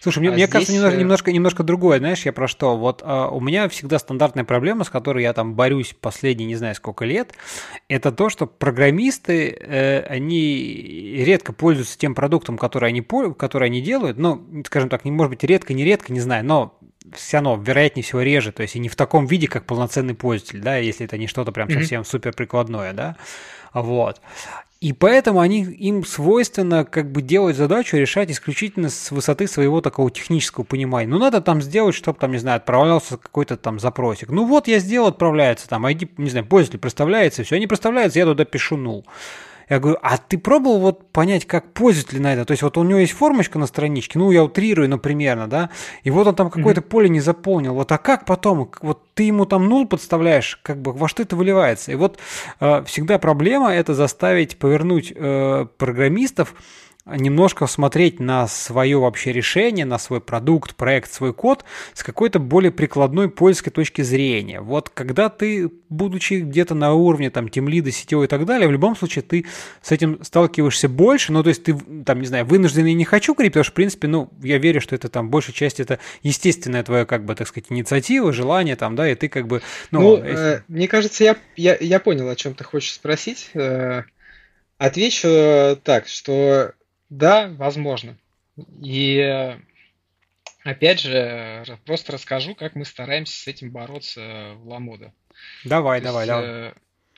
[0.00, 0.52] Слушай, мне, а мне здесь...
[0.52, 1.98] кажется, немножко, э, немножко, немножко другое.
[1.98, 2.78] Знаешь, я про что?
[2.78, 6.74] Вот э, у меня всегда стандартная проблема, с которой я там борюсь последние не знаю
[6.74, 7.34] сколько лет,
[7.88, 13.02] это то, что программисты, э, они редко пользуются тем продуктом, который они,
[13.36, 14.16] который они делают.
[14.16, 16.77] Ну, скажем так, не может быть редко, не редко, не знаю, но
[17.14, 20.60] все равно, вероятнее всего, реже, то есть и не в таком виде, как полноценный пользователь,
[20.60, 21.80] да, если это не что-то прям mm-hmm.
[21.80, 23.16] совсем супер прикладное, да,
[23.72, 24.20] вот.
[24.80, 30.08] И поэтому они, им свойственно как бы делать задачу, решать исключительно с высоты своего такого
[30.08, 31.08] технического понимания.
[31.08, 34.30] Ну, надо там сделать, чтобы там, не знаю, отправлялся какой-то там запросик.
[34.30, 38.24] Ну, вот я сделал, отправляется там, ID, не знаю, пользователь проставляется, все, не проставляется, я
[38.24, 39.04] туда пишу нул.
[39.68, 42.44] Я говорю, а ты пробовал вот понять, как пользователь на это?
[42.44, 45.70] То есть вот у него есть формочка на страничке, ну я утрирую, ну примерно, да,
[46.02, 46.88] и вот он там какое-то mm-hmm.
[46.88, 47.74] поле не заполнил.
[47.74, 48.70] Вот а как потом?
[48.80, 51.92] Вот ты ему там нул подставляешь, как бы во что это выливается?
[51.92, 52.18] И вот
[52.60, 56.54] э, всегда проблема это заставить повернуть э, программистов
[57.16, 62.70] немножко смотреть на свое вообще решение, на свой продукт, проект, свой код с какой-то более
[62.70, 64.60] прикладной польской точки зрения.
[64.60, 68.96] Вот когда ты, будучи где-то на уровне там тимлида, сетевой и так далее, в любом
[68.96, 69.46] случае ты
[69.82, 73.34] с этим сталкиваешься больше, ну то есть ты там, не знаю, вынужден и не хочу
[73.34, 76.82] говорить, потому что, в принципе, ну, я верю, что это там большая часть это естественная
[76.82, 80.00] твоя, как бы, так сказать, инициатива, желание там, да, и ты как бы, ну...
[80.00, 80.56] ну если...
[80.56, 83.50] э, мне кажется, я, я, я понял, о чем ты хочешь спросить.
[83.54, 84.02] Э,
[84.78, 86.72] отвечу так, что
[87.10, 88.16] да, возможно.
[88.82, 89.56] И
[90.64, 95.12] опять же, просто расскажу, как мы стараемся с этим бороться в Ламода.
[95.64, 96.74] Давай, То давай, есть,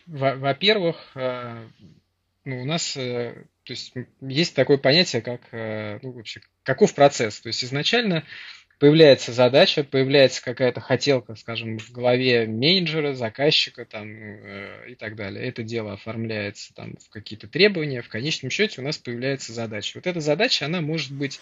[0.07, 0.36] давай.
[0.36, 7.41] Во-первых, ну, у нас то есть, есть такое понятие, как ну, вообще, каков процесс.
[7.41, 8.24] То есть изначально
[8.80, 15.44] появляется задача, появляется какая-то хотелка, скажем, в голове менеджера, заказчика там, э, и так далее.
[15.46, 19.98] Это дело оформляется там, в какие-то требования, в конечном счете у нас появляется задача.
[19.98, 21.40] Вот эта задача, она может быть,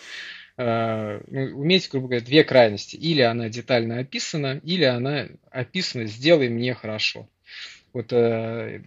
[0.57, 2.97] э, ну, уметь, грубо говоря, две крайности.
[2.97, 7.28] Или она детально описана, или она описана «сделай мне хорошо».
[7.93, 8.82] Вот э,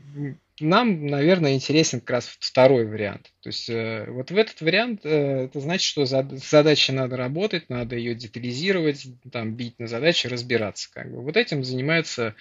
[0.61, 3.31] нам, наверное, интересен как раз второй вариант.
[3.41, 7.95] То есть э, вот в этот вариант э, это значит, что задача надо работать, надо
[7.95, 10.89] ее детализировать, там бить на задачи, разбираться.
[10.93, 11.21] Как бы.
[11.21, 12.35] Вот этим занимаются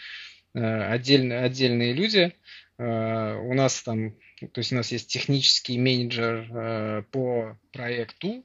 [0.54, 2.32] э, отдельные, отдельные люди.
[2.78, 8.42] У нас там, то есть у нас есть технический менеджер по проекту,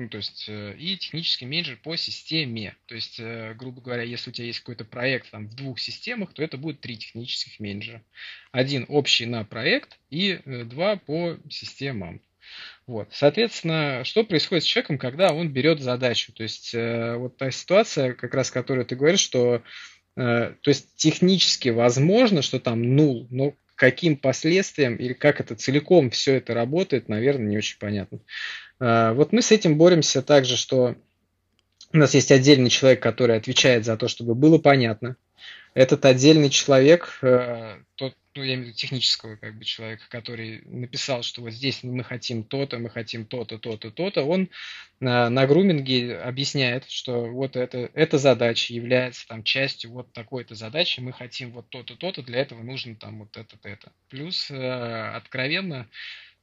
[0.00, 2.74] ну, то есть, э, и технический менеджер по системе.
[2.86, 6.32] То есть, э, грубо говоря, если у тебя есть какой-то проект там, в двух системах,
[6.32, 8.02] то это будет три технических менеджера.
[8.50, 12.22] Один общий на проект и э, два по системам.
[12.86, 13.08] Вот.
[13.12, 16.32] Соответственно, что происходит с человеком, когда он берет задачу?
[16.32, 19.62] То есть, вот та ситуация, как раз, которую ты говоришь, что
[20.16, 26.34] то есть технически возможно, что там нул, но каким последствиям или как это целиком все
[26.34, 28.18] это работает, наверное, не очень понятно.
[28.80, 30.96] А, вот мы с этим боремся также, что
[31.92, 35.16] у нас есть отдельный человек, который отвечает за то, чтобы было понятно.
[35.74, 40.62] Этот отдельный человек, э, тот, ну, я имею в виду технического как бы человека, который
[40.66, 44.48] написал, что вот здесь мы хотим то-то, мы хотим то-то, то-то, то-то, он
[44.98, 51.00] на, на груминге объясняет, что вот это, эта задача является там частью вот такой-то задачи,
[51.00, 53.92] мы хотим вот то-то, то-то, для этого нужно там вот это, это.
[54.08, 55.88] Плюс, э, откровенно,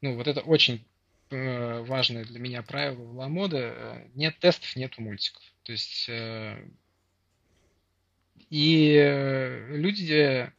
[0.02, 0.86] ну, вот это очень
[1.30, 5.44] Э, важное для меня правило в Ламода, э, нет тестов, нет мультиков.
[5.64, 6.56] То есть э,
[8.50, 10.50] и люди,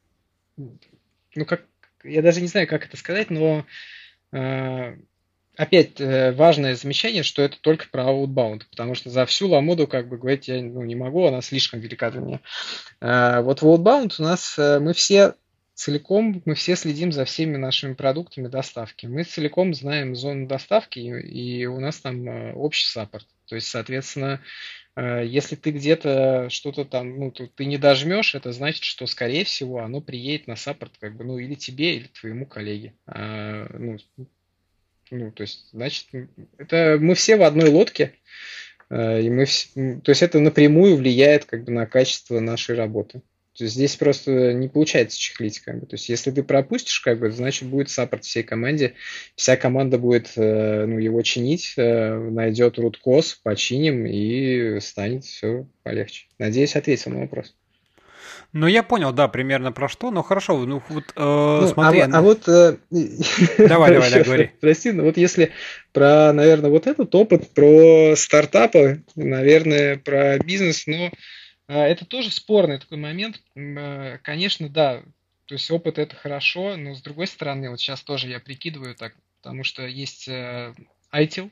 [0.57, 1.64] ну как,
[2.05, 3.64] я даже не знаю, как это сказать, но
[5.57, 10.19] опять важное замечание, что это только про outbound, потому что за всю ламоду, как бы
[10.19, 12.41] говорить, я ну, не могу, она слишком велика для меня.
[13.41, 15.33] Вот в outbound у нас мы все
[15.79, 19.07] целиком мы все следим за всеми нашими продуктами доставки.
[19.07, 23.29] Мы целиком знаем зону доставки, и, у нас там э, общий саппорт.
[23.47, 24.41] То есть, соответственно,
[24.97, 29.79] э, если ты где-то что-то там, ну, ты не дожмешь, это значит, что, скорее всего,
[29.79, 32.95] оно приедет на саппорт, как бы, ну, или тебе, или твоему коллеге.
[33.07, 33.99] А, ну,
[35.12, 36.09] ну, то есть, значит,
[36.59, 38.14] это мы все в одной лодке,
[38.91, 43.22] э, и мы, то есть это напрямую влияет как бы на качество нашей работы.
[43.59, 45.59] То есть здесь просто не получается чехлить.
[45.59, 45.86] Как бы.
[45.86, 48.94] То есть если ты пропустишь, как бы, значит будет саппорт всей команде.
[49.34, 56.26] Вся команда будет э, ну, его чинить, э, найдет cause, починим и станет все полегче.
[56.38, 57.52] Надеюсь, ответил на вопрос.
[58.52, 62.00] Ну, я понял, да, примерно про что, но хорошо, ну вот э, ну, смотри.
[62.00, 62.48] А, а вот...
[62.48, 62.76] Э,
[63.59, 64.50] давай, давай, да, говори.
[64.61, 65.50] Прости, но вот если
[65.92, 71.11] про, наверное, вот этот опыт, про стартапы, наверное, про бизнес, но а,
[71.75, 73.41] это тоже спорный такой момент.
[73.57, 75.03] А, конечно, да,
[75.49, 79.14] то есть опыт это хорошо, но с другой стороны, вот сейчас тоже я прикидываю так,
[79.41, 80.75] потому что есть э,
[81.11, 81.51] ITIL,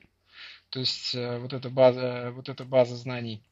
[0.68, 3.42] то есть э, вот эта база, вот эта база знаний.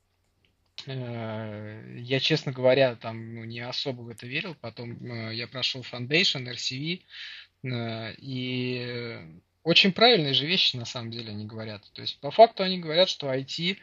[0.87, 4.55] Э, я, честно говоря, там ну, не особо в это верил.
[4.61, 7.01] Потом я прошел Foundation, RCV,
[8.19, 9.19] и
[9.63, 11.83] очень правильные же вещи на самом деле они говорят.
[11.95, 13.79] То есть по факту они говорят, что IT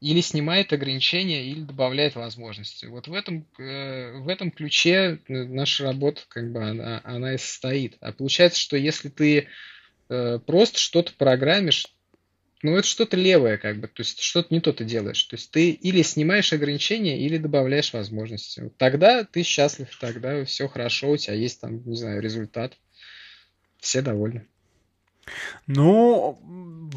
[0.00, 2.86] или снимает ограничения, или добавляет возможности.
[2.86, 7.38] Вот в этом, э, в этом ключе э, наша работа, как бы, она, она и
[7.38, 7.96] состоит.
[8.00, 9.48] А получается, что если ты
[10.08, 11.86] э, просто что-то программишь,
[12.62, 15.22] ну, это что-то левое, как бы, то есть что-то не то ты делаешь.
[15.24, 18.60] То есть ты или снимаешь ограничения, или добавляешь возможности.
[18.60, 22.76] Вот тогда ты счастлив, тогда все хорошо, у тебя есть там, не знаю, результат.
[23.78, 24.46] Все довольны.
[25.66, 26.38] Ну,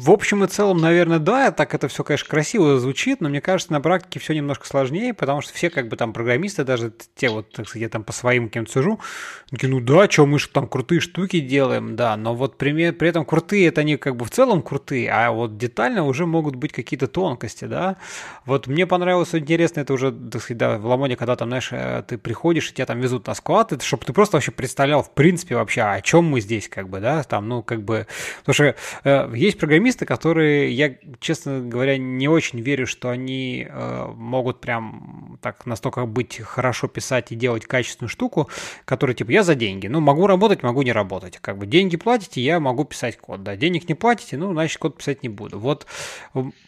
[0.00, 3.72] в общем и целом, наверное, да, так это все, конечно, красиво звучит, но мне кажется,
[3.72, 7.52] на практике все немножко сложнее, потому что все как бы там программисты, даже те вот,
[7.52, 9.00] так сказать, я там по своим каким-то сужу,
[9.50, 13.08] такие, ну да, что мы же там крутые штуки делаем, да, но вот при, при
[13.08, 16.72] этом крутые, это они как бы в целом крутые, а вот детально уже могут быть
[16.72, 17.96] какие-то тонкости, да.
[18.46, 22.04] Вот мне понравилось интересно, это уже, так сказать, да, в Ламоне, когда там, знаешь, э,
[22.06, 25.12] ты приходишь, и тебя там везут на склад, это чтобы ты просто вообще представлял, в
[25.12, 28.06] принципе, вообще, о чем мы здесь, как бы, да, там, ну, как бы,
[28.44, 34.06] потому что э, есть программисты, которые, я, честно говоря, не очень верю, что они э,
[34.14, 38.48] могут прям так настолько быть хорошо писать и делать качественную штуку,
[38.84, 39.86] которая типа я за деньги.
[39.86, 41.38] Ну, могу работать, могу не работать.
[41.38, 43.42] Как бы деньги платите, я могу писать код.
[43.42, 45.58] Да, денег не платите, ну, значит, код писать не буду.
[45.58, 45.86] Вот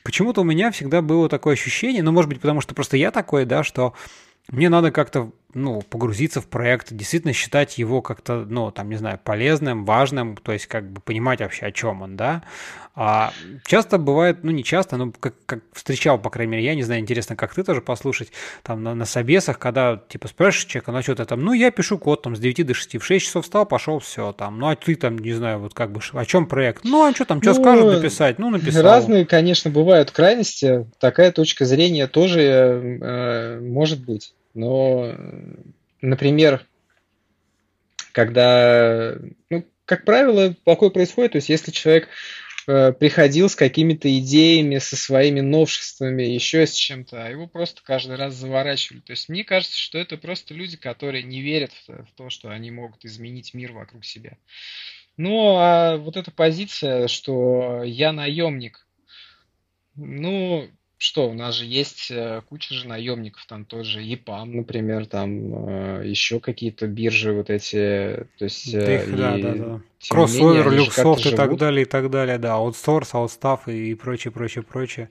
[0.02, 3.44] почему-то у меня всегда было такое ощущение, ну, может быть, потому что просто я такой,
[3.44, 3.94] да, что
[4.48, 9.20] мне надо как-то ну, погрузиться в проект, действительно считать его как-то, ну, там, не знаю,
[9.22, 12.42] полезным, важным, то есть как бы понимать вообще, о чем он, да.
[12.94, 13.32] А
[13.64, 17.00] часто бывает, ну, не часто, но как, как встречал, по крайней мере, я не знаю,
[17.00, 18.32] интересно, как ты тоже послушать,
[18.62, 21.98] там, на, на собесах, когда, типа, спрашиваешь человека, ну, что ты там, ну, я пишу
[21.98, 24.76] код, там, с 9 до 6, в 6 часов встал, пошел, все, там, ну, а
[24.76, 26.84] ты там, не знаю, вот как бы, о чем проект?
[26.84, 28.38] Ну, а что там, что ну, скажут написать?
[28.38, 28.82] Ну, написал.
[28.82, 32.40] Разные, конечно, бывают крайности, такая точка зрения тоже
[33.00, 34.34] э, может быть.
[34.54, 35.14] Но,
[36.00, 36.66] например,
[38.12, 39.16] когда,
[39.50, 42.08] ну, как правило, такое происходит, то есть если человек
[42.66, 48.16] э, приходил с какими-то идеями, со своими новшествами, еще с чем-то, а его просто каждый
[48.16, 49.00] раз заворачивали.
[49.00, 52.50] То есть мне кажется, что это просто люди, которые не верят в, в то, что
[52.50, 54.36] они могут изменить мир вокруг себя.
[55.16, 58.86] Ну, а вот эта позиция, что я наемник,
[59.94, 60.70] ну,
[61.02, 66.02] что, у нас же есть э, куча же наемников, там тоже ЕПАМ, например, там э,
[66.06, 68.72] еще какие-то биржи вот эти, то есть...
[68.72, 69.80] Да, их, да, да, да.
[70.08, 75.10] Кроссовер, люксофт и так далее, и так далее, да, аутсорс, аутстаф и прочее, прочее, прочее.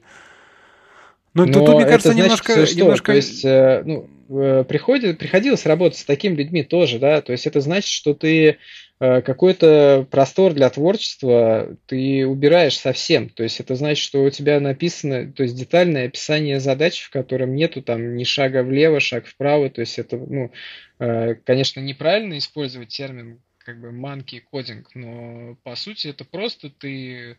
[1.33, 2.65] Ну, тут, тут, мне кажется, значит, немножко...
[2.65, 2.79] Что?
[2.79, 3.11] немножко...
[3.11, 7.59] То есть, э, ну, приходит, приходилось работать с такими людьми тоже, да, то есть это
[7.59, 8.55] значит, что ты Э,
[9.01, 13.29] какой-то простор для творчества ты убираешь совсем.
[13.29, 17.55] То есть это значит, что у тебя написано, то есть детальное описание задач, в котором
[17.55, 19.71] нету там ни шага влево, шаг вправо.
[19.71, 20.51] То есть это, ну,
[20.99, 27.37] э, конечно, неправильно использовать термин как бы monkey кодинг, но по сути это просто ты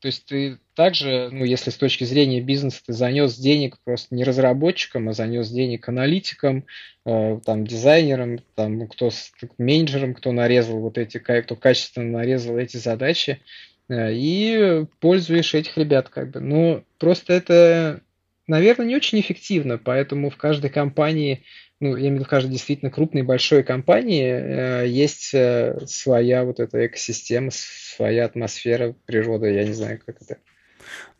[0.00, 4.24] то есть ты также, ну, если с точки зрения бизнеса ты занес денег просто не
[4.24, 6.64] разработчикам, а занес денег аналитикам,
[7.04, 9.10] э, там, дизайнерам, там, ну, кто
[9.58, 13.42] менеджерам, кто нарезал вот эти, кто качественно нарезал эти задачи,
[13.90, 16.40] э, и пользуешь этих ребят как бы.
[16.40, 18.00] Ну, просто это,
[18.46, 21.44] наверное, не очень эффективно, поэтому в каждой компании
[21.80, 26.44] ну, я имею в виду, в каждой действительно крупной большой компании э, есть э, своя
[26.44, 30.36] вот эта экосистема, своя атмосфера, природа, я не знаю, как это.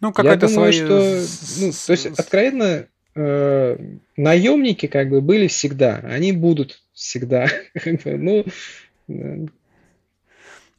[0.00, 0.86] Ну, какая-то я думаю, своя...
[0.86, 3.78] что, ну, то есть, откровенно, э,
[4.18, 7.48] наемники как бы были всегда, они будут всегда.
[8.04, 8.44] ну,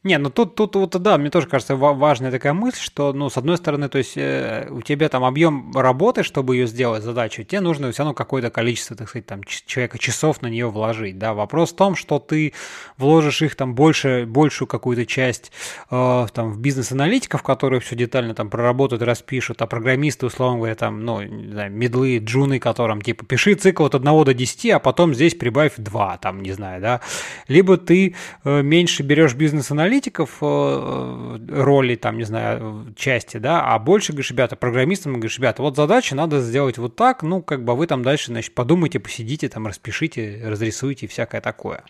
[0.04, 3.36] не, ну тут, тут вот, да, мне тоже кажется важная такая мысль, что, ну, с
[3.36, 7.60] одной стороны, то есть э, у тебя там объем работы, чтобы ее сделать задачу, тебе
[7.60, 11.34] нужно все равно какое-то количество, так сказать, там, человека часов на нее вложить, да.
[11.34, 12.52] Вопрос в том, что ты
[12.96, 15.52] вложишь их там больше, большую какую-то часть
[15.88, 21.04] э, там в бизнес-аналитиков, которые все детально там проработают, распишут, а программисты, условно говоря, там,
[21.04, 25.14] ну, не знаю, медлы, джуны, которым, типа, пиши цикл от 1 до 10, а потом
[25.14, 27.00] здесь прибавь 2, там, не знаю, да.
[27.46, 33.62] Либо ты э, меньше берешь бизнес-аналитиков, аналитиков э, э, роли, там, не знаю, части, да,
[33.62, 37.64] а больше, говоришь, ребята, программистам, говоришь, ребята, вот задача надо сделать вот так, ну, как
[37.64, 41.84] бы вы там дальше, значит, подумайте, посидите, там, распишите, разрисуйте и всякое такое.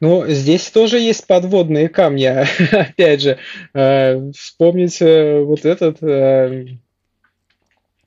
[0.00, 2.24] Ну, здесь тоже есть подводные камни.
[2.72, 3.38] Опять же,
[3.74, 5.98] э, вспомнить вот этот,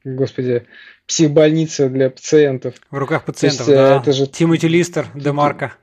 [0.03, 0.65] господи,
[1.06, 2.76] психбольница для пациентов.
[2.90, 3.98] В руках пациентов, есть, да.
[3.98, 4.26] Это же...
[4.26, 5.73] Тимоти Листер, Демарка.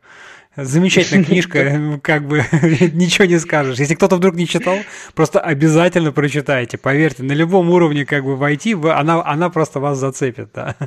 [0.56, 2.38] Замечательная книжка, как бы
[2.92, 3.78] ничего не скажешь.
[3.78, 4.76] Если кто-то вдруг не читал,
[5.14, 6.76] просто обязательно прочитайте.
[6.76, 10.50] Поверьте, на любом уровне как бы войти, она, она просто вас зацепит.
[10.54, 10.76] Да.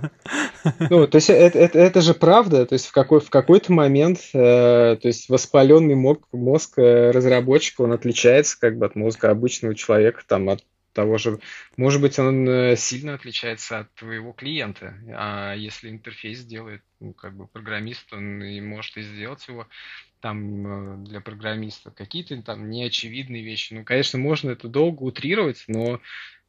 [0.90, 2.66] Ну, то есть это, это, это же правда.
[2.66, 7.82] То есть в, какой, в какой-то момент э, то есть воспаленный мозг, мозг э, разработчика,
[7.82, 10.64] он отличается как бы от мозга обычного человека, там, от
[10.94, 11.40] того же,
[11.76, 17.36] может быть, он э, сильно отличается от твоего клиента, а если интерфейс делает, ну, как
[17.36, 19.68] бы программист, он и может и сделать его
[20.22, 23.74] там э, для программиста какие-то там неочевидные вещи.
[23.74, 26.00] Ну, конечно, можно это долго утрировать, но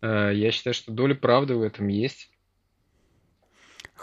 [0.00, 2.30] э, я считаю, что доля правды в этом есть.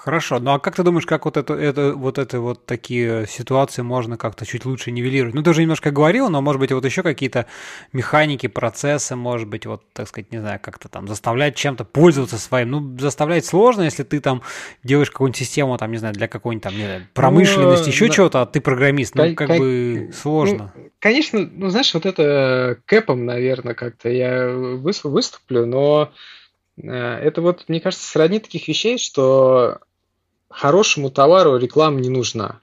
[0.04, 3.84] Хорошо, ну а как ты думаешь, как вот это, это вот это вот такие ситуации
[3.84, 5.36] можно как-то чуть лучше нивелировать?
[5.36, 7.46] Ну ты уже немножко говорил, но может быть вот еще какие-то
[7.94, 12.72] механики, процессы, может быть вот, так сказать, не знаю, как-то там заставлять чем-то пользоваться своим.
[12.72, 14.42] Ну заставлять сложно, если ты там
[14.84, 18.14] делаешь какую-нибудь систему, там, не знаю, для какой-нибудь там, не знаю, промышленности, ну, еще да.
[18.14, 20.74] чего-то, а ты программист, ну как, как бы сложно.
[20.76, 26.12] Ну, конечно, ну знаешь, вот это кэпом, наверное, как-то я выступлю, но
[26.82, 29.78] э, это вот, мне кажется, сродни таких вещей, что
[30.52, 32.60] хорошему товару реклама не нужна.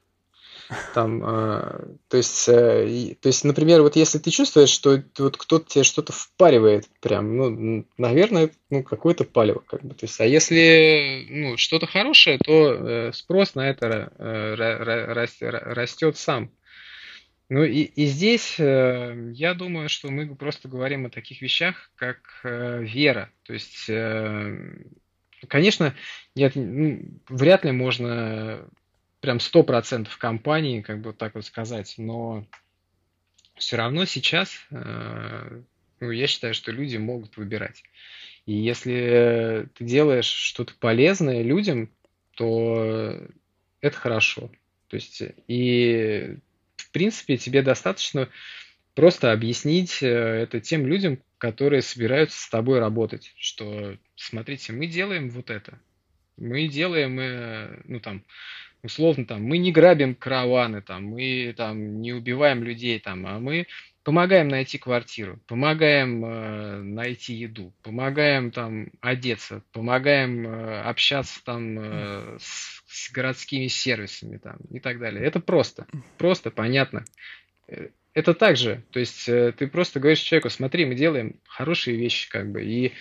[0.95, 5.67] Там, э, то есть, э, то есть, например, вот если ты чувствуешь, что вот кто-то
[5.67, 9.95] тебе что-то впаривает, прям, ну, наверное, ну, какое-то палево, как бы.
[9.95, 14.55] То есть, а если, ну, что-то хорошее, то э, спрос на это э,
[15.73, 16.51] растет сам.
[17.51, 22.19] Ну и, и здесь э, я думаю, что мы просто говорим о таких вещах, как
[22.45, 23.31] э, вера.
[23.45, 24.83] То есть э,
[25.47, 25.95] Конечно,
[26.35, 28.69] нет, ну, вряд ли можно
[29.21, 32.47] прям сто процентов компании, как бы так вот сказать, но
[33.57, 35.63] все равно сейчас, э,
[36.01, 37.83] ну, я считаю, что люди могут выбирать.
[38.47, 41.91] И если ты делаешь что-то полезное людям,
[42.35, 43.21] то
[43.81, 44.51] это хорошо.
[44.89, 46.39] То есть, и
[46.77, 48.29] в принципе тебе достаточно
[48.95, 55.31] просто объяснить э, это тем людям, которые собираются с тобой работать, что смотрите, мы делаем
[55.31, 55.81] вот это,
[56.37, 58.25] мы делаем, э, ну там,
[58.83, 63.67] условно там, мы не грабим караваны, там, мы там не убиваем людей, там, а мы
[64.09, 72.39] помогаем найти квартиру, помогаем э, найти еду, помогаем там одеться, помогаем э, общаться там э,
[72.41, 75.23] с, с городскими сервисами там и так далее.
[75.23, 75.87] Это просто,
[76.17, 77.05] просто понятно.
[78.15, 82.51] Это также, то есть э, ты просто говоришь человеку, смотри, мы делаем хорошие вещи, как
[82.51, 82.93] бы, и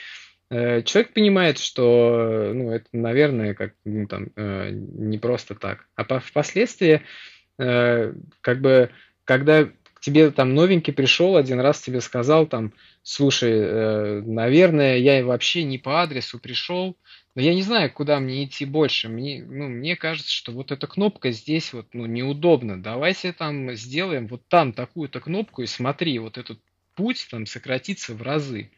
[0.50, 5.88] э, человек понимает, что, ну, это, наверное, как, ну, там, э, не просто так.
[5.96, 7.02] А по, впоследствии,
[7.58, 8.92] э, как бы,
[9.24, 9.70] когда
[10.08, 12.72] тебе там новенький пришел, один раз тебе сказал, там,
[13.04, 16.98] слушай, э, наверное, я вообще не по адресу пришел,
[17.36, 19.10] но я не знаю, куда мне идти больше.
[19.10, 22.82] Мне, ну, мне кажется, что вот эта кнопка здесь вот ну, неудобно.
[22.82, 26.62] Давайте там сделаем вот там такую-то кнопку и смотри, вот этот
[26.96, 28.72] путь там сократится в разы.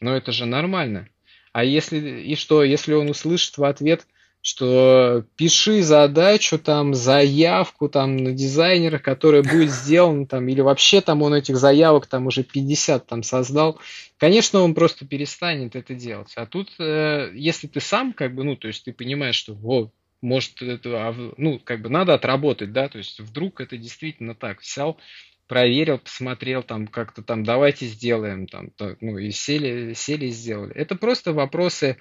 [0.00, 1.06] Но это же нормально.
[1.52, 4.06] А если и что, если он услышит в ответ–
[4.42, 11.22] что пиши задачу, там, заявку там на дизайнера, которая будет сделана там, или вообще там
[11.22, 13.78] он этих заявок там уже 50 там создал,
[14.18, 16.32] конечно, он просто перестанет это делать.
[16.34, 19.92] А тут, э, если ты сам, как бы, ну, то есть ты понимаешь, что, вот,
[20.20, 24.60] может, это, а ну, как бы надо отработать, да, то есть вдруг это действительно так,
[24.60, 24.98] взял,
[25.46, 30.74] проверил, посмотрел, там, как-то там, давайте сделаем, там, то, ну, и сели, сели и сделали.
[30.74, 31.98] Это просто вопросы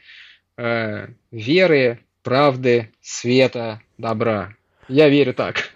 [0.58, 4.56] э, веры, правды, света, добра.
[4.88, 5.72] Я верю так.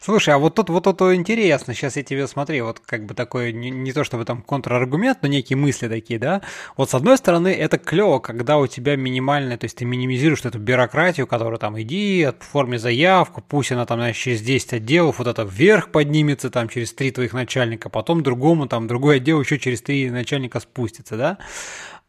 [0.00, 3.52] Слушай, а вот тут вот это интересно, сейчас я тебе смотри, вот как бы такой,
[3.52, 6.42] не, не то чтобы там контраргумент, но некие мысли такие, да,
[6.76, 10.58] вот с одной стороны это клево, когда у тебя минимальная, то есть ты минимизируешь эту
[10.58, 15.42] бюрократию, которая там, иди, оформи заявку, пусть она там, знаешь, через 10 отделов вот это
[15.42, 20.10] вверх поднимется, там, через три твоих начальника, потом другому, там, другой отдел еще через три
[20.10, 21.38] начальника спустится, да,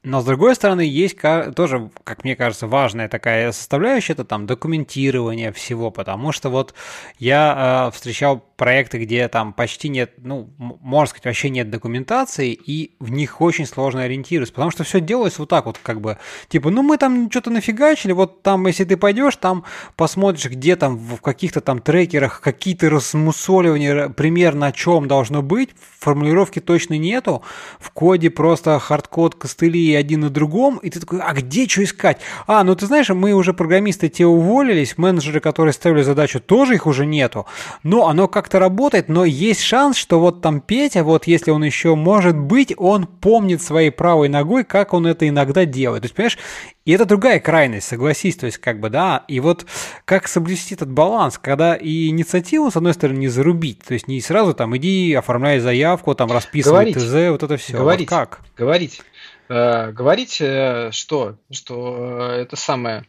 [0.03, 1.17] но с другой стороны, есть
[1.55, 6.73] тоже, как мне кажется, важная такая составляющая, это там документирование всего, потому что вот
[7.19, 12.91] я э, встречал проекты, где там почти нет, ну, можно сказать, вообще нет документации, и
[12.99, 16.69] в них очень сложно ориентироваться, потому что все делается вот так вот, как бы, типа,
[16.69, 19.63] ну, мы там что-то нафигачили, вот там, если ты пойдешь, там
[19.95, 26.59] посмотришь, где там в каких-то там трекерах какие-то рассмусоливания, примерно о чем должно быть, формулировки
[26.59, 27.41] точно нету,
[27.79, 32.19] в коде просто хардкод костыли один на другом, и ты такой, а где что искать?
[32.45, 36.85] А, ну ты знаешь, мы уже программисты те уволились, менеджеры, которые ставили задачу, тоже их
[36.85, 37.47] уже нету,
[37.81, 41.95] но оно как-то работает, но есть шанс, что вот там Петя, вот если он еще
[41.95, 46.01] может быть, он помнит своей правой ногой, как он это иногда делает.
[46.01, 46.37] То есть, понимаешь,
[46.83, 49.65] и это другая крайность, согласись, то есть как бы, да, и вот
[50.03, 54.19] как соблюсти этот баланс, когда и инициативу, с одной стороны, не зарубить, то есть не
[54.19, 57.77] сразу там иди, оформляй заявку, там расписывай ТЗ, вот это все.
[57.77, 58.41] Говорить, вот как?
[58.57, 59.01] Говорить.
[59.47, 63.05] Э, говорить, э, что, что э, это самое.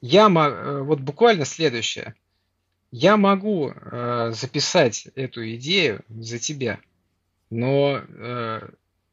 [0.00, 2.14] Я вот буквально следующее.
[2.96, 3.74] Я могу
[4.30, 6.78] записать эту идею за тебя,
[7.50, 8.04] но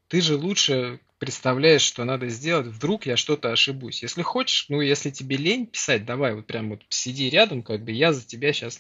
[0.08, 4.04] ты же лучше представляешь, что надо сделать, вдруг я что-то ошибусь.
[4.04, 7.92] Если хочешь, ну, если тебе лень писать, давай вот прям вот сиди рядом, как бы
[7.92, 8.78] я за тебя сейчас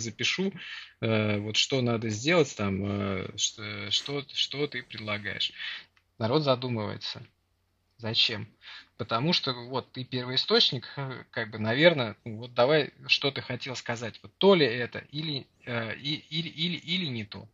[0.00, 0.52] запишу,
[1.00, 5.52] вот что надо сделать там, что, что, что ты предлагаешь
[6.18, 7.26] народ задумывается.
[7.98, 8.48] Зачем?
[8.96, 13.76] Потому что вот ты первоисточник, э, как бы, наверное, ну, вот давай, что ты хотел
[13.76, 17.48] сказать, вот то ли это или, э, или, или, или не то.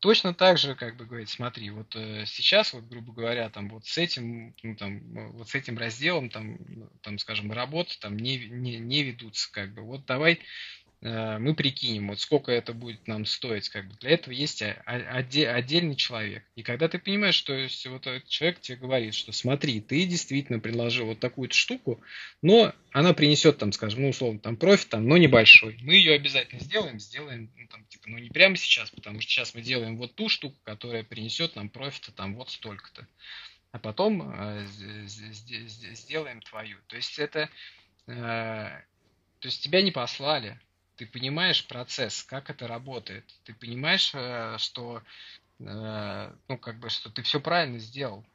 [0.00, 3.84] Точно так же, как бы говорить, смотри, вот э, сейчас, вот, грубо говоря, там вот
[3.84, 6.58] с этим, ну, там, вот с этим разделом, там,
[7.02, 9.82] там, скажем, работы там не, не, не ведутся, как бы.
[9.82, 10.42] Вот давай Э,
[11.00, 13.68] мы прикинем, вот сколько это будет нам стоить.
[13.68, 13.94] Как бы.
[14.00, 16.44] Для этого есть отдельный человек.
[16.56, 17.54] И когда ты понимаешь, что
[17.90, 22.00] вот этот человек тебе говорит, что смотри, ты действительно предложил вот такую-то штуку,
[22.42, 25.78] но она принесет там, скажем, ну, условно, там профит, там, но небольшой.
[25.82, 29.54] Мы ее обязательно сделаем, сделаем, ну, там, типа, ну, не прямо сейчас, потому что сейчас
[29.54, 33.06] мы делаем вот ту штуку, которая принесет нам профита там вот столько-то.
[33.70, 34.66] А потом э,
[35.06, 36.78] сделаем твою.
[36.86, 37.48] То есть это...
[38.06, 38.82] Э,
[39.40, 40.58] то есть тебя не послали,
[40.98, 45.02] ты понимаешь процесс, как это работает, ты понимаешь, э, что,
[45.60, 48.26] э, ну, как бы, что ты все правильно сделал.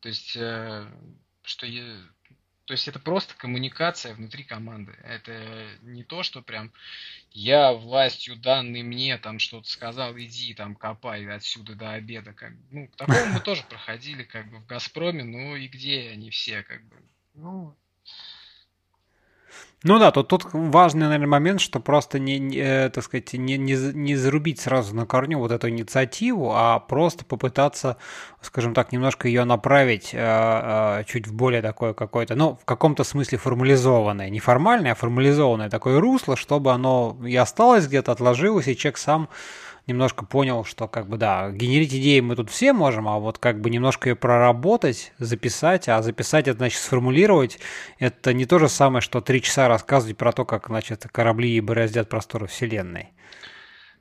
[0.00, 0.86] То есть, э,
[1.42, 1.66] что
[2.66, 4.92] то есть это просто коммуникация внутри команды.
[5.04, 6.72] Это не то, что прям
[7.30, 12.32] я властью данный мне там что-то сказал, иди там копай отсюда до обеда.
[12.34, 16.62] Как, ну, такого мы тоже проходили как бы в Газпроме, ну и где они все
[16.62, 16.96] как бы.
[17.34, 17.76] Ну,
[19.82, 23.58] ну да, тут, тут важный, наверное, момент, что просто не, не э, так сказать, не,
[23.58, 27.98] не, не зарубить сразу на корню вот эту инициативу, а просто попытаться,
[28.40, 33.04] скажем так, немножко ее направить э, э, чуть в более такое какое-то, ну, в каком-то
[33.04, 38.76] смысле формализованное, не формальное, а формализованное такое русло, чтобы оно и осталось где-то, отложилось, и
[38.76, 39.28] человек сам
[39.86, 43.60] немножко понял, что как бы да, генерить идеи мы тут все можем, а вот как
[43.60, 47.58] бы немножко ее проработать, записать, а записать это значит сформулировать,
[47.98, 52.08] это не то же самое, что три часа рассказывать про то, как значит корабли бороздят
[52.08, 53.12] просторы Вселенной.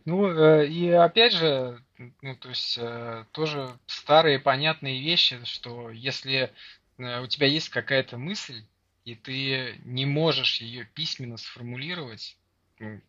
[0.05, 1.81] Ну э, и опять же,
[2.21, 6.51] ну то есть э, тоже старые понятные вещи, что если
[6.97, 8.63] э, у тебя есть какая-то мысль,
[9.03, 12.37] и ты не можешь ее письменно сформулировать,
[12.79, 13.01] ну,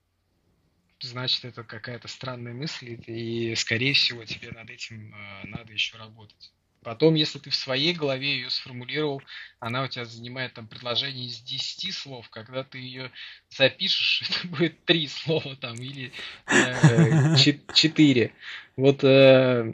[1.00, 6.52] значит, это какая-то странная мысль, и, скорее всего, тебе над этим э, надо еще работать.
[6.82, 9.20] Потом, если ты в своей голове ее сформулировал,
[9.58, 13.10] она у тебя занимает там предложение из 10 слов, когда ты ее
[13.50, 16.12] запишешь, это будет 3 слова там или
[16.46, 17.36] э,
[17.74, 18.32] 4.
[18.76, 19.72] Вот э,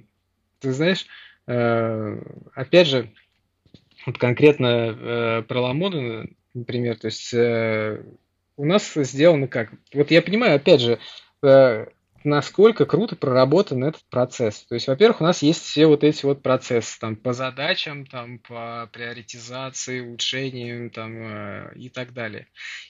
[0.60, 1.06] ты знаешь,
[1.46, 2.22] э,
[2.54, 3.12] опять же,
[4.06, 8.02] вот конкретно э, про Ламоду, например, то есть э,
[8.56, 9.70] у нас сделано как?
[9.92, 10.98] Вот я понимаю, опять же,
[11.42, 11.86] э,
[12.24, 14.64] насколько круто проработан этот процесс.
[14.64, 18.38] То есть, во-первых, у нас есть все вот эти вот процессы там по задачам, там
[18.38, 22.48] по приоритизации, улучшениям там э, и так далее.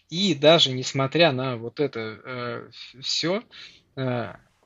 [0.09, 2.71] И даже несмотря на вот это э,
[3.01, 3.43] все,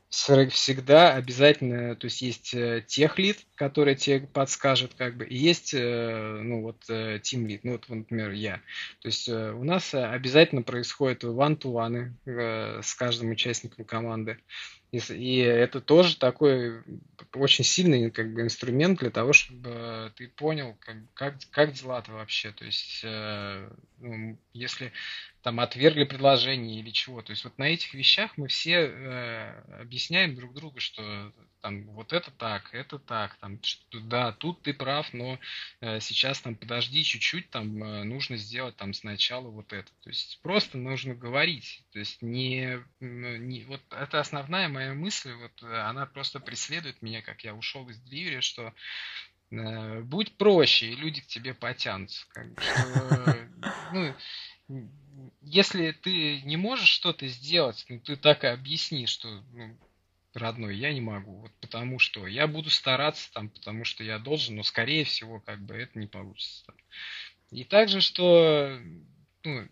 [0.09, 6.39] всегда обязательно, то есть есть э, техлит, который тебе подскажет, как бы, и есть, э,
[6.43, 8.57] ну, вот, team lead, ну, вот, например, я.
[9.01, 14.37] То есть э, у нас обязательно происходит one-to-one с каждым участником команды.
[14.91, 16.81] И это тоже такой
[17.33, 22.51] очень сильный как бы, инструмент для того, чтобы ты понял, как, как, как дела-то вообще.
[22.51, 23.69] То есть, э,
[23.99, 24.93] ну, если
[25.41, 27.21] там отвергли предложение или чего.
[27.21, 31.31] То есть вот на этих вещах мы все э, объясняем друг другу, что
[31.61, 35.39] там вот это так, это так, там, что, да, тут ты прав, но
[35.81, 39.89] э, сейчас там подожди чуть-чуть, там э, нужно сделать там сначала вот это.
[40.03, 41.83] То есть просто нужно говорить.
[41.91, 47.43] То есть не, не вот это основная моя мысль, вот она просто преследует меня, как
[47.43, 48.73] я ушел из двери, что
[49.51, 52.25] э, будь проще, и люди к тебе потянутся.
[52.29, 53.47] Как что,
[53.93, 54.15] ну,
[55.41, 59.77] если ты не можешь что-то сделать, ну ты так и объясни, что ну,
[60.33, 64.55] родной, я не могу, вот потому что я буду стараться там, потому что я должен,
[64.55, 66.73] но скорее всего как бы это не получится.
[67.49, 68.79] И также, что
[69.43, 69.67] ну,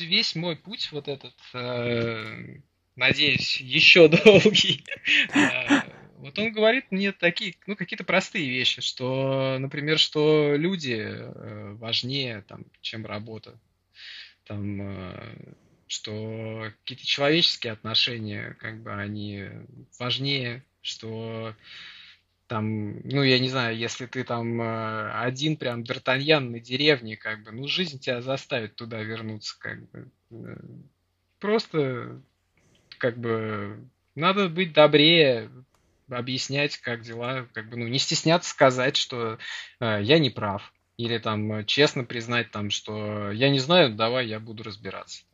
[0.00, 2.58] весь мой путь вот этот, э,
[2.94, 4.84] надеюсь, еще долгий,
[5.34, 5.80] э,
[6.18, 12.42] вот он говорит мне такие, ну, какие-то простые вещи, что, например, что люди э, важнее,
[12.42, 13.58] там, чем работа
[14.46, 15.54] там, э,
[15.88, 19.48] что какие-то человеческие отношения, как бы, они
[19.98, 21.54] важнее, что
[22.46, 27.42] там, ну, я не знаю, если ты там э, один прям Д'Артаньян на деревне, как
[27.42, 30.10] бы, ну, жизнь тебя заставит туда вернуться, как бы.
[30.30, 30.56] Э,
[31.40, 32.22] просто,
[32.98, 35.50] как бы, надо быть добрее,
[36.08, 39.38] объяснять, как дела, как бы, ну, не стесняться сказать, что
[39.80, 40.72] э, я не прав.
[40.96, 45.24] Или там э, честно признать, там, что я не знаю, давай я буду разбираться.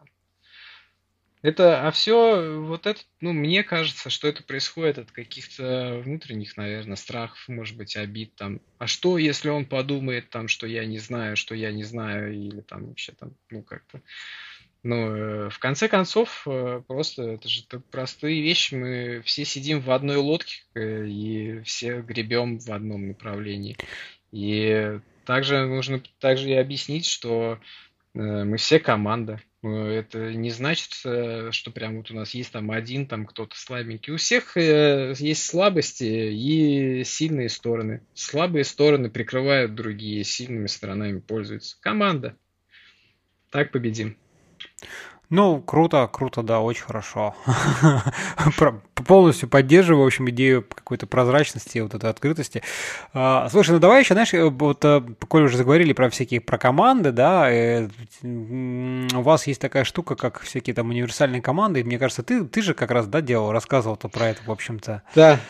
[1.43, 6.95] Это, а все вот это, ну, мне кажется, что это происходит от каких-то внутренних, наверное,
[6.95, 8.61] страхов, может быть, обид там.
[8.79, 12.61] А что, если он подумает там, что я не знаю, что я не знаю, или
[12.61, 14.01] там вообще там, ну, как-то.
[14.85, 18.75] Но э, в конце концов, э, просто это же так простые вещи.
[18.77, 23.77] Мы все сидим в одной лодке и все гребем в одном направлении.
[24.31, 27.59] И также нужно также и объяснить, что
[28.15, 29.41] э, мы все команда.
[29.63, 33.57] Э, это не значит, э, что прям вот у нас есть там один, там кто-то
[33.57, 34.13] слабенький.
[34.13, 38.03] У всех э, есть слабости и сильные стороны.
[38.15, 41.77] Слабые стороны прикрывают другие, сильными сторонами пользуются.
[41.81, 42.37] Команда.
[43.51, 44.17] Так победим.
[45.33, 47.35] Ну, круто, круто, да, очень хорошо.
[49.07, 52.63] Полностью поддерживаю, в общем, идею какой-то прозрачности, вот этой открытости.
[53.15, 57.13] А, слушай, ну давай еще, знаешь, вот, э, коль уже заговорили про всякие, про команды,
[57.13, 57.89] да, э,
[58.23, 62.61] у вас есть такая штука, как всякие там универсальные команды, и мне кажется, ты, ты
[62.61, 65.01] же как раз, да, делал, рассказывал-то про это, в общем-то.
[65.15, 65.41] Да,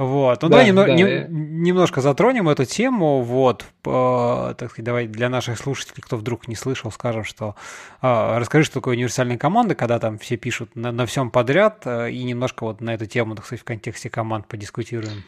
[0.00, 0.94] вот, ну да, да, немно, да.
[0.94, 6.48] Не, немножко затронем эту тему, вот, э, так сказать, давай для наших слушателей, кто вдруг
[6.48, 7.54] не слышал, скажем, что
[8.00, 12.12] э, расскажи, что такое универсальная команда, когда там все пишут на, на всем подряд, э,
[12.12, 15.22] и немножко вот на эту тему, так сказать, в контексте команд подискутируем.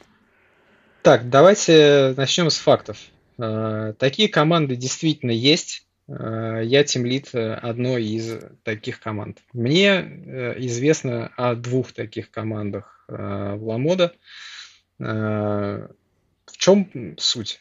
[1.03, 2.97] Так, давайте начнем с фактов.
[3.39, 5.87] Э, такие команды действительно есть.
[6.09, 9.41] Э, я тимлит одной из таких команд.
[9.53, 14.15] Мне известно о двух таких командах в Ламода.
[14.15, 14.17] Э,
[14.99, 17.61] в чем суть?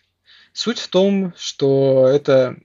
[0.54, 2.58] Суть в том, что это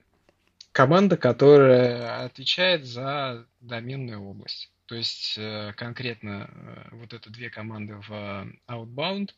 [0.71, 4.71] команда, которая отвечает за доменную область.
[4.85, 9.31] То есть э, конкретно э, вот это две команды в Outbound.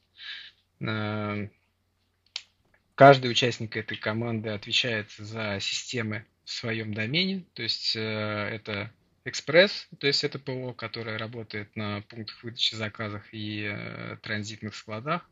[2.96, 7.46] Каждый участник этой команды отвечает за системы в своем домене.
[7.54, 8.92] То есть это
[9.26, 15.30] Экспресс, то есть это ПО, которое работает на пунктах выдачи заказов и э, транзитных складах.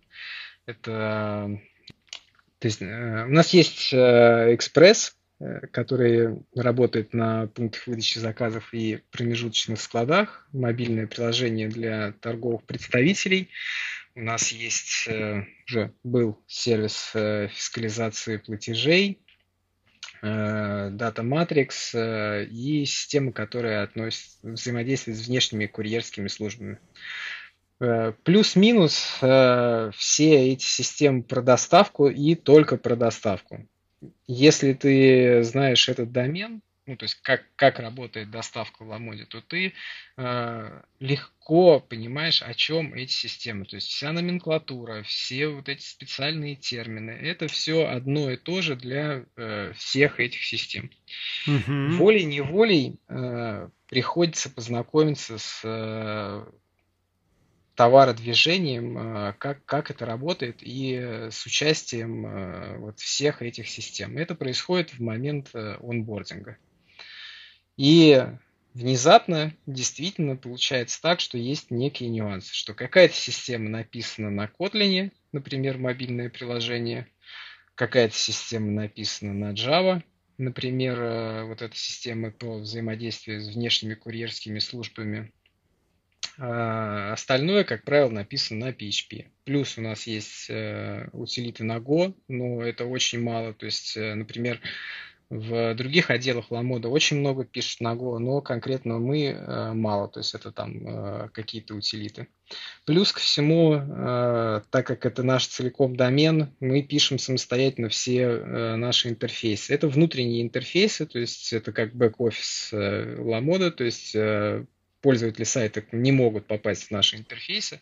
[0.65, 1.59] Это,
[2.59, 8.73] то есть э, у нас есть э, Экспресс, э, который работает на пунктах выдачи заказов
[8.73, 13.49] и промежуточных складах, мобильное приложение для торговых представителей.
[14.15, 19.21] У нас есть э, уже был сервис э, фискализации платежей,
[20.25, 26.79] Data Matrix э, и системы, которые относят, взаимодействуют с внешними курьерскими службами.
[27.79, 33.67] Э, плюс-минус все эти системы про доставку и только про доставку.
[34.27, 39.41] Если ты знаешь этот домен, ну, то есть как, как работает доставка в Ламоде, то
[39.41, 39.73] ты
[40.15, 43.65] э, легко понимаешь, о чем эти системы.
[43.65, 48.77] То есть вся номенклатура, все вот эти специальные термины, это все одно и то же
[48.77, 50.89] для э, всех этих систем.
[51.45, 51.97] Угу.
[51.97, 56.45] Волей-неволей э, приходится познакомиться с э,
[57.75, 60.95] товародвижением, э, как, как это работает, и
[61.29, 64.17] с участием э, вот всех этих систем.
[64.17, 66.57] Это происходит в момент э, онбординга.
[67.77, 68.25] И
[68.73, 75.77] внезапно действительно получается так, что есть некие нюансы, что какая-то система написана на Kotlin, например,
[75.77, 77.07] мобильное приложение,
[77.75, 80.01] какая-то система написана на Java,
[80.37, 85.31] например, э, вот эта система по взаимодействию с внешними курьерскими службами.
[86.39, 89.27] А остальное, как правило, написано на PHP.
[89.43, 93.53] Плюс у нас есть э, утилиты на Go, но это очень мало.
[93.53, 94.59] То есть, э, например,
[95.29, 100.21] в других отделах Ламода очень много пишут на Go, но конкретно мы э, мало, то
[100.21, 102.27] есть это там э, какие-то утилиты.
[102.85, 108.37] Плюс ко всему, э, так как это наш целиком домен, мы пишем самостоятельно все
[108.77, 109.73] наши интерфейсы.
[109.73, 114.15] Это внутренние интерфейсы, то есть это как бэк-офис Ламода, то есть
[115.01, 117.81] пользователи сайта не могут попасть в наши интерфейсы.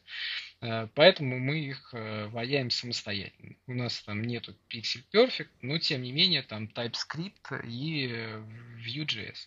[0.61, 3.55] Э, поэтому мы их э, ваяем самостоятельно.
[3.67, 8.43] У нас там нету Pixel Perfect, но тем не менее там TypeScript и э,
[8.85, 9.37] Vue.js.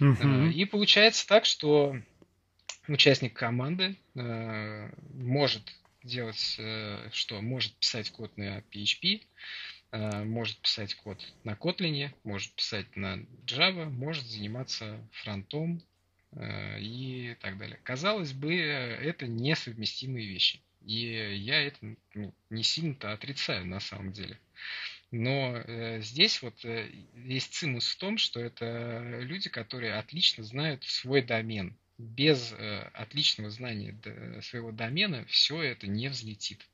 [0.00, 0.52] Uh-huh.
[0.52, 1.94] И получается так, что
[2.88, 5.62] участник команды может
[6.02, 6.58] делать,
[7.12, 9.20] что может писать код на PHP,
[9.92, 15.82] может писать код на Kotlin, может писать на Java, может заниматься фронтом,
[16.36, 17.80] и так далее.
[17.82, 20.60] Казалось бы, это несовместимые вещи.
[20.82, 21.78] И я это
[22.14, 24.38] ну, не сильно-то отрицаю на самом деле.
[25.10, 30.84] Но э, здесь вот э, есть цимус в том, что это люди, которые отлично знают
[30.84, 31.76] свой домен.
[31.98, 33.98] Без э, отличного знания
[34.42, 36.66] своего домена все это не взлетит.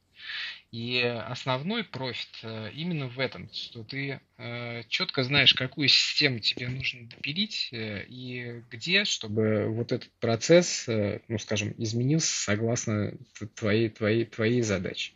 [0.73, 6.69] И основной профит э, именно в этом, что ты э, четко знаешь, какую систему тебе
[6.69, 13.15] нужно допилить э, и где, чтобы вот этот процесс, ну скажем, изменился согласно
[13.55, 15.13] твоей, твоей, твоей задаче.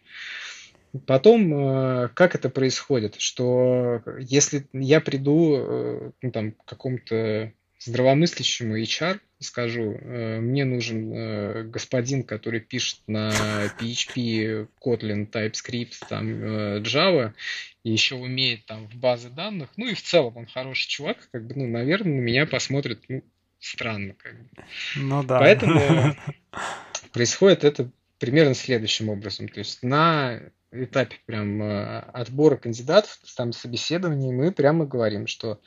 [1.07, 9.93] Потом, как это происходит, что если я приду ну, там, к какому-то здравомыслящему HR скажу,
[9.93, 13.33] э, мне нужен э, господин, который пишет на
[13.79, 17.33] PHP, Kotlin, TypeScript, там, э, Java,
[17.83, 21.47] и еще умеет там в базы данных, ну и в целом он хороший чувак, как
[21.47, 23.23] бы, ну, наверное, на меня посмотрит, ну,
[23.59, 24.49] странно, как бы.
[24.97, 25.39] Ну да.
[25.39, 26.17] Поэтому
[27.13, 29.49] происходит это примерно следующим образом.
[29.49, 30.41] То есть на
[30.73, 31.61] этапе прям
[32.13, 35.61] отбора кандидатов, там собеседований, мы прямо говорим, что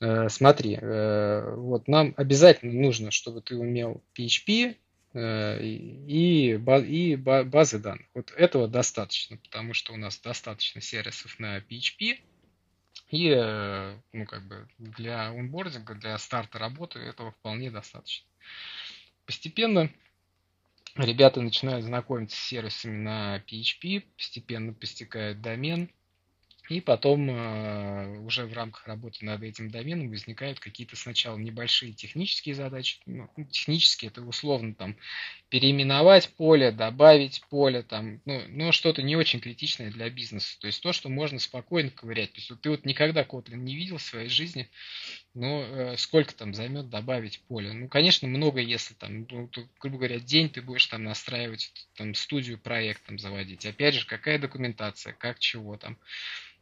[0.00, 4.76] Э, смотри, э, вот нам обязательно нужно, чтобы ты умел PHP
[5.14, 8.06] э, и, и базы данных.
[8.14, 12.18] Вот этого достаточно, потому что у нас достаточно сервисов на PHP,
[13.10, 18.26] и ну, как бы для онбординга, для старта работы этого вполне достаточно.
[19.26, 19.90] Постепенно
[21.04, 25.90] ребята начинают знакомиться с сервисами на PHP, постепенно постигают домен,
[26.68, 32.54] и потом э, уже в рамках работы над этим доменом возникают какие-то сначала небольшие технические
[32.54, 33.00] задачи.
[33.06, 34.96] Ну, ну технические это условно там
[35.48, 40.58] переименовать поле, добавить поле, там, ну, ну что-то не очень критичное для бизнеса.
[40.60, 42.32] То есть то, что можно спокойно ковырять.
[42.32, 44.68] То есть вот ты вот никогда Kotlin не видел в своей жизни,
[45.34, 47.72] но э, сколько там займет добавить поле?
[47.72, 52.14] Ну, конечно, много, если там, ну, то, грубо говоря, день ты будешь там настраивать там
[52.14, 53.66] студию проект там заводить.
[53.66, 55.98] Опять же, какая документация, как чего там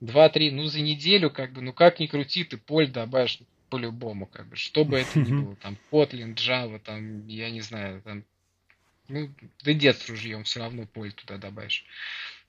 [0.05, 3.41] два-три, ну, за неделю, как бы, ну, как ни крути, ты поль добавишь
[3.71, 8.03] по-любому, как бы, что бы это ни было, там, Kotlin, Java, там, я не знаю,
[8.03, 8.25] там,
[9.09, 9.31] ну,
[9.63, 11.85] да дед с ружьем, все равно поле туда добавишь.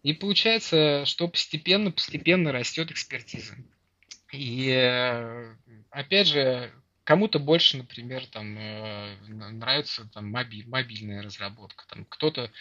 [0.03, 3.56] И получается, что постепенно, постепенно растет экспертиза.
[4.32, 5.56] И э,
[5.90, 6.72] опять же,
[7.06, 11.86] Кому-то больше, например, там э, нравится там мобиль, мобильная разработка.
[11.88, 12.52] Там кто-то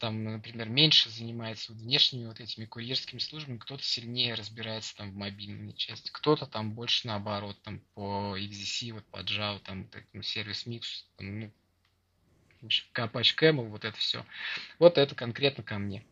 [0.00, 5.72] там, например, меньше занимается внешними вот этими курьерскими службами, кто-то сильнее разбирается там в мобильной
[5.74, 10.66] части, кто-то там больше наоборот там по XDC, вот по Java, там вот этому сервис
[10.66, 11.52] микс, ну,
[12.96, 14.26] Apache Camel, вот это все.
[14.80, 16.04] Вот это конкретно ко мне.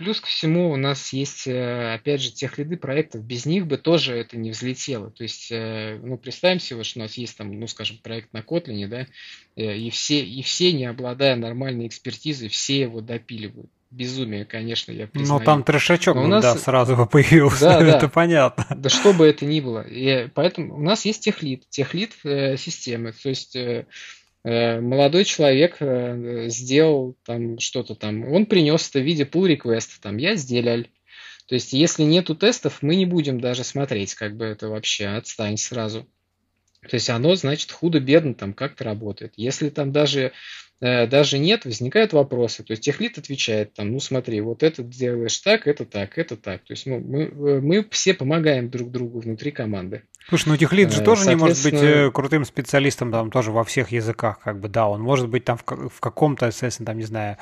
[0.00, 3.22] Плюс ко всему у нас есть, э, опять же, тех лиды проектов.
[3.22, 5.10] Без них бы тоже это не взлетело.
[5.10, 8.38] То есть, э, ну, представим себе, что у нас есть там, ну, скажем, проект на
[8.38, 9.06] Kotlin, да,
[9.56, 13.68] э, и все, и все, не обладая нормальной экспертизой, все его допиливают.
[13.90, 15.40] Безумие, конечно, я признаю.
[15.40, 16.42] Но там трешачок, у нас...
[16.42, 17.86] да, сразу появился, да, да.
[17.98, 18.64] это понятно.
[18.74, 19.86] Да что бы это ни было.
[19.86, 23.12] И поэтому у нас есть техлит, техлит э, системы.
[23.12, 23.84] То есть Э,
[24.44, 30.16] молодой человек э, сделал там что-то там, он принес это в виде pull request, там,
[30.16, 30.84] я сделал.
[31.46, 35.56] То есть, если нету тестов, мы не будем даже смотреть, как бы это вообще, отстань
[35.56, 36.06] сразу.
[36.82, 39.34] То есть, оно, значит, худо-бедно там как-то работает.
[39.36, 42.62] Если там даже Э, даже нет, возникают вопросы.
[42.62, 46.62] То есть техлит отвечает там, ну смотри, вот это делаешь так, это так, это так.
[46.64, 50.02] То есть ну, мы, э, мы все помогаем друг другу внутри команды.
[50.28, 53.90] Слушай, ну техлит же тоже не может быть э, крутым специалистом там тоже во всех
[53.90, 57.36] языках, как бы, да, он может быть там в, в каком-то, естественно, там, не знаю,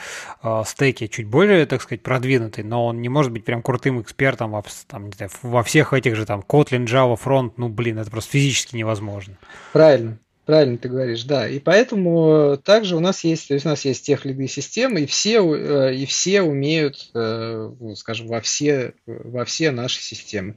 [0.65, 4.65] стеке чуть более, так сказать, продвинутый, но он не может быть прям крутым экспертом во,
[4.87, 8.33] там, не знаю, во всех этих же там Kotlin, Java, Front, ну, блин, это просто
[8.33, 9.37] физически невозможно.
[9.73, 11.47] Правильно, Правильно ты говоришь, да.
[11.47, 15.07] И поэтому также у нас есть, то есть у нас есть тех лиды системы, и
[15.07, 20.57] все, э, и все умеют, э, ну, скажем, во все, во все наши системы.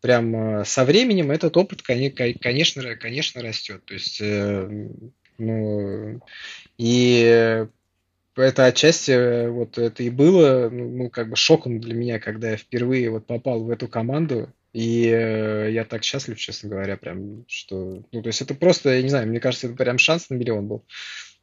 [0.00, 3.84] Прям э, со временем этот опыт, конечно, конечно, растет.
[3.84, 4.20] То есть,
[5.38, 6.20] ну,
[6.76, 7.66] и
[8.34, 13.10] это отчасти вот это и было, ну, как бы шоком для меня, когда я впервые
[13.10, 18.02] вот попал в эту команду, и э, я так счастлив, честно говоря, прям, что...
[18.12, 20.68] Ну, то есть это просто, я не знаю, мне кажется, это прям шанс на миллион
[20.68, 20.84] был.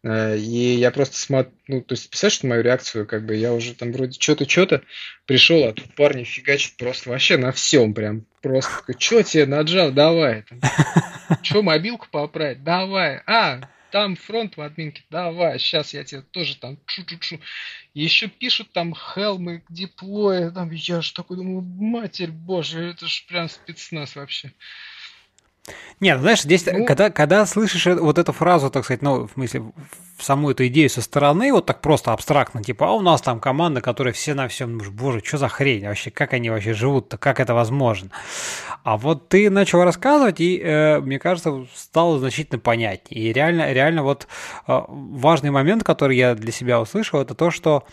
[0.04, 3.54] Э, и я просто смотрю, ну, то есть, представляешь, что мою реакцию, как бы, я
[3.54, 4.82] уже там вроде что-то, что-то
[5.26, 8.26] пришел, а тут парни фигачат просто вообще на всем прям.
[8.42, 10.46] Просто, что тебе наджал, давай.
[11.42, 12.64] Что, мобилку поправить?
[12.64, 13.22] Давай.
[13.26, 13.62] А,
[13.98, 17.40] там фронт в админке, давай, сейчас я тебе тоже там чу-чу-чу.
[17.96, 23.50] Еще пишут там хелмы, диплоя, там я ж такой думаю, матерь боже, это ж прям
[23.50, 24.54] спецназ вообще.
[26.00, 29.64] Нет, знаешь, здесь, ну, когда, когда слышишь вот эту фразу, так сказать, ну, в смысле,
[30.18, 33.40] в саму эту идею со стороны, вот так просто абстрактно, типа, а у нас там
[33.40, 37.40] команда, которая все на всем, боже, что за хрень вообще, как они вообще живут-то, как
[37.40, 38.12] это возможно?
[38.84, 43.30] А вот ты начал рассказывать, и, э, мне кажется, стало значительно понятнее.
[43.30, 44.28] И реально, реально вот
[44.68, 47.84] э, важный момент, который я для себя услышал, это то, что а,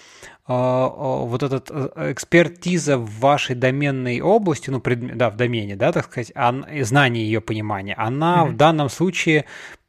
[0.46, 6.04] вот эта э, экспертиза в вашей доменной области, ну, пред, да, в домене, да, так
[6.04, 6.32] сказать,
[6.84, 8.50] знание ее понимания, она mm-hmm.
[8.50, 9.46] в данном случае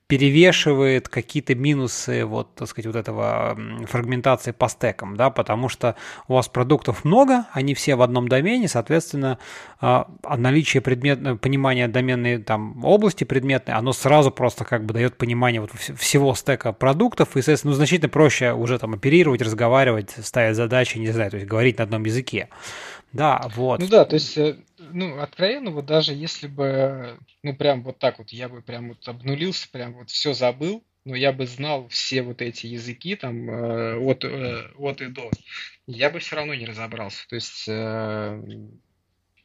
[0.08, 3.58] перевешивает какие-то минусы вот, так сказать, вот этого
[3.88, 5.96] фрагментации по стекам, да, потому что
[6.28, 9.40] у вас продуктов много, они все в одном домене, соответственно,
[9.82, 10.08] а,
[10.38, 15.72] наличие предмет, понимания доменной там области предметной, оно сразу просто как бы дает понимание вот
[15.72, 21.10] всего стека продуктов, и, соответственно, ну, значительно проще уже там оперировать, разговаривать, ставить задачи, не
[21.10, 22.50] знаю, то есть говорить на одном языке.
[23.12, 23.80] Да, вот.
[23.80, 24.58] Ну да, то есть, э,
[24.96, 29.08] ну, откровенно, вот даже если бы, ну, прям вот так вот, я бы прям вот
[29.08, 33.98] обнулился, прям вот все забыл, но я бы знал все вот эти языки там э,
[33.98, 35.30] от, э, от и до,
[35.86, 37.28] я бы все равно не разобрался.
[37.28, 37.70] То есть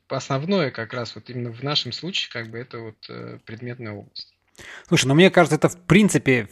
[0.09, 4.33] основное как раз вот именно в нашем случае как бы это вот предметная область.
[4.89, 6.49] Слушай, ну мне кажется, это в принципе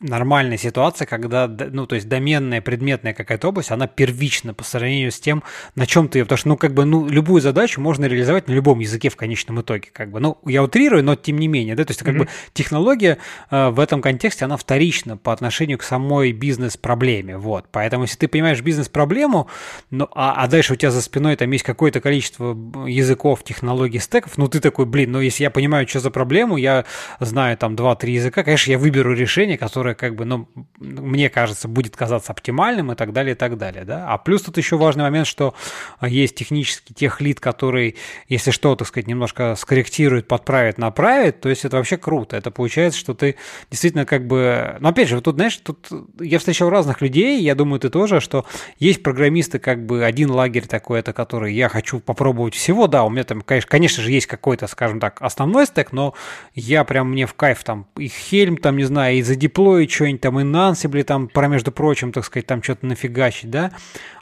[0.00, 5.20] нормальная ситуация, когда, ну, то есть доменная, предметная какая-то область, она первична по сравнению с
[5.20, 5.42] тем,
[5.74, 8.78] на чем ты, потому что, ну, как бы, ну, любую задачу можно реализовать на любом
[8.78, 11.90] языке в конечном итоге, как бы, ну, я утрирую, но тем не менее, да, то
[11.90, 12.18] есть, как mm-hmm.
[12.18, 13.18] бы, технология
[13.50, 18.28] э, в этом контексте, она вторична по отношению к самой бизнес-проблеме, вот, поэтому, если ты
[18.28, 19.48] понимаешь бизнес-проблему,
[19.90, 24.38] ну, а, а дальше у тебя за спиной там есть какое-то количество языков, технологий, стеков,
[24.38, 26.84] ну, ты такой, блин, ну, если я понимаю, что за проблему, я
[27.20, 30.48] знаю там 2-3 языка, конечно, я выберу решение, которое, как бы, ну,
[30.78, 34.06] мне кажется, будет казаться оптимальным и так далее, и так далее, да.
[34.08, 35.54] А плюс тут еще важный момент, что
[36.00, 37.96] есть технический техлит, который,
[38.28, 42.36] если что, так сказать, немножко скорректирует, подправит, направит, то есть это вообще круто.
[42.36, 43.34] Это получается, что ты
[43.68, 44.76] действительно как бы...
[44.78, 45.88] Но опять же, вот тут, знаешь, тут
[46.20, 48.46] я встречал разных людей, я думаю, ты тоже, что
[48.78, 53.10] есть программисты, как бы один лагерь такой, это который я хочу попробовать всего, да, у
[53.10, 56.14] меня там, конечно, конечно же, есть какой-то, скажем так, основной стек, но
[56.54, 59.22] я прям мне в кайф там и Хельм, там, не знаю, и
[59.56, 63.50] за задеплоить что-нибудь там, и Ansible там, про, между прочим, так сказать, там что-то нафигачить,
[63.50, 63.72] да.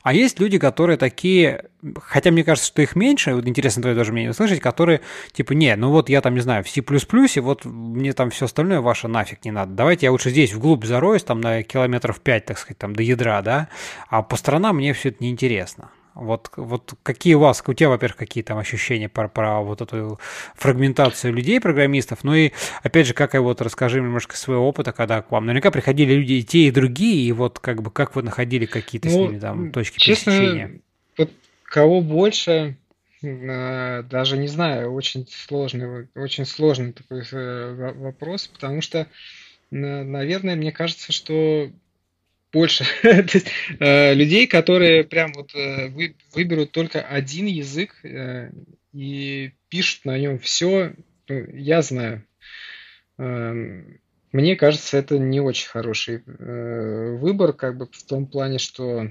[0.03, 1.65] А есть люди, которые такие,
[2.03, 5.01] хотя мне кажется, что их меньше, вот интересно твое даже мнение услышать, которые
[5.33, 8.45] типа, не, ну вот я там, не знаю, в C++, и вот мне там все
[8.45, 9.73] остальное ваше нафиг не надо.
[9.73, 13.43] Давайте я лучше здесь вглубь зароюсь, там на километров 5, так сказать, там до ядра,
[13.43, 13.69] да,
[14.09, 15.91] а по сторонам мне все это неинтересно.
[16.15, 20.21] Вот, вот какие у вас, у тебя, во-первых, какие там ощущения про, про вот эту
[20.55, 22.53] фрагментацию людей, программистов, ну и,
[22.85, 26.35] опять же, как и вот расскажи немножко своего опыта, когда к вам наверняка приходили люди
[26.35, 29.39] и те, и другие, и вот как бы как вы находили какие-то ну, с ними
[29.41, 30.81] там точки честно, пересечения?
[31.19, 31.31] Вот
[31.65, 32.77] кого больше,
[33.23, 39.09] э, даже не знаю, очень сложный, очень сложный такой э, вопрос, потому что,
[39.73, 41.73] наверное, мне кажется, что
[42.55, 45.89] больше э, людей, которые прям вот э,
[46.33, 48.51] выберут только один язык э,
[48.93, 50.95] и пишут на нем все.
[51.29, 52.25] Ну, я знаю.
[53.19, 54.01] Эм,
[54.33, 59.09] мне кажется, это не очень хороший выбор, как бы в том плане, что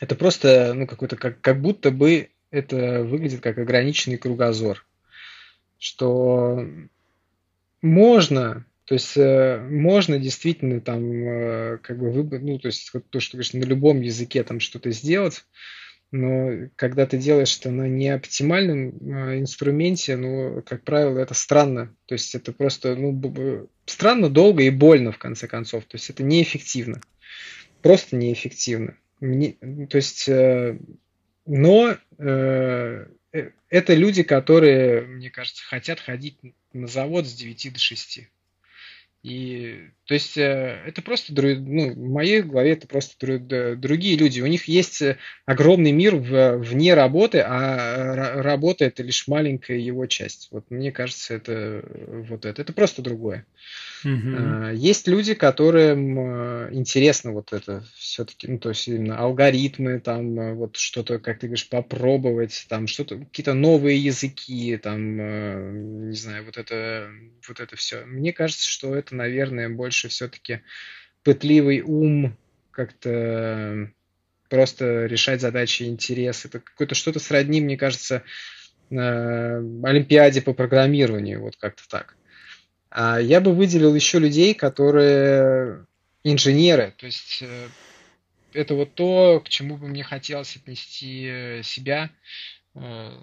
[0.00, 4.84] это просто, ну, какой-то, как, как будто бы это выглядит как ограниченный кругозор.
[5.78, 6.66] Что
[7.82, 13.20] можно то есть э, можно действительно там э, как бы выбрать, ну то есть то,
[13.20, 15.44] что говоришь, на любом языке там что-то сделать,
[16.16, 21.92] но когда ты делаешь это на неоптимальном э, инструменте, ну, как правило, это странно.
[22.06, 25.84] То есть это просто, ну, странно, долго и больно, в конце концов.
[25.86, 27.00] То есть это неэффективно.
[27.82, 28.96] Просто неэффективно.
[29.18, 29.56] Мне,
[29.90, 30.78] то есть, э,
[31.46, 36.38] но э, э, это люди, которые, мне кажется, хотят ходить
[36.72, 38.20] на завод с 9 до 6.
[39.24, 43.38] И, то есть, э, это просто, ну, в моей голове это просто
[43.74, 44.42] другие люди.
[44.42, 50.48] У них есть э, огромный мир вне работы, а работа это лишь маленькая его часть.
[50.50, 51.82] Вот мне кажется, это
[52.28, 52.60] вот это.
[52.60, 53.46] Это просто другое.
[54.04, 54.74] Угу.
[54.74, 60.54] Есть люди, которым э, интересно вот это все-таки, ну, то есть именно алгоритмы, там, э,
[60.54, 66.58] вот что-то, как ты говоришь, попробовать, там, что-то, какие-то новые языки, там, не знаю, вот
[66.58, 67.08] это,
[67.48, 68.04] вот это все.
[68.04, 70.60] Мне кажется, что это, наверное, больше все-таки
[71.22, 72.36] пытливый ум,
[72.70, 73.90] как-то
[74.50, 76.48] просто решать задачи, интересы.
[76.48, 78.22] Это какое-то что-то сродни, мне кажется,
[78.90, 82.16] Олимпиаде по программированию, вот как-то так.
[82.96, 85.84] А я бы выделил еще людей, которые
[86.22, 86.94] инженеры.
[86.96, 87.68] То есть э,
[88.52, 92.10] это вот то, к чему бы мне хотелось отнести себя.
[92.76, 93.18] Э,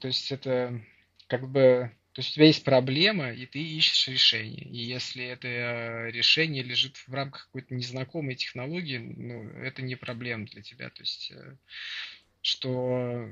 [0.00, 0.80] то есть это
[1.26, 4.64] как бы То есть у тебя есть проблема, и ты ищешь решение.
[4.64, 10.62] И если это решение лежит в рамках какой-то незнакомой технологии, ну, это не проблема для
[10.62, 10.88] тебя.
[10.88, 11.56] То есть, э,
[12.40, 13.28] что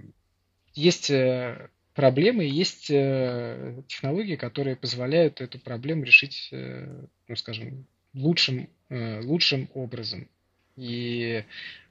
[0.74, 1.10] есть
[1.96, 10.28] э, проблемы, есть технологии, которые позволяют эту проблему решить, ну, скажем, лучшим, лучшим образом.
[10.76, 11.44] И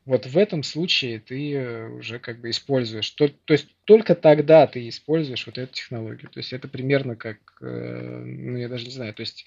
[0.05, 3.09] вот в этом случае ты э, уже как бы используешь.
[3.11, 6.29] То, то есть только тогда ты используешь вот эту технологию.
[6.29, 9.45] То есть это примерно как, э, ну я даже не знаю, то есть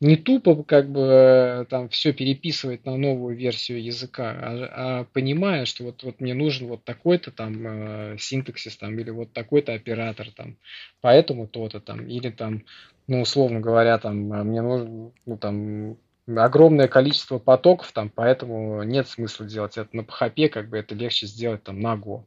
[0.00, 5.64] не тупо как бы э, там все переписывать на новую версию языка, а, а понимая,
[5.64, 10.30] что вот, вот мне нужен вот такой-то там э, синтаксис там или вот такой-то оператор
[10.30, 10.56] там,
[11.00, 12.64] поэтому то-то там, или там,
[13.06, 15.96] ну условно говоря, там мне нужен, ну там
[16.26, 21.26] огромное количество потоков, там, поэтому нет смысла делать это на PHP, как бы это легче
[21.26, 22.24] сделать там на Go.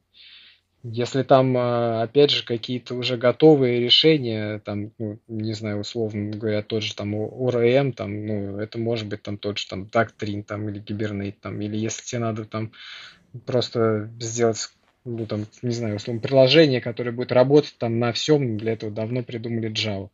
[0.89, 6.61] Если там, а, опять же, какие-то уже готовые решения, там, ну, не знаю, условно говоря,
[6.61, 10.69] тот же там ORM, там, ну, это может быть там тот же там Doctrine, там,
[10.69, 12.71] или Hibernate, там, или если тебе надо там
[13.45, 14.69] просто сделать
[15.03, 19.23] ну, там, не знаю, условно, приложение, которое будет работать там на всем, для этого давно
[19.23, 20.09] придумали Java.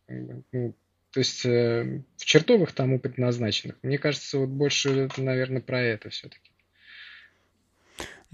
[0.52, 0.74] Ну,
[1.10, 3.76] то есть э, в чертовых тому предназначенных.
[3.82, 6.50] Мне кажется, вот больше, наверное, про это все-таки.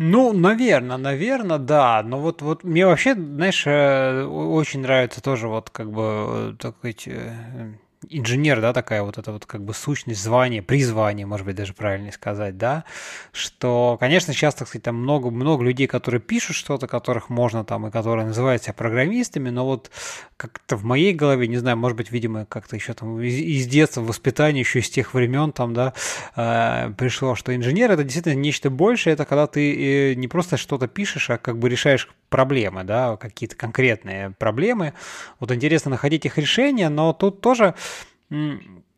[0.03, 2.03] Ну, наверное, наверное, да.
[2.03, 6.95] Но вот, вот мне вообще, знаешь, э, очень нравится тоже вот как бы э, такой
[8.09, 12.13] инженер, да, такая вот эта вот как бы сущность, звание, призвание, может быть, даже правильнее
[12.13, 12.85] сказать, да,
[13.33, 17.87] что, конечно, сейчас, так сказать, там много, много людей, которые пишут что-то, которых можно там,
[17.87, 19.91] и которые называют себя программистами, но вот
[20.37, 24.01] как-то в моей голове, не знаю, может быть, видимо, как-то еще там из, из детства,
[24.01, 25.93] воспитания, еще из тех времен там, да,
[26.37, 30.89] э, пришло, что инженер это действительно нечто большее, это когда ты э, не просто что-то
[30.89, 34.95] пишешь, а как бы решаешь проблемы, да, какие-то конкретные проблемы.
[35.39, 37.75] Вот интересно находить их решения, но тут тоже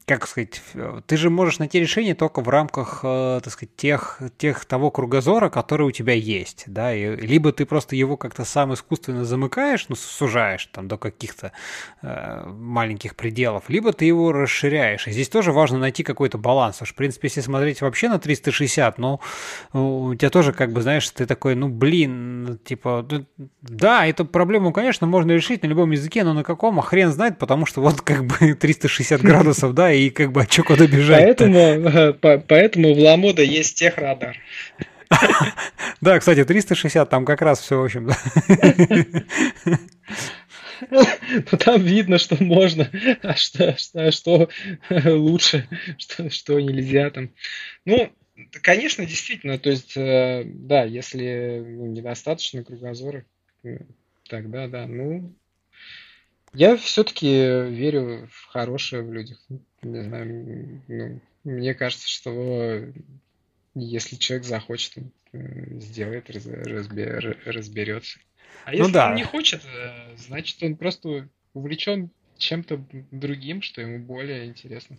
[0.04, 0.60] как сказать,
[1.06, 5.48] ты же можешь найти решение только в рамках, э, так сказать, тех, тех того кругозора,
[5.48, 9.94] который у тебя есть, да, и, либо ты просто его как-то сам искусственно замыкаешь, ну,
[9.94, 11.52] сужаешь там до каких-то
[12.02, 15.06] э, маленьких пределов, либо ты его расширяешь.
[15.06, 16.82] И здесь тоже важно найти какой-то баланс.
[16.82, 19.20] Уж, в принципе, если смотреть вообще на 360, ну,
[19.72, 23.06] у тебя тоже, как бы, знаешь, ты такой, ну, блин, типа,
[23.60, 27.38] да, эту проблему, конечно, можно решить на любом языке, но на каком, а хрен знает,
[27.38, 31.24] потому что вот как бы 360 градусов, да, и как бы, а что куда бежать
[31.24, 34.36] Поэтому, э, по, поэтому в Ламода есть техрадар.
[36.00, 38.10] Да, кстати, 360 там как раз все, в общем,
[40.90, 41.04] Ну,
[41.58, 42.90] там видно, что можно,
[43.22, 44.48] а что, что, что
[44.90, 47.30] лучше, что, что нельзя там.
[47.84, 48.10] Ну,
[48.62, 53.24] конечно, действительно, то есть, э, да, если ну, недостаточно кругозора,
[53.64, 53.78] э,
[54.28, 55.32] тогда да, ну,
[56.54, 59.38] я все-таки верю в хорошее в людях.
[59.82, 62.86] Не знаю, ну, мне кажется, что
[63.74, 68.18] если человек захочет, он э, сделает, разбер, разберется.
[68.64, 69.10] А ну если да.
[69.10, 74.96] он не хочет, э, значит он просто увлечен чем-то другим, что ему более интересно.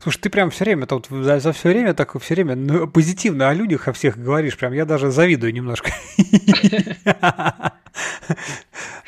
[0.00, 3.48] Слушай, ты прям все время, вот за, за все время так все время ну, позитивно
[3.48, 5.92] о людях, о всех говоришь, прям я даже завидую немножко.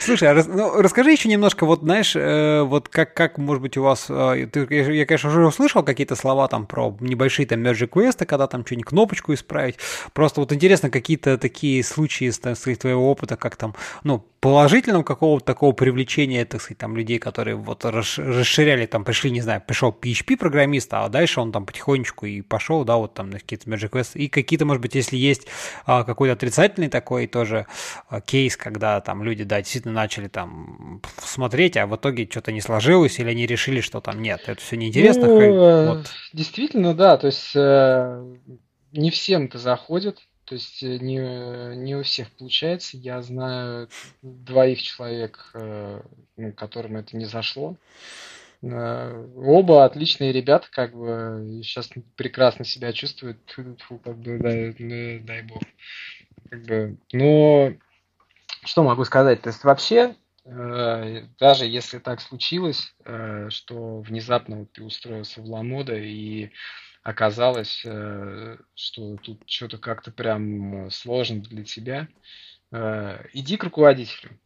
[0.05, 3.79] Слушай, а рас, ну, расскажи еще немножко, вот знаешь, э, вот как, как, может быть,
[3.79, 7.87] у вас, э, ты, я, конечно, уже услышал какие-то слова там про небольшие там merge
[7.87, 9.77] квесты, когда там что-нибудь кнопочку исправить.
[10.13, 15.73] Просто вот интересно какие-то такие случаи из, твоего опыта, как там, ну, положительного какого-то такого
[15.73, 21.09] привлечения, так сказать, там людей, которые вот расширяли, там пришли, не знаю, пришел PHP-программист, а
[21.09, 24.67] дальше он там потихонечку и пошел, да, вот там на какие-то Magic Quest, и какие-то,
[24.67, 25.47] может быть, если есть
[25.87, 27.67] а, какой-то отрицательный такой тоже
[28.11, 32.61] а, кейс, когда там люди, да, действительно начали там смотреть, а в итоге что-то не
[32.61, 35.27] сложилось, или они решили, что там нет, это все неинтересно.
[35.27, 36.07] Ну, вот.
[36.33, 38.37] Действительно, да, то есть э,
[38.93, 42.97] не всем это заходит, то есть э, не, не у всех получается.
[42.97, 43.89] Я знаю
[44.23, 46.03] двоих человек, э,
[46.37, 47.77] ну, которым это не зашло.
[48.63, 53.39] Э, оба отличные ребята, как бы сейчас прекрасно себя чувствуют,
[53.87, 55.63] Фу, как бы дай, дай бог.
[56.51, 57.73] Как бы, но
[58.65, 59.43] что могу сказать?
[59.43, 62.95] То есть вообще, даже если так случилось,
[63.49, 66.51] что внезапно ты устроился в Ламода и
[67.05, 72.09] оказалось, э, что тут что-то как-то прям сложно для тебя,
[72.73, 74.41] э, иди к руководителю.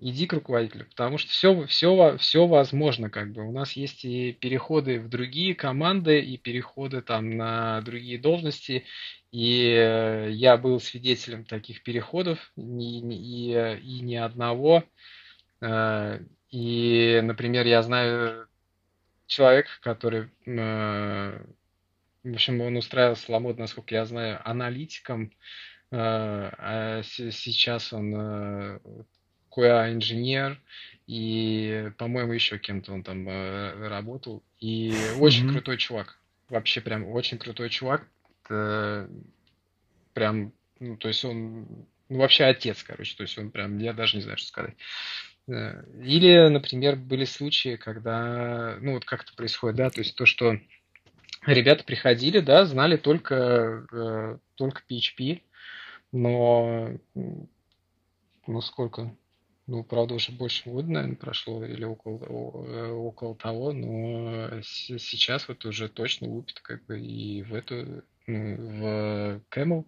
[0.00, 3.46] Иди к руководителю, потому что все, все, все возможно, как бы.
[3.46, 8.84] У нас есть и переходы в другие команды, и переходы там на другие должности,
[9.32, 14.84] и э, я был свидетелем таких переходов, и, и, и ни одного.
[16.50, 18.48] и, например, я знаю
[19.30, 21.44] человека, который, э,
[22.24, 25.32] в общем, он устраивался Ламод, насколько я знаю, аналитиком,
[25.90, 28.78] э, а сейчас он э,
[29.50, 30.60] QA-инженер,
[31.06, 34.42] и, по-моему, еще кем-то он там э, работал.
[34.58, 35.52] И очень mm-hmm.
[35.52, 36.18] крутой чувак.
[36.48, 38.06] Вообще прям очень крутой чувак.
[38.50, 39.08] Э,
[40.12, 43.16] прям, ну, то есть он ну, вообще отец, короче.
[43.16, 44.74] То есть он прям, я даже не знаю, что сказать.
[45.48, 50.26] Э, или, например, были случаи, когда, ну, вот как это происходит, да, то есть то,
[50.26, 50.58] что
[51.46, 55.42] ребята приходили, да, знали только, э, только PHP,
[56.12, 59.16] но, ну, сколько,
[59.68, 62.18] ну, правда, уже больше года, наверное, прошло, или около,
[62.66, 69.40] э, около того, но сейчас вот уже точно лупит как бы и в эту, в
[69.50, 69.84] Camel.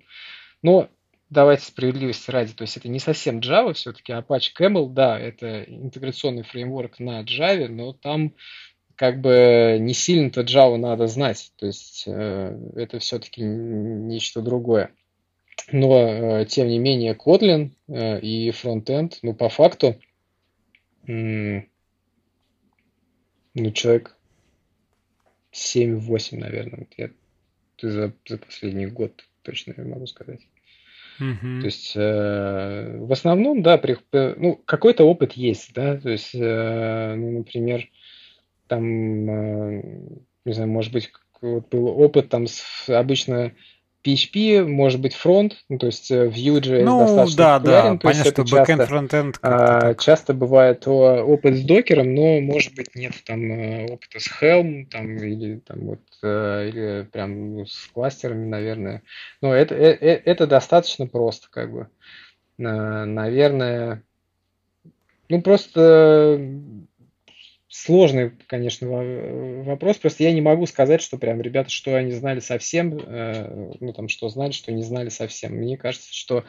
[0.62, 0.88] Но
[1.32, 6.42] давайте справедливости ради, то есть это не совсем Java, все-таки Apache Camel, да, это интеграционный
[6.42, 8.34] фреймворк на Java, но там
[8.96, 14.94] как бы не сильно-то Java надо знать, то есть э, это все-таки нечто другое.
[15.70, 19.98] Но, э, тем не менее, Kotlin э, и фронтенд, ну, по факту,
[21.06, 21.64] ну,
[23.72, 24.16] человек
[25.52, 27.10] 7-8, наверное, я
[27.82, 30.40] за, за последний год точно могу сказать.
[31.18, 31.60] Мгм.
[31.60, 37.14] То есть, э, в основном, да, при, ну, какой-то опыт есть, да, то есть, э,
[37.16, 37.88] ну, например,
[38.66, 39.82] там, э,
[40.44, 43.52] не знаю, может быть, вот был опыт там с, обычно
[44.04, 47.92] PHP, может быть, фронт, ну, то есть э, Vue.js ну, достаточно да, популярен.
[47.92, 53.14] да, понятно, что бэкэнд, фронтенд а, часто бывает опыт с докером, но, может быть, нет
[53.24, 58.48] там э, опыта с Helm, там, или там вот, э, или прям ну, с кластерами,
[58.48, 59.02] наверное.
[59.40, 61.88] Но это, это, это достаточно просто, как бы.
[62.58, 64.02] Наверное,
[65.28, 66.38] ну, просто
[67.72, 68.86] сложный, конечно,
[69.64, 69.96] вопрос.
[69.96, 74.08] Просто я не могу сказать, что прям ребята, что они знали совсем, э, ну там,
[74.08, 75.54] что знали, что не знали совсем.
[75.54, 76.44] Мне кажется, что э,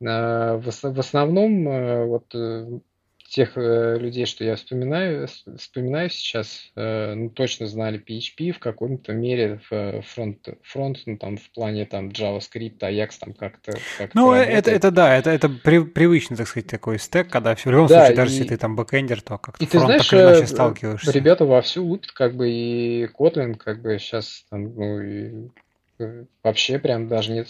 [0.00, 2.34] в основном э, вот
[3.30, 9.12] тех э, людей, что я вспоминаю, вспоминаю сейчас, э, ну, точно знали PHP в каком-то
[9.12, 14.32] мере в фронт, фронт ну, там, в плане там JavaScript, Ajax там как-то как Ну,
[14.32, 18.00] это, это да, это, это при, привычный, так сказать, такой стек, когда в любом да,
[18.00, 20.42] случае, даже и, если ты там бэкэндер, то как-то и ты знаешь, так или иначе
[20.42, 21.12] э, сталкиваешься.
[21.12, 25.48] Ребята вовсю лупят, как бы, и Kotlin, как бы, сейчас там, ну, и
[26.42, 27.46] вообще прям даже нет,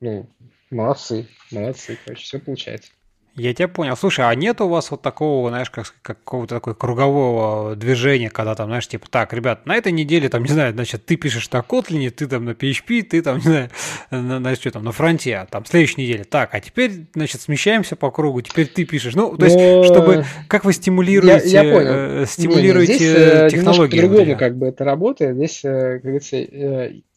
[0.00, 0.26] ну,
[0.70, 2.92] молодцы, молодцы, короче, все получается.
[3.38, 3.96] Я тебя понял.
[3.96, 8.66] Слушай, а нет у вас вот такого, знаешь, как, какого-то такой кругового движения, когда там,
[8.66, 12.10] знаешь, типа, так, ребят, на этой неделе, там, не знаю, значит, ты пишешь на Kotlin,
[12.10, 13.70] ты там на PHP, ты там, не знаю,
[14.10, 16.24] на, на что там, на фронте, а там, следующей неделе.
[16.24, 19.14] Так, а теперь, значит, смещаемся по кругу, теперь ты пишешь.
[19.14, 19.84] Ну, то есть, Но...
[19.84, 21.92] чтобы, как вы стимулируете, я, я понял.
[21.92, 24.00] Э, стимулируете не, не, здесь, э, технологии?
[24.00, 25.36] по-другому как бы это работает.
[25.36, 26.36] Здесь, э, как говорится,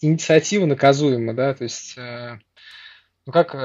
[0.02, 3.56] инициатива наказуема, да, то есть, ну, как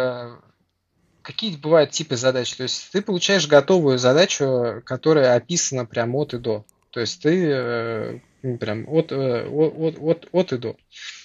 [1.27, 2.55] какие бывают типы задач?
[2.55, 6.65] То есть ты получаешь готовую задачу, которая описана прям от и до.
[6.91, 8.19] То есть ты э,
[8.61, 10.77] прям от, э, от, от, от и до.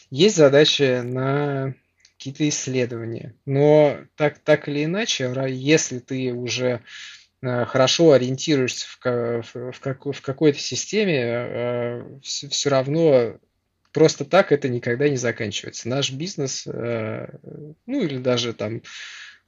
[0.10, 1.76] Есть задачи на
[2.18, 3.36] какие-то исследования.
[3.46, 6.82] Но так, так или иначе, если ты уже
[7.44, 13.38] э, хорошо ориентируешься в, в, в, в какой-то системе, все, равно
[13.94, 15.90] просто так это никогда не заканчивается.
[15.90, 18.82] Наш бизнес, ну или даже там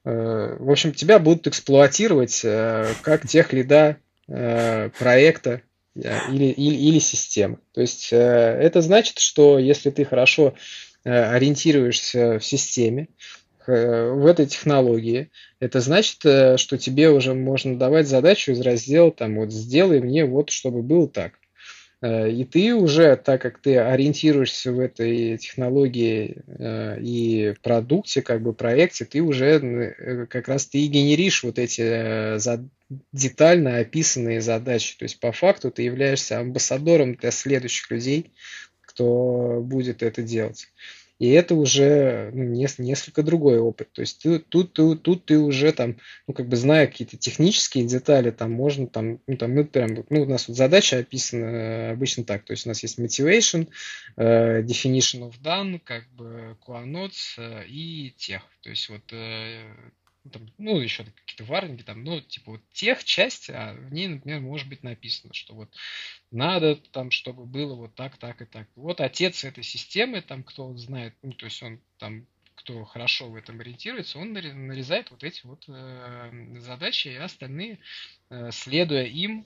[0.03, 3.97] в общем, тебя будут эксплуатировать э, как тех лида
[4.27, 5.61] э, проекта
[5.95, 7.59] или, или, или системы.
[7.73, 10.55] То есть это значит, что если ты хорошо
[11.03, 13.09] ориентируешься в системе,
[13.67, 19.51] в этой технологии, это значит, что тебе уже можно давать задачу из раздела там вот
[19.51, 21.33] сделай мне вот, чтобы было так.
[22.03, 28.41] Э, и ты уже, так как ты ориентируешься в этой технологии э, и продукте, как
[28.41, 32.37] бы проекте, ты уже э, как раз ты генеришь вот эти
[33.13, 34.97] детально описанные задачи.
[34.97, 38.33] То есть по факту ты являешься амбассадором для следующих людей,
[38.81, 40.67] кто будет это делать.
[41.19, 43.91] И это уже ну, несколько другой опыт.
[43.93, 47.85] То есть ты, тут, тут, тут ты уже там, ну, как бы зная какие-то технические
[47.85, 51.91] детали, там можно там, ну, там мы прям, ну, у нас вот задача описана э,
[51.91, 52.43] обычно так.
[52.43, 53.69] То есть у нас есть motivation,
[54.17, 58.41] uh, definition of done, как бы notes uh, и тех.
[58.61, 59.03] То есть вот
[60.25, 64.07] uh, там, ну, еще какие-то варнинги, там, ну, типа, вот тех часть, а в ней,
[64.07, 65.69] например, может быть написано, что вот
[66.31, 68.67] надо там, чтобы было вот так, так и так.
[68.75, 72.25] Вот отец этой системы, там, кто знает, ну, то есть он там
[72.55, 75.65] кто хорошо в этом ориентируется, он нарезает вот эти вот
[76.61, 77.79] задачи, и остальные,
[78.51, 79.43] следуя им,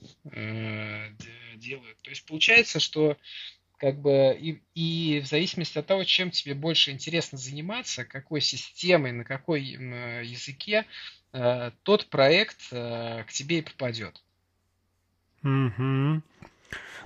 [1.56, 1.98] делают.
[2.02, 3.16] То есть получается, что
[3.78, 9.12] как бы и, и в зависимости от того, чем тебе больше интересно заниматься, какой системой,
[9.12, 10.84] на какой языке,
[11.32, 14.22] э, тот проект э, к тебе и попадет.
[15.42, 16.22] Угу.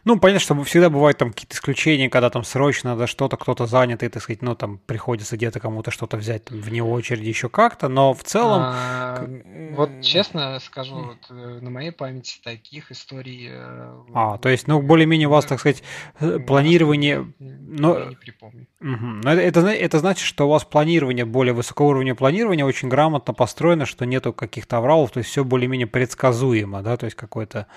[0.04, 4.02] Ну, понятно, что всегда бывают там какие-то исключения, когда там срочно надо что-то, кто-то занят,
[4.02, 7.88] и, так сказать, ну, там приходится где-то кому-то что-то взять там, вне очереди еще как-то,
[7.88, 8.62] но в целом...
[8.64, 9.28] А,
[9.76, 13.48] вот честно скажу, вот, э, на моей памяти таких историй...
[13.52, 15.84] Э, а, то есть, ну, более-менее у вас, так сказать,
[16.18, 17.32] э, планирование...
[17.38, 17.96] Но...
[17.96, 18.66] Я не припомню.
[18.80, 19.06] Угу.
[19.22, 23.34] Но это, это, это значит, что у вас планирование, более высокого уровня планирования очень грамотно
[23.34, 27.68] построено, что нету каких-то авралов, то есть все более-менее предсказуемо, да, то есть какой-то...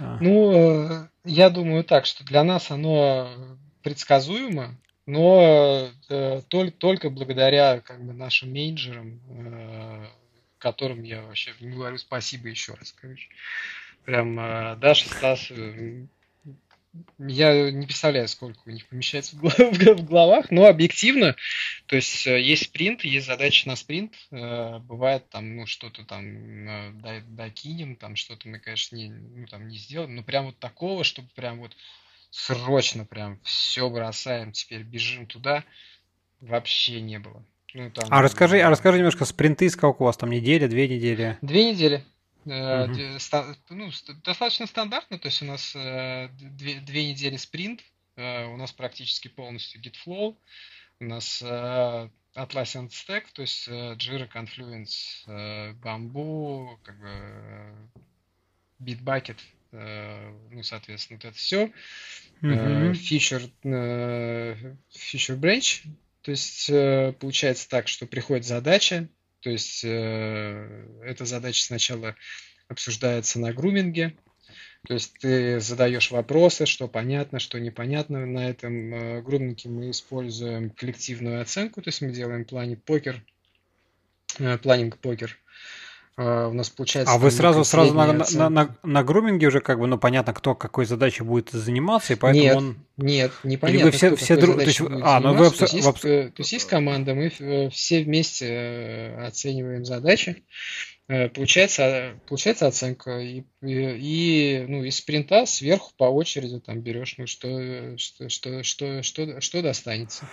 [0.00, 0.18] А.
[0.20, 3.30] Ну, я думаю так, что для нас оно
[3.82, 4.74] предсказуемо,
[5.06, 10.06] но э, только, только благодаря как бы, нашим менеджерам, э,
[10.58, 13.28] которым я вообще говорю спасибо еще раз, короче.
[14.04, 16.06] Прям э, Даша, Стас, э,
[17.18, 21.36] я не представляю, сколько у них помещается в головах, но объективно,
[21.86, 26.68] то есть э, есть спринт, есть задача на спринт, э, бывает там, ну, что-то там
[26.68, 31.04] э, докинем, там что-то мы, конечно, не, ну, там не сделаем, но прям вот такого,
[31.04, 31.76] чтобы прям вот
[32.30, 35.64] срочно прям все бросаем, теперь бежим туда,
[36.40, 37.44] вообще не было.
[37.72, 41.38] Ну, там, а расскажи, а расскажи немножко спринты, сколько у вас там неделя, две недели?
[41.40, 42.04] Две недели.
[42.44, 43.18] Угу.
[43.70, 43.90] Ну,
[44.24, 47.82] достаточно стандартно, то есть у нас э, две, две недели спринт,
[48.16, 50.36] э, у нас практически полностью GitFlow,
[51.00, 55.26] у нас Atlassian Stack, то есть Jira, Confluence,
[55.80, 57.90] Bamboo, как бы
[58.78, 59.38] Bitbucket,
[59.72, 61.72] ну, соответственно, вот это все.
[62.42, 62.92] Uh-huh.
[62.92, 63.50] Feature,
[64.92, 65.86] feature branch,
[66.22, 66.66] то есть
[67.18, 69.08] получается так, что приходит задача,
[69.40, 72.16] то есть э, эта задача сначала
[72.68, 74.16] обсуждается на груминге,
[74.86, 78.24] то есть ты задаешь вопросы, что понятно, что непонятно.
[78.24, 83.22] На этом э, груминге мы используем коллективную оценку, то есть мы делаем плане покер,
[84.38, 85.38] э, планинг покер.
[86.20, 87.14] Uh, у нас получается.
[87.14, 90.54] А вы сразу сразу на, на, на, на груминге уже как бы, ну понятно, кто
[90.54, 92.76] какой задачей будет заниматься, и поэтому нет, он.
[92.98, 93.78] Нет, непонятно.
[93.78, 94.56] Или вы все, все друг.
[94.56, 97.70] То есть, а, ну вы то, есть есть, э, то есть есть команда, мы э,
[97.70, 100.44] все вместе э, оцениваем задачи.
[101.06, 107.98] Получается, получается оценка, и, и, ну, из спринта сверху по очереди там берешь, ну, что,
[107.98, 110.28] что, что, что, что, что достанется.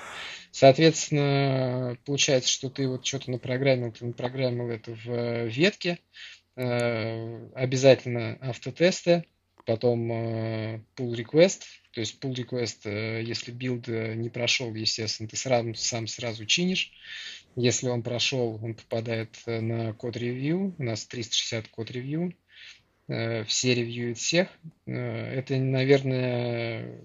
[0.57, 5.99] Соответственно, получается, что ты вот что-то напрограммил, ты напрограммил это в ветке,
[6.55, 9.25] обязательно автотесты,
[9.67, 11.61] потом pull request,
[11.91, 16.45] то есть pull request, э, если build э, не прошел, естественно, ты сразу, сам сразу
[16.47, 16.91] чинишь.
[17.55, 20.75] Если он прошел, он попадает э, на code review.
[20.79, 22.35] У нас 360 code review.
[23.07, 24.49] Все ревьюют всех.
[24.85, 27.01] Это, наверное,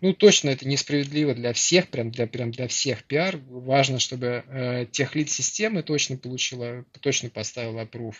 [0.00, 3.38] ну, точно это несправедливо для всех, прям для, прям для всех пиар.
[3.48, 8.16] Важно, чтобы э, техлид системы точно получила, точно поставила approve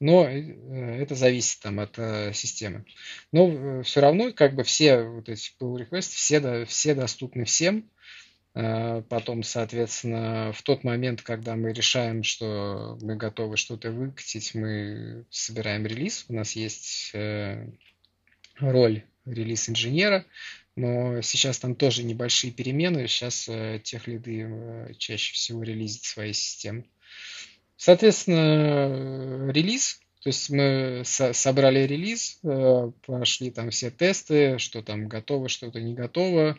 [0.00, 2.84] но э, это зависит там от э, системы.
[3.32, 7.90] Но э, все равно как бы все вот эти pull requests, все, все доступны всем.
[9.10, 15.84] Потом, соответственно, в тот момент, когда мы решаем, что мы готовы что-то выкатить, мы собираем
[15.84, 16.24] релиз.
[16.30, 17.12] У нас есть
[18.58, 20.24] роль релиз-инженера,
[20.76, 23.08] но сейчас там тоже небольшие перемены.
[23.08, 23.48] Сейчас
[23.82, 26.84] тех лиды чаще всего релизят свои системы.
[27.76, 35.06] Соответственно, релиз, то есть мы со собрали релиз, э, прошли там все тесты, что там
[35.06, 36.58] готово, что-то не готово,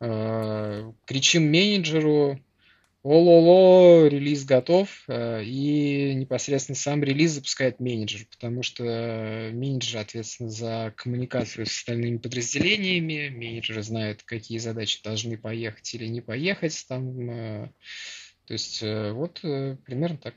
[0.00, 2.40] э, кричим менеджеру,
[3.04, 8.82] о-ло-ло, релиз готов, э, и непосредственно сам релиз запускает менеджер, потому что
[9.52, 16.22] менеджер ответственен за коммуникацию с остальными подразделениями, менеджер знает, какие задачи должны поехать или не
[16.22, 17.70] поехать, там,
[18.46, 20.34] то есть вот примерно так.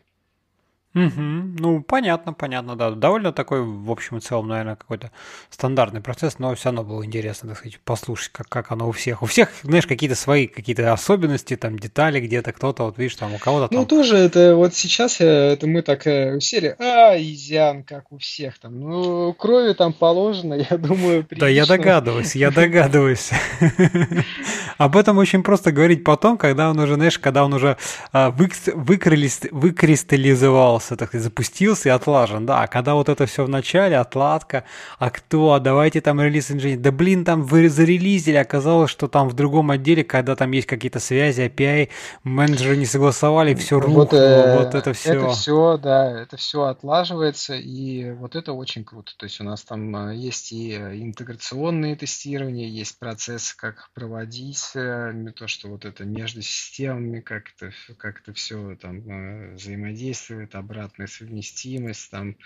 [0.97, 1.21] Угу.
[1.59, 2.91] Ну, понятно, понятно, да.
[2.91, 5.11] Довольно такой, в общем и целом, наверное, какой-то
[5.49, 9.21] стандартный процесс, но все равно было интересно, так сказать, послушать, как, как оно у всех.
[9.21, 13.37] У всех, знаешь, какие-то свои какие-то особенности, там, детали где-то, кто-то, вот видишь, там, у
[13.37, 13.79] кого-то ну, там...
[13.79, 18.17] Ну, тоже это вот сейчас, э, это мы так э, усели, а, изян, как у
[18.17, 18.79] всех там.
[18.79, 21.47] Ну, крови там положено, я думаю, прилично.
[21.47, 23.29] Да, я догадываюсь, я догадываюсь.
[24.77, 27.77] Об этом очень просто говорить потом, когда он уже, знаешь, когда он уже
[28.11, 32.63] а, выкристаллизовался, так сказать, запустился и отлажен, да.
[32.63, 34.63] А когда вот это все в начале, отладка,
[34.99, 39.29] а кто, а давайте там релиз инженер, да блин, там вы зарелизили, оказалось, что там
[39.29, 41.89] в другом отделе, когда там есть какие-то связи, API,
[42.23, 45.13] менеджеры не согласовали, все рухнуло, вот, э, вот это все.
[45.13, 49.13] Это все, да, это все отлаживается, и вот это очень круто.
[49.17, 55.31] То есть у нас там э, есть и интеграционные тестирования, есть процессы, как проводить, э,
[55.35, 62.11] то, что вот это между системами, как это, как все там э, взаимодействует, обратная совместимость,
[62.11, 62.37] там,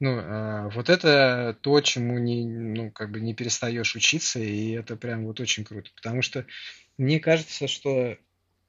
[0.00, 4.96] ну, э, вот это то, чему не, ну, как бы не перестаешь учиться, и это
[4.96, 6.46] прям вот очень круто, потому что
[6.98, 8.16] мне кажется, что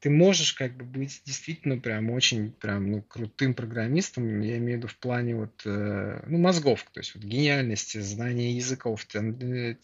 [0.04, 4.78] ты можешь как бы быть действительно прям очень прям ну, крутым программистом, я имею в
[4.80, 9.76] виду в плане вот э, ну, мозгов, то есть вот гениальности, знания языков, э,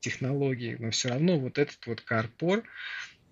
[0.00, 2.64] технологий, но все равно вот этот вот карпор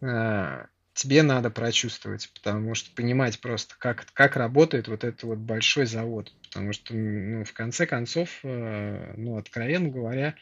[0.03, 5.87] э, тебе надо прочувствовать, потому что понимать просто, как, как работает вот этот вот большой
[5.87, 10.35] завод, потому что ну, в конце концов, ну, откровенно говоря,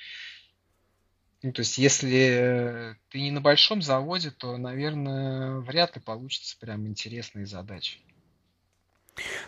[1.45, 6.87] ну, то есть, если ты не на большом заводе, то, наверное, вряд ли получится прям
[6.89, 7.99] интересные задачи.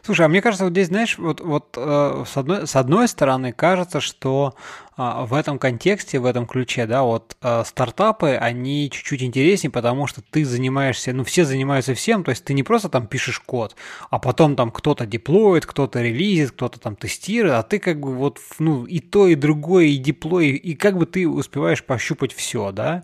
[0.02, 3.52] Слушай, а мне кажется, вот здесь, знаешь, вот, вот э, с, одной, с одной стороны
[3.52, 4.54] кажется, что
[4.96, 10.06] э, в этом контексте, в этом ключе, да, вот э, стартапы, они чуть-чуть интереснее, потому
[10.06, 13.74] что ты занимаешься, ну, все занимаются всем, то есть ты не просто там пишешь код,
[14.08, 18.38] а потом там кто-то деплоит, кто-то релизит, кто-то там тестирует, а ты как бы вот,
[18.60, 23.02] ну, и то, и другое, и деплой, и как бы ты успеваешь пощупать все, да,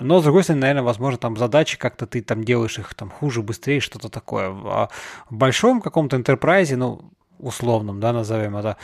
[0.00, 3.42] но, с другой стороны, наверное, возможно, там задачи как-то ты там делаешь их там хуже,
[3.42, 4.48] быстрее, что-то такое.
[4.48, 4.88] А
[5.28, 8.76] в большом каком-то интерпрайзе, ну, условном, да, назовем это.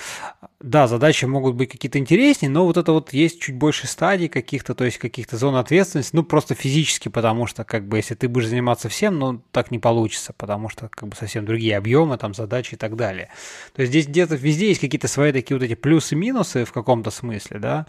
[0.61, 4.75] Да, задачи могут быть какие-то интереснее, но вот это вот есть чуть больше стадий каких-то,
[4.75, 8.47] то есть каких-то зон ответственности, ну, просто физически, потому что, как бы, если ты будешь
[8.47, 12.75] заниматься всем, ну, так не получится, потому что, как бы, совсем другие объемы, там, задачи
[12.75, 13.29] и так далее.
[13.75, 17.59] То есть здесь где-то везде есть какие-то свои такие вот эти плюсы-минусы в каком-то смысле,
[17.59, 17.87] да,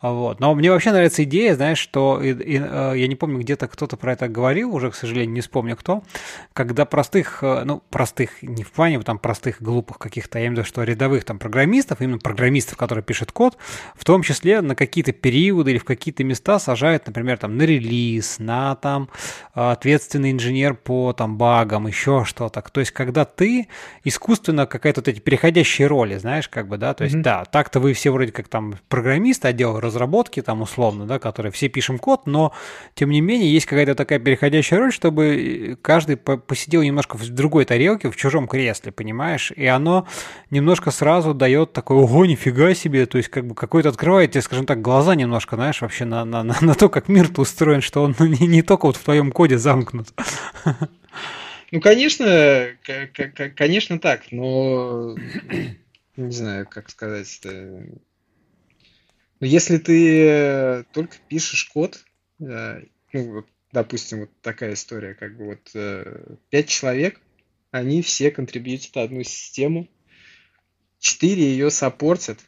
[0.00, 0.38] вот.
[0.38, 3.96] Но мне вообще нравится идея, знаешь, что, и, и, э, я не помню, где-то кто-то
[3.96, 6.04] про это говорил, уже, к сожалению, не вспомню кто,
[6.52, 10.58] когда простых, э, ну, простых, не в плане там простых, глупых каких-то, я имею в
[10.58, 13.56] виду, что рядовых там программистов, именно программистов, которые пишут код,
[13.94, 18.38] в том числе на какие-то периоды или в какие-то места сажают, например, там на релиз,
[18.38, 19.08] на там
[19.54, 22.62] ответственный инженер по там багам, еще что-то.
[22.62, 23.68] То есть, когда ты
[24.04, 27.22] искусственно какая-то вот эти переходящие роли, знаешь, как бы, да, то есть, mm-hmm.
[27.22, 31.68] да, так-то вы все вроде как там программисты, отдел разработки там условно, да, которые все
[31.68, 32.52] пишем код, но
[32.94, 38.10] тем не менее есть какая-то такая переходящая роль, чтобы каждый посидел немножко в другой тарелке,
[38.10, 40.08] в чужом кресле, понимаешь, и оно оно
[40.50, 44.66] немножко сразу дает такой, ого, нифига себе, то есть как бы какой-то открывает тебе, скажем
[44.66, 48.14] так, глаза немножко, знаешь, вообще на, на, на, на то, как мир устроен, что он
[48.20, 50.08] не, не только вот в твоем коде замкнут.
[51.70, 52.76] Ну, конечно,
[53.56, 55.16] конечно так, но
[56.16, 57.82] не знаю, как сказать это.
[59.40, 62.04] Но если ты только пишешь код,
[62.40, 62.82] э,
[63.12, 67.18] ну, допустим, вот такая история, как бы вот э, пять человек
[67.72, 69.88] они все контрибьютят одну систему,
[71.00, 72.38] четыре ее саппортят,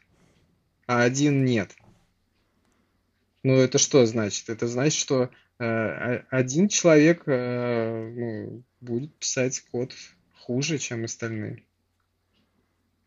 [0.86, 1.74] а один нет.
[3.42, 4.48] Ну, это что значит?
[4.48, 5.64] Это значит, что э,
[6.30, 9.94] один человек э, ну, будет писать код
[10.34, 11.64] хуже, чем остальные.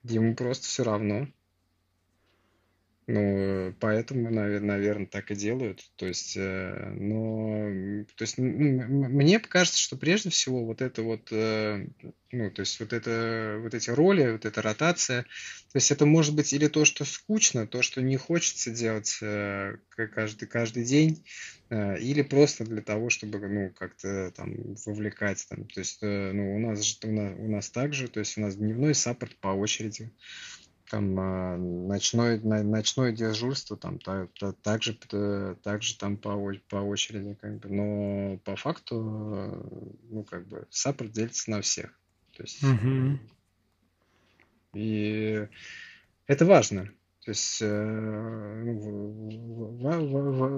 [0.04, 1.28] Ему просто все равно.
[3.10, 5.80] Ну, поэтому, наверное, так и делают.
[5.96, 11.88] То есть, э, но, то есть, мне кажется, что прежде всего вот это вот, э,
[12.34, 16.36] ну, то есть вот это, вот эти роли, вот эта ротация, то есть это может
[16.36, 21.26] быть или то, что скучно, то, что не хочется делать э, каждый, каждый день,
[21.70, 24.54] или просто для того, чтобы, ну, как-то там
[24.86, 28.42] вовлекать, там, то есть, ну, у нас, у нас, у нас также, то есть у
[28.42, 30.12] нас дневной саппорт по очереди,
[30.90, 34.94] там а, ночное, ночное дежурство там та, та, также,
[35.64, 36.36] также там по,
[36.70, 38.96] по очереди, как бы, но по факту,
[40.10, 41.92] ну, как бы, саппорт делится на всех.
[42.36, 43.20] То есть, угу.
[44.74, 45.48] и
[46.28, 46.90] это важно.
[47.28, 49.82] То есть э, ну,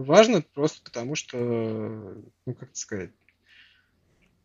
[0.03, 1.37] важно просто потому, что,
[2.45, 3.09] ну, как сказать,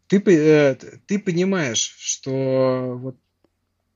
[0.07, 3.19] ты, э, ты понимаешь, что вот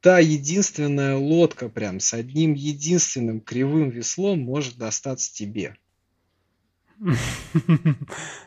[0.00, 5.76] та единственная лодка прям с одним единственным кривым веслом может достаться тебе.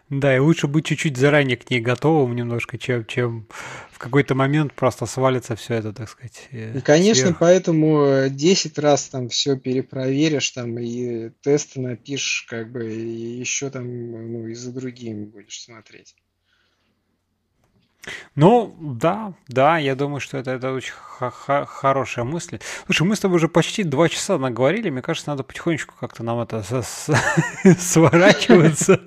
[0.10, 3.48] Да, и лучше быть чуть-чуть заранее к ней готовым немножко, чем, чем
[3.92, 6.50] в какой-то момент просто свалится все это, так сказать.
[6.52, 7.40] Э, и, конечно, сверху.
[7.40, 13.86] поэтому 10 раз там все перепроверишь, там и тесты напишешь, как бы, и еще там,
[14.34, 16.14] ну, и за другими будешь смотреть.
[18.36, 22.60] Ну, да, да, я думаю, что это, это очень хорошая мысль.
[22.86, 26.40] Слушай, мы с тобой уже почти два часа наговорили, мне кажется, надо потихонечку как-то нам
[26.40, 26.64] это
[27.78, 29.02] сворачиваться.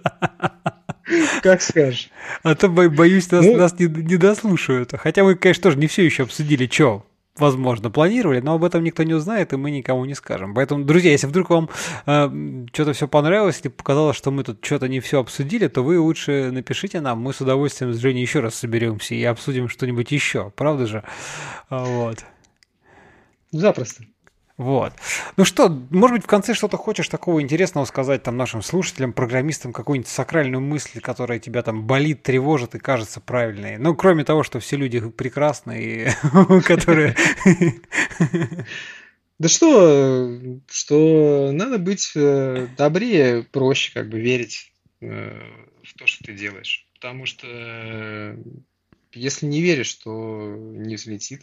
[1.42, 2.10] Как скажешь.
[2.42, 4.92] А то боюсь, нас, ну, нас не, не дослушают.
[4.96, 7.06] Хотя мы, конечно, тоже не все еще обсудили, что
[7.36, 10.54] возможно, планировали, но об этом никто не узнает, и мы никому не скажем.
[10.54, 11.68] Поэтому, друзья, если вдруг вам
[12.06, 15.98] э, что-то все понравилось, или показалось, что мы тут что-то не все обсудили, то вы
[15.98, 20.50] лучше напишите нам, мы с удовольствием с Женей еще раз соберемся и обсудим что-нибудь еще,
[20.56, 21.04] правда же?
[21.70, 22.24] Вот.
[23.50, 24.04] Запросто.
[24.56, 24.92] Вот.
[25.36, 29.72] Ну что, может быть, в конце что-то хочешь такого интересного сказать там нашим слушателям, программистам,
[29.72, 33.78] какую-нибудь сакральную мысль, которая тебя там болит, тревожит и кажется правильной.
[33.78, 36.14] Ну, кроме того, что все люди прекрасные,
[36.64, 37.16] которые...
[39.40, 40.30] Да что,
[40.70, 45.40] что надо быть э, добрее, проще как бы верить э,
[45.82, 46.86] в то, что ты делаешь.
[46.94, 48.36] Потому что э,
[49.12, 51.42] если не веришь, то не взлетит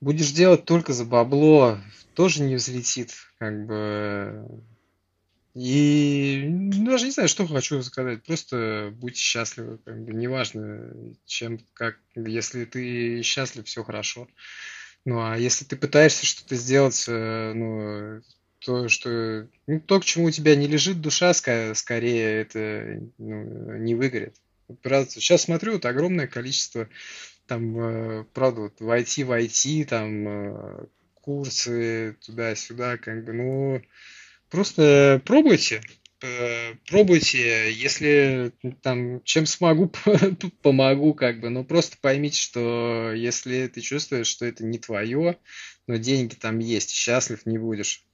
[0.00, 1.78] будешь делать только за бабло,
[2.14, 4.46] тоже не взлетит, как бы.
[5.54, 8.22] И даже не знаю, что хочу сказать.
[8.22, 10.94] Просто будьте счастливы, как бы неважно,
[11.26, 14.28] чем, как, если ты счастлив, все хорошо.
[15.04, 18.22] Ну а если ты пытаешься что-то сделать, э, ну,
[18.60, 23.94] то, что ну, то, к чему у тебя не лежит душа, скорее это ну, не
[23.94, 24.36] выгорит.
[24.82, 26.88] Правда, сейчас смотрю, вот огромное количество
[27.46, 30.86] там, э, правда, вот в IT, в IT, там, э,
[31.20, 33.82] курсы туда-сюда, как бы, ну,
[34.50, 35.80] просто пробуйте,
[36.22, 38.52] э, пробуйте, если
[38.82, 39.92] там чем смогу,
[40.62, 45.38] помогу, как бы, но просто поймите, что если ты чувствуешь, что это не твое,
[45.86, 48.04] но деньги там есть, счастлив не будешь,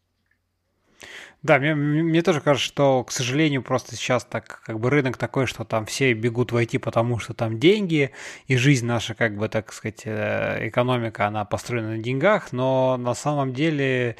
[1.43, 5.47] да, мне, мне тоже кажется, что, к сожалению, просто сейчас так как бы рынок такой,
[5.47, 8.11] что там все бегут войти, потому что там деньги,
[8.49, 13.15] и жизнь наша, как бы, так сказать, э, экономика, она построена на деньгах, но на
[13.15, 14.17] самом деле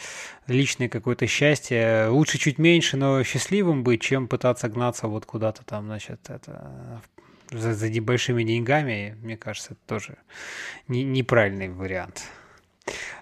[0.47, 5.87] личное какое-то счастье лучше чуть меньше, но счастливым быть, чем пытаться гнаться вот куда-то там,
[5.87, 7.03] значит, это
[7.51, 10.17] за, за небольшими деньгами, мне кажется, это тоже
[10.87, 12.23] не, неправильный вариант.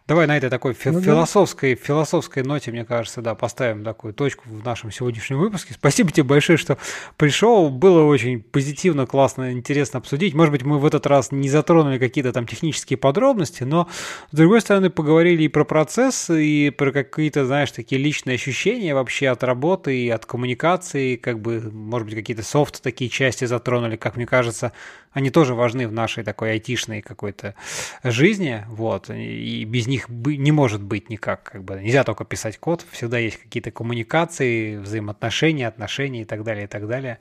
[0.07, 1.81] Давай на этой такой фи- ну, философской, да.
[1.83, 5.73] философской ноте, мне кажется, да, поставим такую точку в нашем сегодняшнем выпуске.
[5.73, 6.77] Спасибо тебе большое, что
[7.17, 7.71] пришел.
[7.71, 10.35] Было очень позитивно, классно, интересно обсудить.
[10.35, 13.89] Может быть, мы в этот раз не затронули какие-то там технические подробности, но,
[14.31, 19.29] с другой стороны, поговорили и про процесс, и про какие-то, знаешь, такие личные ощущения вообще
[19.29, 24.17] от работы и от коммуникации, как бы, может быть, какие-то софт такие части затронули, как
[24.17, 24.73] мне кажется,
[25.15, 27.55] они тоже важны в нашей такой айтишной какой-то
[28.03, 32.85] жизни, вот, и без них не может быть никак, как бы, нельзя только писать код,
[32.91, 37.19] всегда есть какие-то коммуникации, взаимоотношения, отношения и так далее, и так далее,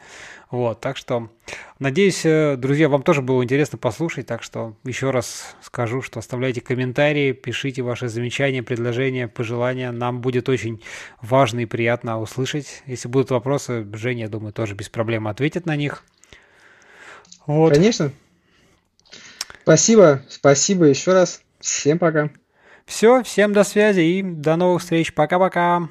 [0.51, 1.29] вот, так что,
[1.79, 6.61] надеюсь, э, друзья, вам тоже было интересно послушать, так что еще раз скажу, что оставляйте
[6.61, 10.81] комментарии, пишите ваши замечания, предложения, пожелания, нам будет очень
[11.21, 15.75] важно и приятно услышать, если будут вопросы, Женя, я думаю, тоже без проблем ответит на
[15.75, 16.03] них,
[17.45, 17.73] вот.
[17.73, 18.11] Конечно.
[19.63, 21.41] Спасибо, спасибо еще раз.
[21.59, 22.29] Всем пока.
[22.85, 25.13] Все, всем до связи и до новых встреч.
[25.13, 25.89] Пока-пока.